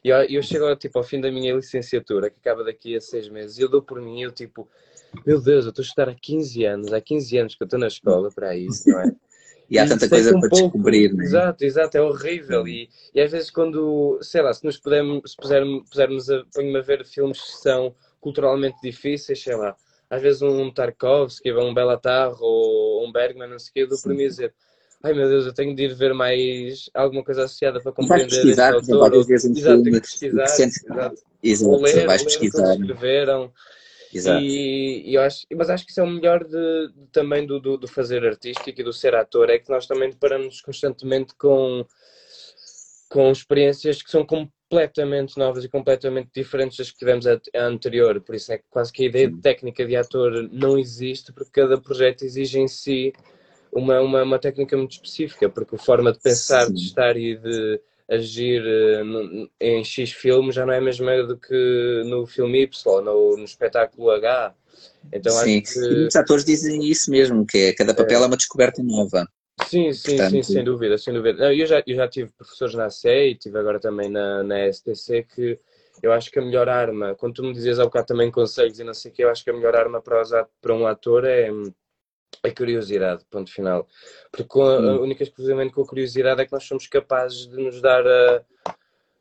E 0.03 0.09
eu, 0.09 0.17
eu 0.23 0.43
chego 0.43 0.75
tipo, 0.75 0.97
ao 0.97 1.03
fim 1.03 1.19
da 1.19 1.31
minha 1.31 1.53
licenciatura, 1.53 2.29
que 2.29 2.37
acaba 2.39 2.63
daqui 2.63 2.95
a 2.95 3.01
seis 3.01 3.29
meses, 3.29 3.57
e 3.57 3.61
eu 3.61 3.69
dou 3.69 3.81
por 3.81 4.01
mim, 4.01 4.21
eu 4.21 4.31
tipo, 4.31 4.67
meu 5.25 5.41
Deus, 5.41 5.65
eu 5.65 5.69
estou 5.69 5.83
a 5.83 5.85
estudar 5.85 6.09
há 6.09 6.15
15 6.15 6.65
anos, 6.65 6.93
há 6.93 7.01
15 7.01 7.37
anos 7.37 7.55
que 7.55 7.63
eu 7.63 7.65
estou 7.65 7.79
na 7.79 7.87
escola 7.87 8.29
para 8.31 8.55
isso, 8.55 8.89
não 8.89 9.01
é? 9.01 9.11
E 9.69 9.77
há 9.77 9.85
e 9.85 9.89
tanta 9.89 10.07
coisa 10.07 10.33
um 10.33 10.39
para 10.39 10.49
pouco, 10.49 10.77
descobrir, 10.77 11.13
né? 11.13 11.25
Exato, 11.25 11.65
exato, 11.65 11.97
é 11.97 12.01
horrível. 12.01 12.65
E, 12.65 12.89
e 13.13 13.19
às 13.19 13.29
vezes 13.29 13.51
quando, 13.51 14.17
sei 14.21 14.41
lá, 14.41 14.53
se 14.53 14.63
nos 14.63 14.77
pudermos, 14.77 15.31
se 15.31 15.35
pusermos, 15.35 15.89
pusermos 15.89 16.29
a, 16.29 16.37
a 16.37 16.81
ver 16.81 17.05
filmes 17.05 17.41
que 17.41 17.51
são 17.61 17.93
culturalmente 18.21 18.77
difíceis, 18.81 19.43
sei 19.43 19.57
lá, 19.57 19.75
às 20.09 20.21
vezes 20.21 20.41
um 20.41 20.71
Tarkovsky, 20.71 21.51
um 21.51 21.73
Belatar 21.73 22.33
ou 22.39 23.05
um 23.05 23.11
Bergman, 23.11 23.49
não 23.49 23.59
sei 23.59 23.69
o 23.69 23.73
quê, 23.73 23.81
eu 23.81 23.87
dou 23.89 24.01
para 24.01 24.13
mim 24.13 24.27
dizer 24.27 24.53
ai 25.03 25.13
meu 25.13 25.27
Deus, 25.27 25.45
eu 25.45 25.53
tenho 25.53 25.75
de 25.75 25.83
ir 25.83 25.95
ver 25.95 26.13
mais 26.13 26.89
alguma 26.93 27.23
coisa 27.23 27.43
associada 27.43 27.79
para 27.81 27.91
compreender 27.91 28.29
pesquisar, 28.29 28.75
este 28.75 28.91
autor. 28.91 29.13
Ou, 29.13 29.21
exato, 29.21 29.53
filme, 29.55 30.01
pesquisar, 30.01 30.43
exato. 30.43 31.15
exato. 31.43 31.69
Ou 31.69 31.81
ler, 31.81 32.05
vais 32.05 32.23
pesquisar. 32.23 32.73
escreveram. 32.73 33.53
Exato. 34.13 34.41
E, 34.41 35.11
e 35.11 35.17
acho, 35.17 35.45
mas 35.55 35.69
acho 35.69 35.85
que 35.85 35.91
isso 35.91 35.99
é 35.99 36.03
o 36.03 36.07
melhor 36.07 36.43
de 36.43 36.91
também 37.11 37.45
do, 37.45 37.59
do, 37.59 37.77
do, 37.77 37.87
fazer 37.87 38.25
artístico 38.25 38.79
e 38.79 38.83
do 38.83 38.93
ser 38.93 39.13
ator, 39.15 39.49
é 39.49 39.59
que 39.59 39.69
nós 39.69 39.85
também 39.85 40.09
deparamos 40.09 40.61
constantemente 40.61 41.33
com, 41.35 41.85
com 43.09 43.31
experiências 43.31 44.01
que 44.01 44.09
são 44.09 44.25
completamente 44.25 45.37
novas 45.37 45.63
e 45.63 45.69
completamente 45.69 46.29
diferentes 46.33 46.77
das 46.77 46.89
que 46.89 46.97
tivemos 46.97 47.27
a, 47.27 47.39
a 47.55 47.63
anterior. 47.63 48.21
Por 48.21 48.35
isso 48.35 48.51
é 48.53 48.57
que 48.57 48.65
quase 48.69 48.91
que 48.91 49.03
a 49.03 49.07
ideia 49.07 49.29
de 49.29 49.41
técnica 49.41 49.85
de 49.85 49.95
ator 49.95 50.49
não 50.51 50.77
existe, 50.77 51.33
porque 51.33 51.51
cada 51.51 51.79
projeto 51.79 52.23
exige 52.23 52.59
em 52.59 52.67
si 52.67 53.13
uma, 53.71 54.01
uma, 54.01 54.23
uma 54.23 54.39
técnica 54.39 54.75
muito 54.77 54.91
específica, 54.91 55.49
porque 55.49 55.75
a 55.75 55.79
forma 55.79 56.11
de 56.11 56.19
pensar, 56.19 56.65
Sim. 56.67 56.73
de 56.73 56.81
estar 56.81 57.17
e 57.17 57.37
de 57.37 57.81
agir 58.09 58.61
uh, 58.61 59.49
em 59.59 59.83
X 59.83 60.13
filme 60.13 60.51
já 60.51 60.65
não 60.65 60.73
é 60.73 60.77
a 60.77 60.81
mesma 60.81 61.23
do 61.23 61.37
que 61.37 62.03
no 62.05 62.25
filme 62.25 62.63
Y, 62.63 63.01
no, 63.03 63.37
no 63.37 63.43
espetáculo 63.43 64.11
H. 64.11 64.55
Então 65.11 65.31
sim, 65.31 65.61
acho 65.61 65.73
que... 65.73 65.79
muitos 65.79 66.15
atores 66.15 66.45
dizem 66.45 66.83
isso 66.85 67.11
mesmo, 67.11 67.45
que 67.45 67.57
é, 67.57 67.73
cada 67.73 67.93
papel 67.93 68.19
é, 68.19 68.23
é 68.23 68.27
uma 68.27 68.37
descoberta 68.37 68.81
nova. 68.81 69.27
Sim, 69.65 69.91
sim, 69.91 70.15
Portanto... 70.15 70.31
sim, 70.31 70.43
sem 70.43 70.63
dúvida, 70.63 70.97
sem 70.97 71.13
dúvida. 71.13 71.45
Não, 71.45 71.51
eu, 71.51 71.65
já, 71.65 71.83
eu 71.85 71.95
já 71.95 72.07
tive 72.07 72.31
professores 72.31 72.75
na 72.75 72.89
CE 72.89 73.09
e 73.09 73.35
tive 73.35 73.57
agora 73.57 73.79
também 73.79 74.09
na, 74.09 74.43
na 74.43 74.71
STC 74.71 75.23
que 75.23 75.59
eu 76.01 76.11
acho 76.11 76.29
que 76.29 76.39
a 76.39 76.41
melhor 76.41 76.69
arma, 76.69 77.15
quando 77.15 77.35
tu 77.35 77.43
me 77.43 77.53
dizias 77.53 77.79
há 77.79 77.83
bocado 77.83 78.05
também 78.05 78.29
conselhos 78.29 78.79
e 78.79 78.83
não 78.83 78.93
sei 78.93 79.11
o 79.11 79.13
que, 79.13 79.23
eu 79.23 79.29
acho 79.29 79.43
que 79.43 79.49
a 79.49 79.53
melhor 79.53 79.75
arma 79.75 79.99
para, 79.99 80.21
usar, 80.21 80.47
para 80.61 80.75
um 80.75 80.85
ator 80.85 81.25
é 81.25 81.49
a 82.43 82.51
curiosidade, 82.51 83.25
ponto 83.29 83.51
final. 83.51 83.87
Porque 84.31 84.47
com 84.47 84.63
a, 84.63 84.77
a 84.77 84.99
única 84.99 85.23
exclusivamente 85.23 85.73
com 85.73 85.81
a 85.81 85.87
curiosidade 85.87 86.41
é 86.41 86.45
que 86.45 86.51
nós 86.51 86.63
somos 86.63 86.87
capazes 86.87 87.47
de 87.47 87.57
nos 87.57 87.81
dar 87.81 88.05
a, 88.05 88.43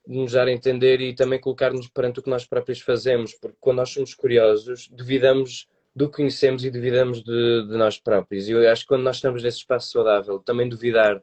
de 0.07 0.19
nos 0.19 0.33
dar 0.33 0.47
a 0.47 0.53
entender 0.53 1.01
e 1.01 1.15
também 1.15 1.41
colocar-nos 1.41 1.89
perante 1.89 2.21
o 2.21 2.23
que 2.23 2.31
nós 2.31 2.45
próprios 2.45 2.81
fazemos, 2.81 3.35
porque 3.35 3.57
quando 3.61 3.79
nós 3.79 3.91
somos 3.91 4.15
curiosos, 4.15 4.89
duvidamos 4.89 5.69
do 5.95 6.09
que 6.09 6.17
conhecemos 6.17 6.65
e 6.65 6.71
duvidamos 6.71 7.23
de, 7.23 7.67
de 7.67 7.77
nós 7.77 7.99
próprios. 7.99 8.49
E 8.49 8.53
eu 8.53 8.71
acho 8.71 8.83
que 8.83 8.89
quando 8.89 9.03
nós 9.03 9.17
estamos 9.17 9.43
nesse 9.43 9.59
espaço 9.59 9.91
saudável, 9.91 10.39
também 10.39 10.69
duvidar 10.69 11.23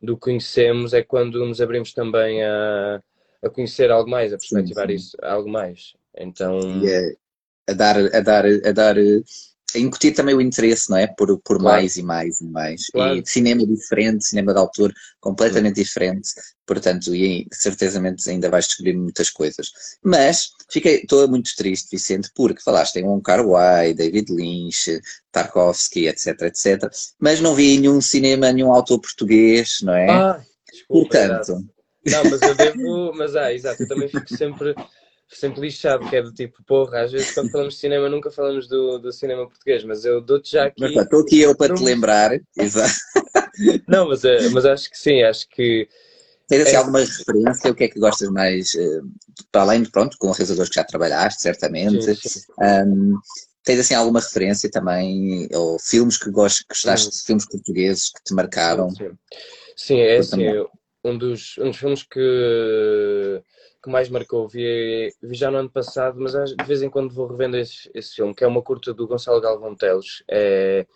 do 0.00 0.14
que 0.14 0.20
conhecemos 0.20 0.92
é 0.92 1.02
quando 1.02 1.44
nos 1.44 1.60
abrimos 1.60 1.92
também 1.94 2.42
a, 2.44 3.02
a 3.42 3.48
conhecer 3.48 3.90
algo 3.90 4.10
mais, 4.10 4.32
a 4.32 4.36
perspectivar 4.36 4.86
sim, 4.88 4.98
sim. 4.98 5.04
isso, 5.06 5.16
algo 5.22 5.48
mais. 5.48 5.94
Então. 6.16 6.60
E 6.82 6.94
a, 6.94 7.72
a 7.72 7.74
dar, 7.74 7.96
a 7.96 8.20
dar, 8.20 8.44
a 8.44 8.72
dar 8.72 8.96
incutir 9.74 10.14
também 10.14 10.34
o 10.34 10.40
interesse, 10.40 10.90
não 10.90 10.96
é? 10.96 11.06
Por, 11.06 11.38
por 11.38 11.58
claro. 11.58 11.62
mais 11.62 11.96
e 11.96 12.02
mais 12.02 12.40
e 12.40 12.46
mais. 12.46 12.86
Claro. 12.86 13.16
E 13.16 13.26
cinema 13.26 13.66
diferente, 13.66 14.26
cinema 14.26 14.52
de 14.52 14.58
autor 14.58 14.92
completamente 15.20 15.76
diferente, 15.76 16.30
portanto, 16.66 17.14
e 17.14 17.46
certezamente 17.52 18.28
ainda 18.28 18.50
vais 18.50 18.66
descobrir 18.66 18.94
muitas 18.96 19.30
coisas. 19.30 19.70
Mas 20.02 20.50
fiquei, 20.70 20.96
estou 20.96 21.26
muito 21.28 21.50
triste, 21.56 21.90
Vicente, 21.90 22.30
porque 22.34 22.62
falaste 22.62 22.96
em 22.96 23.04
Wong 23.04 23.22
Kar 23.22 23.46
Wai, 23.46 23.94
David 23.94 24.32
Lynch, 24.32 25.00
Tarkovsky, 25.32 26.08
etc, 26.08 26.42
etc, 26.42 26.90
mas 27.18 27.40
não 27.40 27.54
vi 27.54 27.78
nenhum 27.78 28.00
cinema, 28.00 28.52
nenhum 28.52 28.72
autor 28.72 29.00
português, 29.00 29.78
não 29.82 29.94
é? 29.94 30.10
Ah, 30.10 30.40
desculpa, 30.70 31.18
portanto... 31.18 31.64
Não, 32.06 32.22
mas 32.24 32.42
eu 32.42 32.54
devo, 32.54 33.12
mas 33.14 33.34
ah, 33.34 33.50
exato, 33.50 33.82
eu 33.82 33.88
também 33.88 34.08
fico 34.08 34.36
sempre 34.36 34.74
sempre 35.28 35.60
lixado, 35.60 36.08
que 36.08 36.16
é 36.16 36.22
do 36.22 36.32
tipo, 36.32 36.62
porra, 36.64 37.02
às 37.02 37.12
vezes 37.12 37.32
quando 37.32 37.50
falamos 37.50 37.74
de 37.74 37.80
cinema 37.80 38.08
nunca 38.08 38.30
falamos 38.30 38.68
do, 38.68 38.98
do 38.98 39.12
cinema 39.12 39.46
português, 39.48 39.84
mas 39.84 40.04
eu 40.04 40.20
dou-te 40.20 40.52
já 40.52 40.66
aqui. 40.66 40.84
Estou 40.84 41.20
aqui 41.20 41.40
eu 41.40 41.56
para 41.56 41.74
te 41.74 41.82
lembrar, 41.82 42.38
exato. 42.56 42.94
Não, 43.88 44.08
mas, 44.08 44.24
é, 44.24 44.48
mas 44.50 44.64
acho 44.64 44.90
que 44.90 44.98
sim, 44.98 45.22
acho 45.22 45.48
que. 45.48 45.88
Tens 46.48 46.62
assim 46.62 46.74
é... 46.74 46.76
alguma 46.76 47.00
referência? 47.00 47.70
O 47.70 47.74
que 47.74 47.84
é 47.84 47.88
que 47.88 47.98
gostas 47.98 48.28
mais? 48.28 48.74
Uh, 48.74 49.02
para 49.50 49.62
além 49.62 49.82
de, 49.82 49.90
pronto, 49.90 50.16
com 50.18 50.30
realizadores 50.30 50.68
que 50.68 50.74
já 50.74 50.84
trabalhaste, 50.84 51.40
certamente. 51.40 52.02
Sim, 52.02 52.14
sim. 52.14 52.40
Um, 52.60 53.16
tens 53.62 53.80
assim 53.80 53.94
alguma 53.94 54.20
referência 54.20 54.70
também? 54.70 55.48
Ou 55.52 55.78
filmes 55.78 56.18
que 56.18 56.30
gostas, 56.30 56.66
gostaste 56.68 57.10
de 57.10 57.22
filmes 57.24 57.46
portugueses 57.46 58.10
que 58.10 58.22
te 58.24 58.34
marcaram? 58.34 58.90
Sim, 58.90 59.16
sim. 59.76 60.00
é 60.00 60.18
assim, 60.18 60.44
um 61.04 61.16
dos, 61.16 61.56
um 61.58 61.70
dos 61.70 61.76
filmes 61.76 62.02
que 62.02 63.42
que 63.84 63.90
mais 63.90 64.08
marcou. 64.08 64.48
Vi, 64.48 65.12
vi 65.22 65.36
já 65.36 65.50
no 65.50 65.58
ano 65.58 65.70
passado, 65.70 66.18
mas 66.18 66.32
de 66.32 66.64
vez 66.64 66.82
em 66.82 66.88
quando 66.88 67.12
vou 67.12 67.26
revendo 67.26 67.58
esse, 67.58 67.90
esse 67.94 68.14
filme, 68.14 68.34
que 68.34 68.42
é 68.42 68.46
uma 68.46 68.62
curta 68.62 68.94
do 68.94 69.06
Gonçalo 69.06 69.40
Galvão 69.40 69.76
Teles. 69.76 70.24
É, 70.28 70.86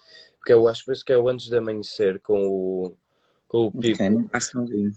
que 0.45 0.53
eu 0.53 0.66
acho 0.66 0.84
que 1.05 1.12
é 1.12 1.18
o 1.18 1.28
Antes 1.28 1.49
de 1.49 1.59
Amanhecer, 1.59 2.18
com 2.20 2.49
o, 2.49 2.97
com 3.47 3.66
o 3.66 3.72
Pipo. 3.72 4.03
Okay. 4.03 4.91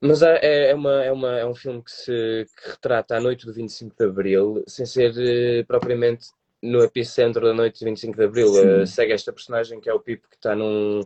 Mas 0.00 0.22
é, 0.22 0.38
é, 0.40 0.70
é, 0.70 0.74
uma, 0.74 1.04
é, 1.04 1.12
uma, 1.12 1.38
é 1.38 1.44
um 1.44 1.54
filme 1.54 1.82
que, 1.82 1.90
se, 1.90 2.46
que 2.56 2.70
retrata 2.70 3.16
a 3.16 3.20
noite 3.20 3.44
do 3.44 3.52
25 3.52 3.94
de 3.98 4.04
Abril, 4.06 4.64
sem 4.66 4.86
ser 4.86 5.10
uh, 5.10 5.66
propriamente 5.66 6.28
no 6.62 6.82
epicentro 6.82 7.44
da 7.44 7.52
noite 7.52 7.80
do 7.80 7.84
25 7.84 8.16
de 8.16 8.24
Abril. 8.24 8.52
Uh, 8.52 8.86
segue 8.86 9.12
esta 9.12 9.32
personagem 9.32 9.78
que 9.80 9.90
é 9.90 9.92
o 9.92 10.00
Pipo, 10.00 10.26
que 10.28 10.36
está 10.36 10.56
num, 10.56 11.00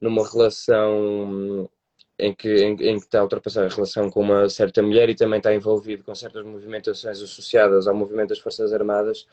numa 0.00 0.28
relação 0.28 1.68
em 2.18 2.32
que, 2.34 2.48
em, 2.48 2.72
em, 2.74 2.98
que 2.98 3.04
está 3.04 3.20
a 3.20 3.22
ultrapassar 3.22 3.64
a 3.64 3.68
relação 3.68 4.08
com 4.08 4.20
uma 4.20 4.48
certa 4.48 4.82
mulher 4.82 5.08
e 5.08 5.14
também 5.14 5.38
está 5.38 5.54
envolvido 5.54 6.04
com 6.04 6.14
certas 6.14 6.44
movimentações 6.44 7.20
associadas 7.20 7.88
ao 7.88 7.94
movimento 7.94 8.28
das 8.28 8.38
Forças 8.38 8.72
Armadas. 8.72 9.26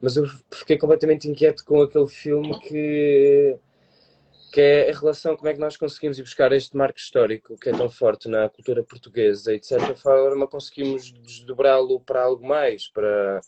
Mas 0.00 0.16
eu 0.16 0.26
fiquei 0.50 0.76
completamente 0.76 1.28
inquieto 1.28 1.64
com 1.64 1.80
aquele 1.80 2.08
filme 2.08 2.58
que, 2.60 3.56
que 4.52 4.60
é 4.60 4.90
a 4.90 4.98
relação, 4.98 5.36
como 5.36 5.48
é 5.48 5.54
que 5.54 5.60
nós 5.60 5.76
conseguimos 5.76 6.18
ir 6.18 6.22
buscar 6.22 6.52
este 6.52 6.76
marco 6.76 6.98
histórico 6.98 7.56
que 7.56 7.70
é 7.70 7.72
tão 7.72 7.88
forte 7.88 8.28
na 8.28 8.48
cultura 8.48 8.82
portuguesa 8.82 9.54
e 9.54 9.60
de 9.60 9.66
certa 9.66 9.94
forma 9.94 10.46
conseguimos 10.46 11.12
desdobrá-lo 11.12 12.00
para 12.00 12.24
algo 12.24 12.46
mais, 12.46 12.88
para, 12.88 13.40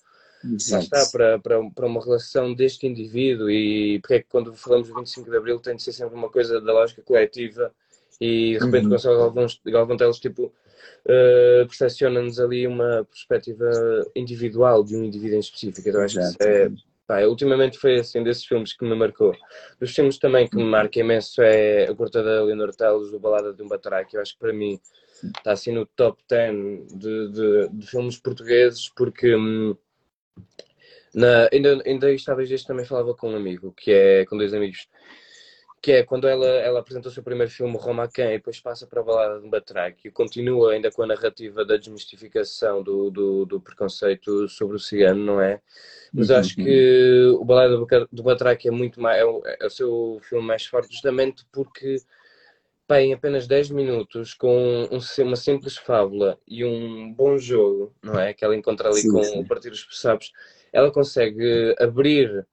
está, 0.56 1.04
para, 1.10 1.38
para, 1.40 1.70
para 1.70 1.86
uma 1.86 2.02
relação 2.02 2.54
deste 2.54 2.86
indivíduo 2.86 3.50
e 3.50 3.98
porque 4.00 4.14
é 4.14 4.18
que 4.20 4.28
quando 4.28 4.54
falamos 4.54 4.88
do 4.88 4.94
25 4.94 5.28
de 5.28 5.36
Abril 5.36 5.58
tem 5.58 5.76
de 5.76 5.82
ser 5.82 5.92
sempre 5.92 6.14
uma 6.14 6.30
coisa 6.30 6.60
da 6.60 6.72
lógica 6.72 7.02
coletiva 7.02 7.74
e 8.20 8.56
de 8.58 8.64
repente 8.64 8.84
uhum. 8.84 8.90
Gonçalo 8.90 9.18
Galvão, 9.18 9.46
Galvão 9.66 9.96
Teles 9.96 10.18
tipo, 10.18 10.46
uh, 10.46 11.66
percepciona-nos 11.66 12.38
ali 12.38 12.66
uma 12.66 13.04
perspectiva 13.10 13.70
individual 14.14 14.84
de 14.84 14.96
um 14.96 15.04
indivíduo 15.04 15.36
em 15.36 15.40
específico. 15.40 15.88
Então 15.88 16.02
acho 16.02 16.18
que 16.36 16.44
é, 16.44 16.70
pá, 17.06 17.22
ultimamente 17.22 17.78
foi 17.78 17.96
assim 17.96 18.22
desses 18.22 18.44
filmes 18.44 18.72
que 18.72 18.84
me 18.84 18.94
marcou. 18.94 19.34
Dos 19.80 19.94
filmes 19.94 20.18
também 20.18 20.48
que 20.48 20.56
me 20.56 20.64
marca 20.64 21.00
imenso 21.00 21.42
é 21.42 21.84
A 21.84 21.94
Curta 21.94 22.22
da 22.22 22.42
Leonor 22.42 22.74
Teles, 22.74 23.12
O 23.12 23.18
Balada 23.18 23.52
de 23.52 23.62
um 23.62 23.68
Batraque. 23.68 24.16
Eu 24.16 24.22
acho 24.22 24.34
que 24.34 24.40
para 24.40 24.52
mim 24.52 24.80
está 25.36 25.52
assim 25.52 25.72
no 25.72 25.86
top 25.86 26.22
10 26.28 26.86
de, 26.94 27.28
de, 27.30 27.68
de 27.68 27.86
filmes 27.86 28.18
portugueses 28.18 28.90
porque. 28.94 29.34
Hum, 29.34 29.76
na, 31.14 31.48
ainda, 31.52 31.80
ainda 31.86 32.12
estava 32.12 32.42
este 32.42 32.66
também 32.66 32.84
falava 32.84 33.14
com 33.14 33.30
um 33.30 33.36
amigo, 33.36 33.72
que 33.72 33.92
é 33.92 34.24
com 34.26 34.36
dois 34.36 34.52
amigos, 34.52 34.88
que 35.84 35.92
é 35.92 36.02
quando 36.02 36.26
ela, 36.26 36.46
ela 36.46 36.80
apresentou 36.80 37.10
o 37.10 37.14
seu 37.14 37.22
primeiro 37.22 37.52
filme, 37.52 37.76
Roma 37.76 38.08
Quem, 38.08 38.28
e 38.28 38.38
depois 38.38 38.58
passa 38.58 38.86
para 38.86 39.02
a 39.02 39.04
Balada 39.04 39.38
de 39.38 39.46
Batraque 39.46 40.08
e 40.08 40.10
continua 40.10 40.72
ainda 40.72 40.90
com 40.90 41.02
a 41.02 41.06
narrativa 41.06 41.62
da 41.62 41.76
desmistificação 41.76 42.82
do, 42.82 43.10
do, 43.10 43.44
do 43.44 43.60
preconceito 43.60 44.48
sobre 44.48 44.76
o 44.76 44.80
cigano, 44.80 45.22
não 45.22 45.42
é? 45.42 45.60
Mas 46.10 46.30
uhum. 46.30 46.36
acho 46.36 46.56
que 46.56 47.36
o 47.38 47.44
Balada 47.44 47.76
do 48.10 48.22
Batraque 48.22 48.66
é 48.66 48.70
muito 48.70 48.98
mais, 48.98 49.18
é 49.18 49.26
o, 49.26 49.42
é 49.44 49.66
o 49.66 49.68
seu 49.68 50.18
filme 50.22 50.46
mais 50.46 50.64
forte 50.64 50.90
justamente 50.90 51.44
porque 51.52 51.96
pá, 52.86 53.02
em 53.02 53.12
apenas 53.12 53.46
10 53.46 53.68
minutos, 53.68 54.32
com 54.32 54.88
um, 54.90 55.22
uma 55.22 55.36
simples 55.36 55.76
fábula 55.76 56.38
e 56.48 56.64
um 56.64 57.12
bom 57.12 57.36
jogo, 57.36 57.94
não 58.02 58.18
é? 58.18 58.32
Que 58.32 58.42
ela 58.42 58.56
encontra 58.56 58.88
ali 58.88 59.02
sim, 59.02 59.10
com 59.10 59.22
sim. 59.22 59.38
o 59.38 59.46
Partido 59.46 59.72
dos 59.72 59.86
Sapos, 59.90 60.32
ela 60.72 60.90
consegue 60.90 61.74
abrir 61.78 62.46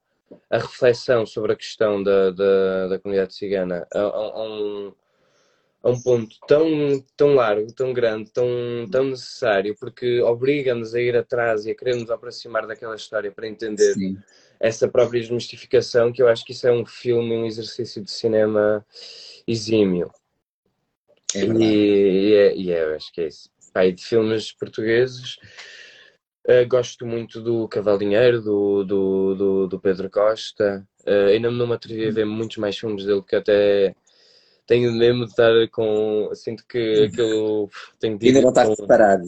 a 0.49 0.57
reflexão 0.57 1.25
sobre 1.25 1.53
a 1.53 1.55
questão 1.55 2.01
da, 2.01 2.31
da, 2.31 2.87
da 2.87 2.99
comunidade 2.99 3.33
cigana 3.33 3.87
a, 3.93 3.99
a, 3.99 4.43
um, 4.43 4.93
a 5.83 5.89
um 5.89 6.01
ponto 6.01 6.35
tão, 6.47 6.67
tão 7.15 7.35
largo, 7.35 7.71
tão 7.73 7.93
grande, 7.93 8.31
tão, 8.31 8.47
tão 8.91 9.05
necessário, 9.05 9.75
porque 9.79 10.21
obriga-nos 10.21 10.93
a 10.93 11.01
ir 11.01 11.15
atrás 11.15 11.65
e 11.65 11.71
a 11.71 11.75
querer 11.75 11.95
nos 11.95 12.09
aproximar 12.09 12.67
daquela 12.67 12.95
história 12.95 13.31
para 13.31 13.47
entender 13.47 13.93
Sim. 13.93 14.17
essa 14.59 14.87
própria 14.87 15.21
desmistificação, 15.21 16.11
que 16.11 16.21
eu 16.21 16.27
acho 16.27 16.45
que 16.45 16.51
isso 16.51 16.67
é 16.67 16.71
um 16.71 16.85
filme, 16.85 17.35
um 17.35 17.45
exercício 17.45 18.03
de 18.03 18.11
cinema 18.11 18.85
exímio. 19.47 20.11
É 21.33 21.45
e, 21.45 22.29
e, 22.29 22.33
é, 22.33 22.55
e 22.55 22.71
é, 22.71 22.95
acho 22.95 23.11
que 23.11 23.21
é 23.21 23.27
isso. 23.27 23.49
Pai, 23.73 23.91
de 23.91 24.03
filmes 24.03 24.51
portugueses, 24.51 25.37
Uh, 26.47 26.67
gosto 26.67 27.05
muito 27.05 27.39
do 27.39 27.67
Cavalinheiro, 27.67 28.41
do, 28.41 28.83
do, 28.83 29.35
do, 29.35 29.67
do 29.67 29.79
Pedro 29.79 30.09
Costa. 30.09 30.87
Uh, 31.05 31.29
ainda 31.29 31.51
não 31.51 31.67
me 31.67 31.73
atrevi 31.73 32.07
a 32.07 32.11
ver 32.11 32.25
muitos 32.25 32.57
mais 32.57 32.77
filmes 32.77 33.05
dele 33.05 33.21
que 33.21 33.35
até 33.35 33.95
tenho 34.65 34.91
mesmo 34.91 35.25
de 35.25 35.31
estar 35.31 35.51
com. 35.69 36.31
Sinto 36.33 36.65
que 36.67 37.05
aquilo. 37.05 37.69
Tenho 37.99 38.17
de 38.17 38.27
ainda 38.27 38.41
não 38.41 38.49
estás 38.49 38.75
preparado. 38.75 39.25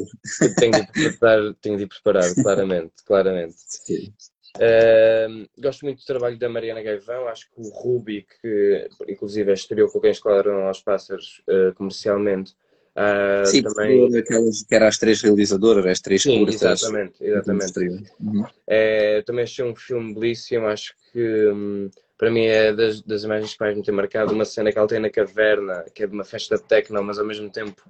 Tenho 0.57 0.72
de, 0.72 0.91
preparar, 0.91 1.53
tenho 1.61 1.78
de 1.78 1.84
ir 1.84 1.88
preparado, 1.88 2.34
claramente. 2.36 2.93
claramente. 3.05 3.55
Uh, 4.55 5.49
gosto 5.57 5.84
muito 5.84 5.97
do 6.01 6.05
trabalho 6.05 6.38
da 6.38 6.47
Mariana 6.47 6.84
Gaivão. 6.84 7.28
Acho 7.28 7.49
que 7.49 7.59
o 7.59 7.70
Ruby, 7.70 8.28
que 8.39 8.88
inclusive 9.09 9.49
é 9.49 9.55
estreou 9.55 9.89
com 9.89 9.99
quem 9.99 10.11
escalaram 10.11 10.68
aos 10.68 10.80
pássaros 10.80 11.41
comercialmente, 11.76 12.55
Uh, 12.95 13.45
Sim, 13.45 13.63
também... 13.63 14.15
aquelas 14.17 14.61
que 14.61 14.75
eram 14.75 14.87
as 14.87 14.97
três 14.99 15.21
realizadoras, 15.21 15.85
as 15.85 15.99
três 15.99 16.21
Sim, 16.21 16.45
curtas. 16.45 16.61
Exatamente, 16.61 17.23
exatamente. 17.23 18.11
Uhum. 18.19 18.45
É, 18.67 19.23
também 19.23 19.43
achei 19.43 19.65
um 19.65 19.75
filme 19.75 20.13
belíssimo, 20.13 20.67
acho 20.67 20.93
que 21.11 21.47
hum, 21.47 21.89
para 22.17 22.29
mim 22.29 22.45
é 22.45 22.71
das, 22.71 23.01
das 23.01 23.23
imagens 23.23 23.53
que 23.53 23.59
mais 23.59 23.75
me 23.75 23.83
tem 23.83 23.93
marcado, 23.93 24.33
uma 24.33 24.45
cena 24.45 24.71
que 24.71 24.77
ela 24.77 24.87
tem 24.87 24.99
na 24.99 25.09
caverna, 25.09 25.85
que 25.93 26.03
é 26.03 26.07
de 26.07 26.13
uma 26.13 26.23
festa 26.23 26.55
de 26.55 26.63
techno, 26.63 27.03
mas 27.03 27.17
ao 27.17 27.25
mesmo 27.25 27.49
tempo 27.49 27.81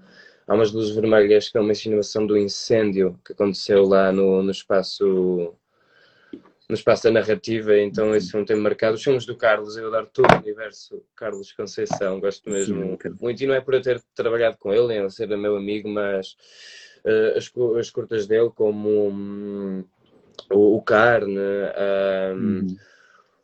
há 0.47 0.55
umas 0.55 0.71
luzes 0.71 0.95
vermelhas 0.95 1.49
que 1.49 1.57
é 1.57 1.61
uma 1.61 1.71
insinuação 1.71 2.25
do 2.25 2.37
incêndio 2.37 3.19
que 3.25 3.33
aconteceu 3.33 3.83
lá 3.83 4.11
no, 4.11 4.41
no 4.41 4.51
espaço 4.51 5.53
no 6.69 6.75
espaço 6.75 7.03
da 7.03 7.11
narrativa, 7.11 7.77
então 7.77 8.15
esse 8.15 8.31
filme 8.31 8.45
tem 8.45 8.55
marcado. 8.55 8.95
Os 8.95 9.03
filmes 9.03 9.25
do 9.25 9.35
Carlos, 9.35 9.75
eu 9.75 9.87
adoro 9.87 10.09
todo 10.11 10.31
o 10.31 10.37
universo 10.37 11.03
Carlos 11.15 11.51
Conceição, 11.51 12.19
gosto 12.19 12.49
mesmo 12.49 12.81
Sim, 12.81 13.15
muito, 13.19 13.43
e 13.43 13.47
não 13.47 13.53
é 13.53 13.61
por 13.61 13.73
eu 13.73 13.81
ter 13.81 14.01
trabalhado 14.15 14.57
com 14.57 14.73
ele, 14.73 14.95
ele 14.95 15.09
ser 15.09 15.27
meu 15.27 15.57
amigo, 15.57 15.89
mas 15.89 16.35
uh, 17.05 17.37
as, 17.37 17.51
as 17.79 17.89
curtas 17.89 18.27
dele, 18.27 18.49
como 18.55 19.09
um, 19.09 19.83
o, 20.51 20.77
o, 20.77 20.81
Carne, 20.81 21.37
um, 21.37 22.59
hum. 22.59 22.75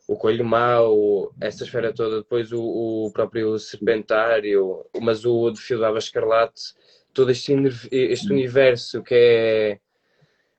o 0.08 0.16
Coelho 0.16 0.44
Mau, 0.44 1.34
essa 1.40 1.64
esfera 1.64 1.92
toda, 1.92 2.18
depois 2.18 2.52
o, 2.52 2.62
o 2.62 3.12
próprio 3.12 3.58
Serpentário, 3.58 4.84
mas 5.00 5.26
o 5.26 5.50
de 5.50 5.60
Fio 5.60 5.78
da 5.78 5.90
Escarlate, 5.92 6.74
todo 7.12 7.30
este, 7.30 7.52
este 7.92 8.32
universo 8.32 9.02
que 9.02 9.14
é 9.14 9.78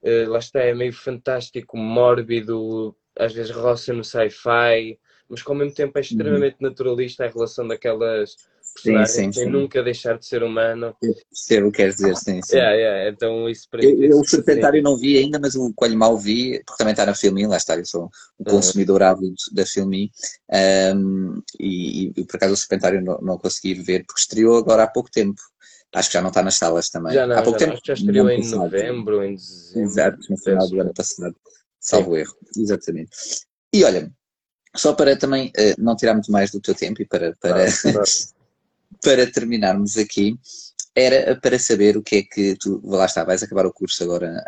uh, 0.04 0.30
lá 0.30 0.40
está, 0.40 0.60
é 0.60 0.74
meio 0.74 0.94
fantástico, 0.94 1.78
mórbido, 1.78 2.96
às 3.18 3.34
vezes 3.34 3.52
roça 3.52 3.94
no 3.94 4.04
sci-fi, 4.04 4.98
mas 5.30 5.42
que 5.42 5.50
ao 5.50 5.56
mesmo 5.56 5.74
tempo 5.74 5.98
é 5.98 6.02
extremamente 6.02 6.58
uhum. 6.62 6.70
naturalista 6.70 7.26
a 7.26 7.30
relação 7.30 7.68
daquelas 7.68 8.36
personagens 8.74 9.12
sim, 9.12 9.24
sim, 9.24 9.32
sem 9.32 9.44
sim. 9.46 9.50
nunca 9.50 9.84
deixar 9.84 10.18
de 10.18 10.26
ser 10.26 10.44
humano. 10.44 10.96
Percebo 11.00 11.68
o 11.68 11.72
que 11.72 11.78
queres 11.78 11.96
dizer, 11.96 12.16
sim. 12.16 12.42
sim. 12.42 12.58
Yeah, 12.58 12.76
yeah. 12.76 13.10
Então, 13.10 13.50
isso 13.50 13.68
para 13.70 13.84
eu, 13.84 14.02
eu 14.04 14.20
o 14.20 14.26
Serpentário 14.26 14.82
não 14.82 14.98
vi 14.98 15.18
ainda, 15.18 15.40
mas 15.40 15.56
o 15.56 15.74
Coelho 15.74 15.98
Mal 15.98 16.18
vi, 16.18 16.62
porque 16.66 16.78
também 16.78 16.92
está 16.92 17.06
na 17.06 17.16
Filmin, 17.16 17.48
lá 17.48 17.58
está, 17.58 17.78
eu 17.78 17.86
sou 17.86 18.10
um 18.40 18.44
consumidor 18.44 19.04
ávido 19.04 19.36
da 19.54 19.66
Filmin, 19.66 20.10
um, 20.96 21.42
e, 21.60 22.12
e, 22.16 22.26
por 22.26 22.36
acaso 22.36 22.54
o 22.54 22.58
Serpentário 22.58 23.02
não, 23.02 23.20
não 23.22 23.38
consegui 23.38 23.76
ver, 23.76 24.06
porque 24.06 24.22
estreou 24.22 24.58
agora 24.58 24.84
há 24.84 24.88
pouco 24.88 25.10
tempo. 25.10 25.42
Acho 25.94 26.10
que 26.10 26.14
já 26.14 26.22
não 26.22 26.30
está 26.30 26.42
nas 26.42 26.56
salas 26.56 26.90
também. 26.90 27.14
Já 27.14 27.28
não, 27.28 27.38
Há 27.38 27.42
pouco 27.44 27.60
já 27.60 27.66
tempo. 27.66 27.82
Que 27.82 27.88
já 27.88 27.94
estreou 27.94 28.30
em 28.30 28.42
passado. 28.42 28.60
novembro, 28.60 29.24
em 29.24 29.36
dezembro. 29.36 29.90
Exato, 29.90 30.20
no 30.30 30.38
final 30.38 30.70
do 30.70 30.82
ano 30.82 30.94
passado. 30.94 31.36
Salvo 31.80 32.16
erro. 32.16 32.36
Exatamente. 32.56 33.12
E 33.74 33.84
olha, 33.84 34.12
só 34.76 34.94
para 34.94 35.18
também 35.18 35.48
uh, 35.50 35.76
não 35.78 35.96
tirar 35.96 36.14
muito 36.14 36.32
mais 36.32 36.52
do 36.52 36.62
teu 36.62 36.74
tempo 36.74 37.02
e 37.02 37.06
para, 37.06 37.36
para, 37.40 37.66
para 39.04 39.32
terminarmos 39.32 39.98
aqui, 39.98 40.40
era 40.96 41.36
para 41.40 41.60
saber 41.60 41.98
o 41.98 42.04
que 42.04 42.18
é 42.18 42.24
que 42.24 42.56
tu. 42.56 42.82
Lá 42.84 43.06
está, 43.06 43.24
vais 43.24 43.44
acabar 43.44 43.66
o 43.66 43.74
curso 43.74 44.04
agora 44.04 44.44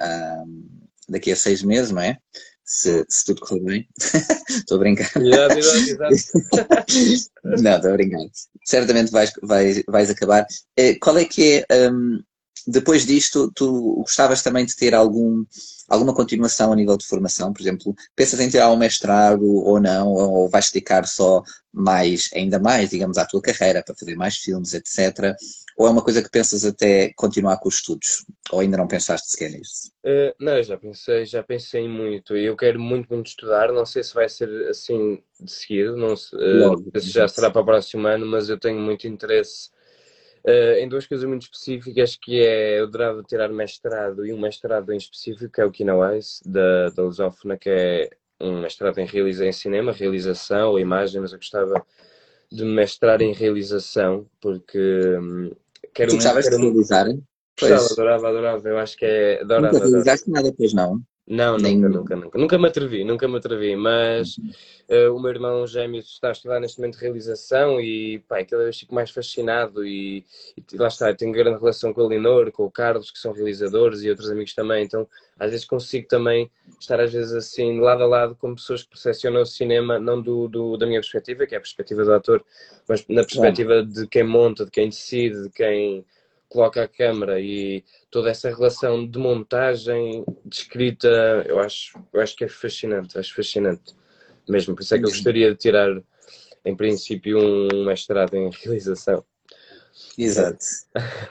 um, 0.46 0.70
daqui 1.10 1.32
a 1.32 1.36
seis 1.36 1.62
meses, 1.62 1.92
não 1.92 2.02
é? 2.02 2.18
Se, 2.66 3.06
se 3.10 3.26
tudo 3.26 3.42
correr 3.42 3.62
bem. 3.62 3.88
Estou 4.50 4.78
a 4.78 4.80
brincar. 4.80 5.12
Exato, 5.16 5.60
exato, 5.60 7.32
Não, 7.62 7.76
estou 7.76 7.92
a 7.92 7.94
brincar. 7.94 8.20
Certamente 8.66 9.12
vais, 9.12 9.32
vais, 9.42 9.84
vais 9.88 10.10
acabar. 10.10 10.46
Eh, 10.78 10.96
qual 10.96 11.18
é 11.18 11.26
que 11.26 11.66
é 11.70 11.92
um, 11.92 12.24
depois 12.68 13.06
disto, 13.06 13.52
tu 13.54 13.96
gostavas 13.98 14.42
também 14.42 14.66
de 14.66 14.76
ter 14.76 14.94
algum, 14.94 15.44
alguma 15.90 16.14
continuação 16.14 16.72
a 16.72 16.76
nível 16.76 16.98
de 16.98 17.06
formação? 17.06 17.54
Por 17.54 17.62
exemplo, 17.62 17.96
pensas 18.16 18.40
em 18.40 18.50
tirar 18.50 18.72
um 18.72 18.78
mestrado 18.78 19.46
ou 19.46 19.80
não? 19.80 20.14
Ou 20.14 20.50
vais 20.50 20.72
dedicar 20.72 21.06
só 21.08 21.44
mais, 21.72 22.30
ainda 22.36 22.60
mais, 22.60 22.90
digamos, 22.90 23.18
à 23.18 23.26
tua 23.26 23.42
carreira 23.42 23.84
para 23.84 23.96
fazer 23.96 24.16
mais 24.16 24.38
filmes, 24.38 24.74
etc. 24.74 25.36
Ou 25.78 25.88
é 25.88 25.90
uma 25.90 26.04
coisa 26.04 26.22
que 26.22 26.30
pensas 26.30 26.64
até 26.64 27.12
continuar 27.16 27.58
com 27.58 27.68
os 27.68 27.76
estudos? 27.76 28.26
Ou 28.52 28.60
ainda 28.60 28.78
não 28.78 28.88
pensaste 28.88 29.30
sequer 29.30 29.52
nisso? 29.52 29.92
Uh, 30.06 30.34
não, 30.40 30.62
já 30.62 30.78
pensei, 30.78 31.26
já 31.26 31.42
pensei 31.42 31.88
muito. 31.88 32.36
Eu 32.36 32.56
quero 32.56 32.80
muito, 32.80 33.12
muito 33.12 33.28
estudar. 33.28 33.72
Não 33.72 33.86
sei 33.86 34.04
se 34.04 34.14
vai 34.14 34.30
ser 34.30 34.50
assim 34.70 35.22
de 35.40 35.52
seguida, 35.52 35.96
não 35.96 36.16
sei, 36.16 36.40
uh, 36.40 37.00
se 37.00 37.10
já 37.10 37.28
será 37.28 37.50
para 37.50 37.62
o 37.62 37.66
próximo 37.66 38.08
ano, 38.08 38.26
mas 38.26 38.50
eu 38.50 38.60
tenho 38.60 38.80
muito 38.80 39.08
interesse 39.08 39.73
uh, 40.46 40.78
em 40.80 40.88
duas 40.88 41.08
coisas 41.08 41.28
muito 41.28 41.44
específicas, 41.44 42.16
que 42.16 42.40
é 42.40 42.80
eu 42.80 42.86
adorava 42.86 43.24
tirar 43.24 43.50
mestrado 43.50 44.26
e 44.26 44.34
um 44.34 44.40
mestrado 44.40 44.92
em 44.92 44.98
específico, 44.98 45.52
que 45.52 45.62
é 45.62 45.66
o 45.66 45.72
Kinawise, 45.72 46.42
da, 46.46 46.90
da 46.90 47.04
Lusófona, 47.04 47.58
que 47.58 47.70
é 47.70 48.10
um 48.42 48.62
mestrado 48.62 49.00
em, 49.00 49.06
realiza, 49.06 49.46
em 49.46 49.52
cinema, 49.52 49.92
realização 49.92 50.72
ou 50.72 50.80
imagem, 50.80 51.22
mas 51.22 51.32
eu 51.32 51.38
gostava 51.38 51.86
de 52.52 52.66
mestrar 52.66 53.22
em 53.22 53.34
realização, 53.34 54.28
porque 54.42 55.18
um, 55.18 55.52
quero... 55.94 56.12
Tu 56.12 56.16
gostavas 56.16 56.50
de 56.50 56.58
realizar? 56.58 57.08
Gostava, 57.60 57.86
adorava, 57.86 58.30
adorava, 58.30 58.70
eu 58.70 58.78
acho 58.78 58.98
que 58.98 59.06
é... 59.06 59.42
Adorava, 59.42 59.74
Nunca 59.74 59.88
realizaste 59.88 60.30
nada, 60.30 60.54
pois 60.56 60.74
não? 60.74 61.02
Não, 61.26 61.56
Nem... 61.58 61.78
nunca, 61.78 61.90
nunca, 61.90 62.16
nunca. 62.18 62.38
Nunca 62.38 62.58
me 62.58 62.68
atrevi, 62.68 63.04
nunca 63.06 63.28
me 63.30 63.38
atrevi, 63.38 63.78
mas 63.78 64.38
uh, 64.90 65.16
o 65.16 65.22
meu 65.22 65.32
irmão 65.32 65.66
gêmeo 65.66 66.02
está 66.02 66.30
a 66.30 66.32
estudar 66.34 66.60
neste 66.60 66.80
momento 66.80 66.96
de 66.96 67.02
realização 67.02 67.80
e 67.80 68.20
pá, 68.28 68.44
cada 68.44 68.64
vez 68.64 68.78
fico 68.78 68.94
mais 68.94 69.10
fascinado 69.10 69.86
e, 69.86 70.26
e 70.58 70.78
lá 70.78 70.90
está, 70.90 71.14
tenho 71.14 71.32
grande 71.32 71.60
relação 71.60 71.94
com 71.94 72.02
a 72.02 72.08
Leonor, 72.08 72.52
com 72.52 72.66
o 72.66 72.72
Carlos, 72.72 73.10
que 73.10 73.18
são 73.18 73.32
realizadores 73.32 74.02
e 74.02 74.10
outros 74.10 74.30
amigos 74.30 74.54
também, 74.54 74.84
então 74.84 75.08
às 75.40 75.52
vezes 75.52 75.66
consigo 75.66 76.10
também 76.10 76.52
estar 76.78 77.00
às 77.00 77.14
vezes 77.14 77.34
assim 77.34 77.80
lado 77.80 78.04
a 78.04 78.08
lado 78.08 78.36
com 78.36 78.54
pessoas 78.54 78.84
que 78.84 78.90
percepcionam 78.90 79.44
o 79.44 79.46
cinema, 79.46 79.98
não 79.98 80.22
do, 80.22 80.50
do 80.50 80.76
da 80.76 80.86
minha 80.86 81.00
perspectiva, 81.00 81.48
que 81.48 81.56
é 81.56 81.58
a 81.58 81.62
perspectiva 81.62 82.04
do 82.04 82.14
ator, 82.14 82.44
mas 82.86 83.08
na 83.08 83.24
perspectiva 83.24 83.82
de 83.82 84.08
quem 84.08 84.24
monta, 84.24 84.66
de 84.66 84.72
quem 84.72 84.90
decide, 84.90 85.44
de 85.44 85.50
quem 85.52 86.06
coloca 86.54 86.84
a 86.84 86.88
câmera 86.88 87.42
e 87.42 87.84
toda 88.12 88.30
essa 88.30 88.48
relação 88.48 89.08
de 89.08 89.18
montagem, 89.18 90.24
de 90.46 90.56
escrita, 90.56 91.08
eu 91.48 91.60
acho, 91.60 92.00
eu 92.14 92.22
acho 92.22 92.36
que 92.36 92.44
é 92.44 92.48
fascinante, 92.48 93.18
acho 93.18 93.36
fascinante 93.36 93.96
mesmo. 94.48 94.76
Por 94.76 94.84
isso 94.84 94.94
é 94.94 95.00
que 95.00 95.06
eu 95.06 95.10
gostaria 95.10 95.50
de 95.50 95.58
tirar, 95.58 95.90
em 96.64 96.76
princípio, 96.76 97.40
um 97.40 97.86
mestrado 97.86 98.36
em 98.36 98.52
realização. 98.52 99.26
Exato. 100.18 100.66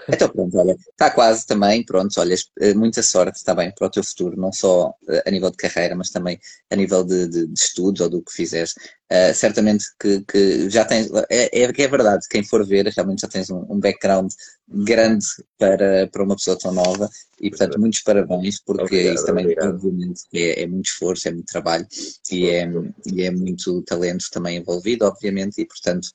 Então 0.09 0.29
pronto, 0.29 0.59
olha, 0.59 0.77
está 0.91 1.11
quase 1.11 1.47
também, 1.47 1.85
pronto, 1.85 2.13
olha, 2.19 2.35
eh, 2.61 2.75
muita 2.75 3.03
sorte, 3.03 3.37
está 3.37 3.55
bem, 3.55 3.73
para 3.73 3.87
o 3.87 3.91
teu 3.91 4.03
futuro, 4.03 4.37
não 4.37 4.53
só 4.53 4.93
eh, 5.09 5.23
a 5.27 5.31
nível 5.31 5.51
de 5.51 5.57
carreira, 5.57 5.95
mas 5.95 6.11
também 6.11 6.39
a 6.71 6.77
nível 6.77 7.05
de, 7.05 7.29
de, 7.29 7.47
de 7.47 7.61
estudos 7.61 8.01
ou 8.01 8.09
do 8.09 8.23
que 8.23 8.33
fizeres. 8.33 8.75
Uh, 9.13 9.35
certamente 9.35 9.85
que, 10.01 10.25
que, 10.25 10.71
já 10.71 10.87
tens, 10.87 11.11
é, 11.29 11.61
é, 11.61 11.65
é 11.65 11.89
verdade, 11.89 12.27
quem 12.31 12.43
for 12.43 12.67
ver, 12.67 12.87
realmente 12.87 13.21
já 13.21 13.29
tens 13.29 13.51
um, 13.51 13.59
um, 13.69 13.79
background 13.79 14.33
grande 14.67 15.27
para, 15.59 16.09
para 16.11 16.25
uma 16.25 16.35
pessoa 16.35 16.59
tão 16.59 16.73
nova 16.73 17.11
e, 17.39 17.51
portanto, 17.51 17.79
muitos 17.79 18.01
parabéns, 18.01 18.59
porque 18.65 18.83
obrigado, 18.85 19.15
isso 19.15 19.27
também, 19.27 19.45
obrigado. 19.45 19.75
obviamente, 19.75 20.23
é, 20.33 20.63
é, 20.63 20.67
muito 20.67 20.87
esforço, 20.87 21.29
é 21.29 21.31
muito 21.31 21.47
trabalho 21.47 21.87
e 22.31 22.49
é, 22.49 22.67
e 23.05 23.23
é 23.23 23.31
muito 23.31 23.83
talento 23.83 24.25
também 24.33 24.57
envolvido, 24.57 25.05
obviamente, 25.05 25.61
e, 25.61 25.67
portanto, 25.67 26.09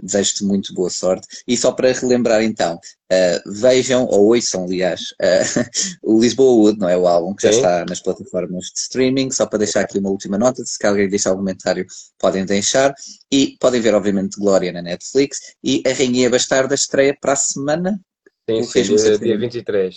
desejo-te 0.00 0.44
muito 0.44 0.72
boa 0.74 0.90
sorte. 0.90 1.26
E 1.46 1.56
só 1.56 1.72
para 1.72 1.92
relembrar 1.92 2.42
então, 2.42 2.76
uh, 2.76 3.52
vejam, 3.52 4.06
ou 4.06 4.34
ouçam, 4.34 4.64
aliás, 4.64 5.12
uh, 5.12 5.64
o 6.02 6.20
Lisboa 6.20 6.52
Wood, 6.52 6.78
não 6.78 6.88
é 6.88 6.96
o 6.96 7.06
álbum, 7.06 7.34
que 7.34 7.42
Sim. 7.42 7.48
já 7.48 7.56
está 7.56 7.84
nas 7.88 8.00
plataformas 8.00 8.66
de 8.66 8.80
streaming, 8.80 9.30
só 9.30 9.46
para 9.46 9.60
deixar 9.60 9.80
aqui 9.80 9.98
uma 9.98 10.10
última 10.10 10.38
nota, 10.38 10.62
se 10.64 10.84
alguém 10.86 11.08
deixar 11.08 11.30
algum 11.30 11.42
comentário, 11.42 11.86
podem 12.18 12.44
deixar. 12.44 12.94
E 13.30 13.56
podem 13.60 13.80
ver, 13.80 13.94
obviamente, 13.94 14.38
Glória 14.38 14.72
na 14.72 14.82
Netflix. 14.82 15.54
E 15.62 15.82
a 15.86 15.92
Rainha 15.92 16.30
Bastarda 16.30 16.74
estreia 16.74 17.16
para 17.20 17.32
a 17.32 17.36
semana. 17.36 18.00
Sim, 18.48 18.62
sim 18.64 18.82
dia, 18.82 19.18
dia 19.18 19.38
23. 19.38 19.96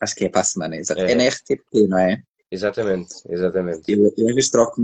Acho 0.00 0.14
que 0.14 0.24
é 0.24 0.28
para 0.28 0.42
a 0.42 0.44
semana, 0.44 0.76
exato. 0.76 1.00
É, 1.00 1.12
é 1.12 1.14
na 1.14 1.28
RTP, 1.28 1.88
não 1.88 1.98
é? 1.98 2.20
Exatamente, 2.50 3.14
exatamente. 3.28 3.92
Eu, 3.92 4.12
eu 4.16 4.28
às 4.28 4.34
vezes 4.34 4.50
troco 4.50 4.80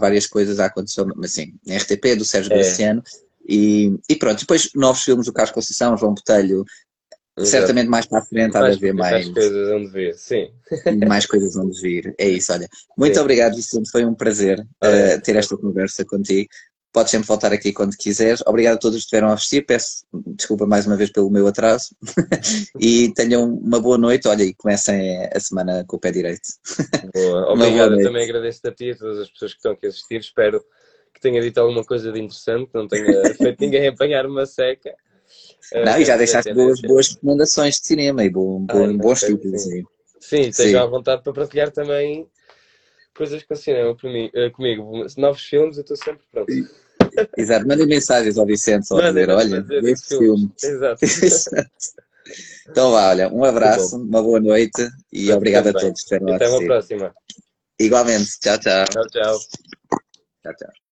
várias 0.00 0.26
coisas 0.26 0.58
a 0.58 0.66
acontecer, 0.66 1.04
mas 1.16 1.32
sim, 1.32 1.54
na 1.66 1.76
RTP 1.76 2.16
do 2.16 2.24
Sérgio 2.24 2.52
é. 2.52 2.56
Graciano 2.56 3.02
e, 3.46 3.96
e 4.08 4.16
pronto, 4.16 4.40
depois 4.40 4.70
novos 4.74 5.02
filmes 5.02 5.26
do 5.26 5.32
Carlos 5.32 5.54
Conceição, 5.54 5.96
João 5.96 6.14
Botelho, 6.14 6.64
Exato. 7.36 7.50
certamente 7.50 7.88
mais 7.88 8.06
para 8.06 8.20
a 8.20 8.24
frente 8.24 8.56
há 8.56 8.70
de 8.70 8.76
haver 8.76 8.94
mais, 8.94 9.26
mais 9.26 9.28
coisas 9.34 9.72
onde 9.72 9.90
vir, 9.90 10.14
sim. 10.14 10.50
mais 11.06 11.26
coisas 11.26 11.56
onde 11.56 11.80
vir. 11.80 12.14
É 12.18 12.28
isso, 12.28 12.52
olha. 12.52 12.68
Muito 12.96 13.14
sim. 13.14 13.20
obrigado, 13.20 13.56
Vicente, 13.56 13.90
foi 13.90 14.04
um 14.04 14.14
prazer 14.14 14.60
uh, 14.60 15.20
ter 15.22 15.36
esta 15.36 15.56
conversa 15.56 16.04
contigo. 16.04 16.48
Podes 16.92 17.10
sempre 17.10 17.26
voltar 17.26 17.52
aqui 17.52 17.72
quando 17.72 17.96
quiseres. 17.96 18.40
Obrigado 18.46 18.76
a 18.76 18.78
todos 18.78 18.98
que 18.98 19.02
estiveram 19.02 19.30
a 19.30 19.34
assistir. 19.34 19.66
Peço 19.66 20.04
desculpa 20.36 20.64
mais 20.64 20.86
uma 20.86 20.96
vez 20.96 21.10
pelo 21.10 21.28
meu 21.28 21.44
atraso. 21.48 21.88
e 22.78 23.12
tenham 23.14 23.52
uma 23.52 23.80
boa 23.80 23.98
noite. 23.98 24.28
Olha, 24.28 24.44
e 24.44 24.54
comecem 24.54 25.28
a 25.34 25.40
semana 25.40 25.84
com 25.88 25.96
o 25.96 25.98
pé 25.98 26.12
direito. 26.12 26.46
Boa. 27.12 27.50
Obrigado. 27.52 28.00
Também 28.00 28.22
agradeço 28.22 28.60
a 28.62 28.70
ti 28.70 28.84
e 28.84 28.90
a 28.92 28.96
todas 28.96 29.18
as 29.18 29.28
pessoas 29.28 29.50
que 29.50 29.58
estão 29.58 29.72
aqui 29.72 29.86
a 29.86 29.88
assistir. 29.88 30.20
Espero 30.20 30.64
que 31.14 31.20
tenha 31.20 31.40
dito 31.40 31.58
alguma 31.58 31.84
coisa 31.84 32.12
de 32.12 32.20
interessante, 32.20 32.70
que 32.70 32.76
não 32.76 32.88
tenha 32.88 33.22
feito 33.34 33.60
ninguém 33.60 33.88
apanhar 33.88 34.26
uma 34.26 34.44
seca. 34.44 34.94
Não, 35.72 35.98
e 35.98 36.04
já 36.04 36.16
deixaste 36.16 36.52
boas, 36.52 36.80
boas 36.80 37.08
recomendações 37.08 37.80
de 37.80 37.86
cinema 37.86 38.24
e 38.24 38.30
bom, 38.30 38.60
bom, 38.60 38.84
ah, 38.84 38.92
bons 38.92 39.20
títulos. 39.20 39.62
Sim, 39.62 39.84
sim 40.20 40.40
esteja 40.42 40.82
à 40.82 40.86
vontade 40.86 41.22
para 41.22 41.32
partilhar 41.32 41.70
também 41.70 42.28
coisas 43.16 43.42
com 43.44 43.54
o 43.54 43.56
cinema 43.56 43.96
mim, 44.04 44.30
eh, 44.34 44.50
comigo. 44.50 45.06
Novos 45.16 45.42
filmes, 45.42 45.76
eu 45.76 45.82
estou 45.82 45.96
sempre 45.96 46.22
pronto. 46.30 46.52
Exato, 47.36 47.66
mandem 47.66 47.86
mensagens 47.86 48.36
ao 48.36 48.46
Vicente 48.46 48.86
só 48.86 49.00
dizer, 49.00 49.30
olha, 49.30 49.64
este 49.84 50.18
filme. 50.18 50.52
Exato. 50.62 51.00
então 52.68 52.90
vá, 52.90 53.10
olha, 53.10 53.28
um 53.32 53.44
abraço, 53.44 53.96
uma 53.96 54.22
boa 54.22 54.40
noite 54.40 54.88
e 55.12 55.32
obrigado 55.32 55.68
a 55.68 55.72
todos 55.72 56.02
por 56.02 56.18
terem 56.18 56.34
Até 56.34 56.48
uma 56.48 56.64
próxima. 56.64 57.14
Igualmente, 57.78 58.38
tchau, 58.40 58.58
tchau. 58.58 58.84
Tchau, 58.84 59.06
tchau. 59.08 59.38
Tchau, 60.42 60.54
tchau. 60.56 60.83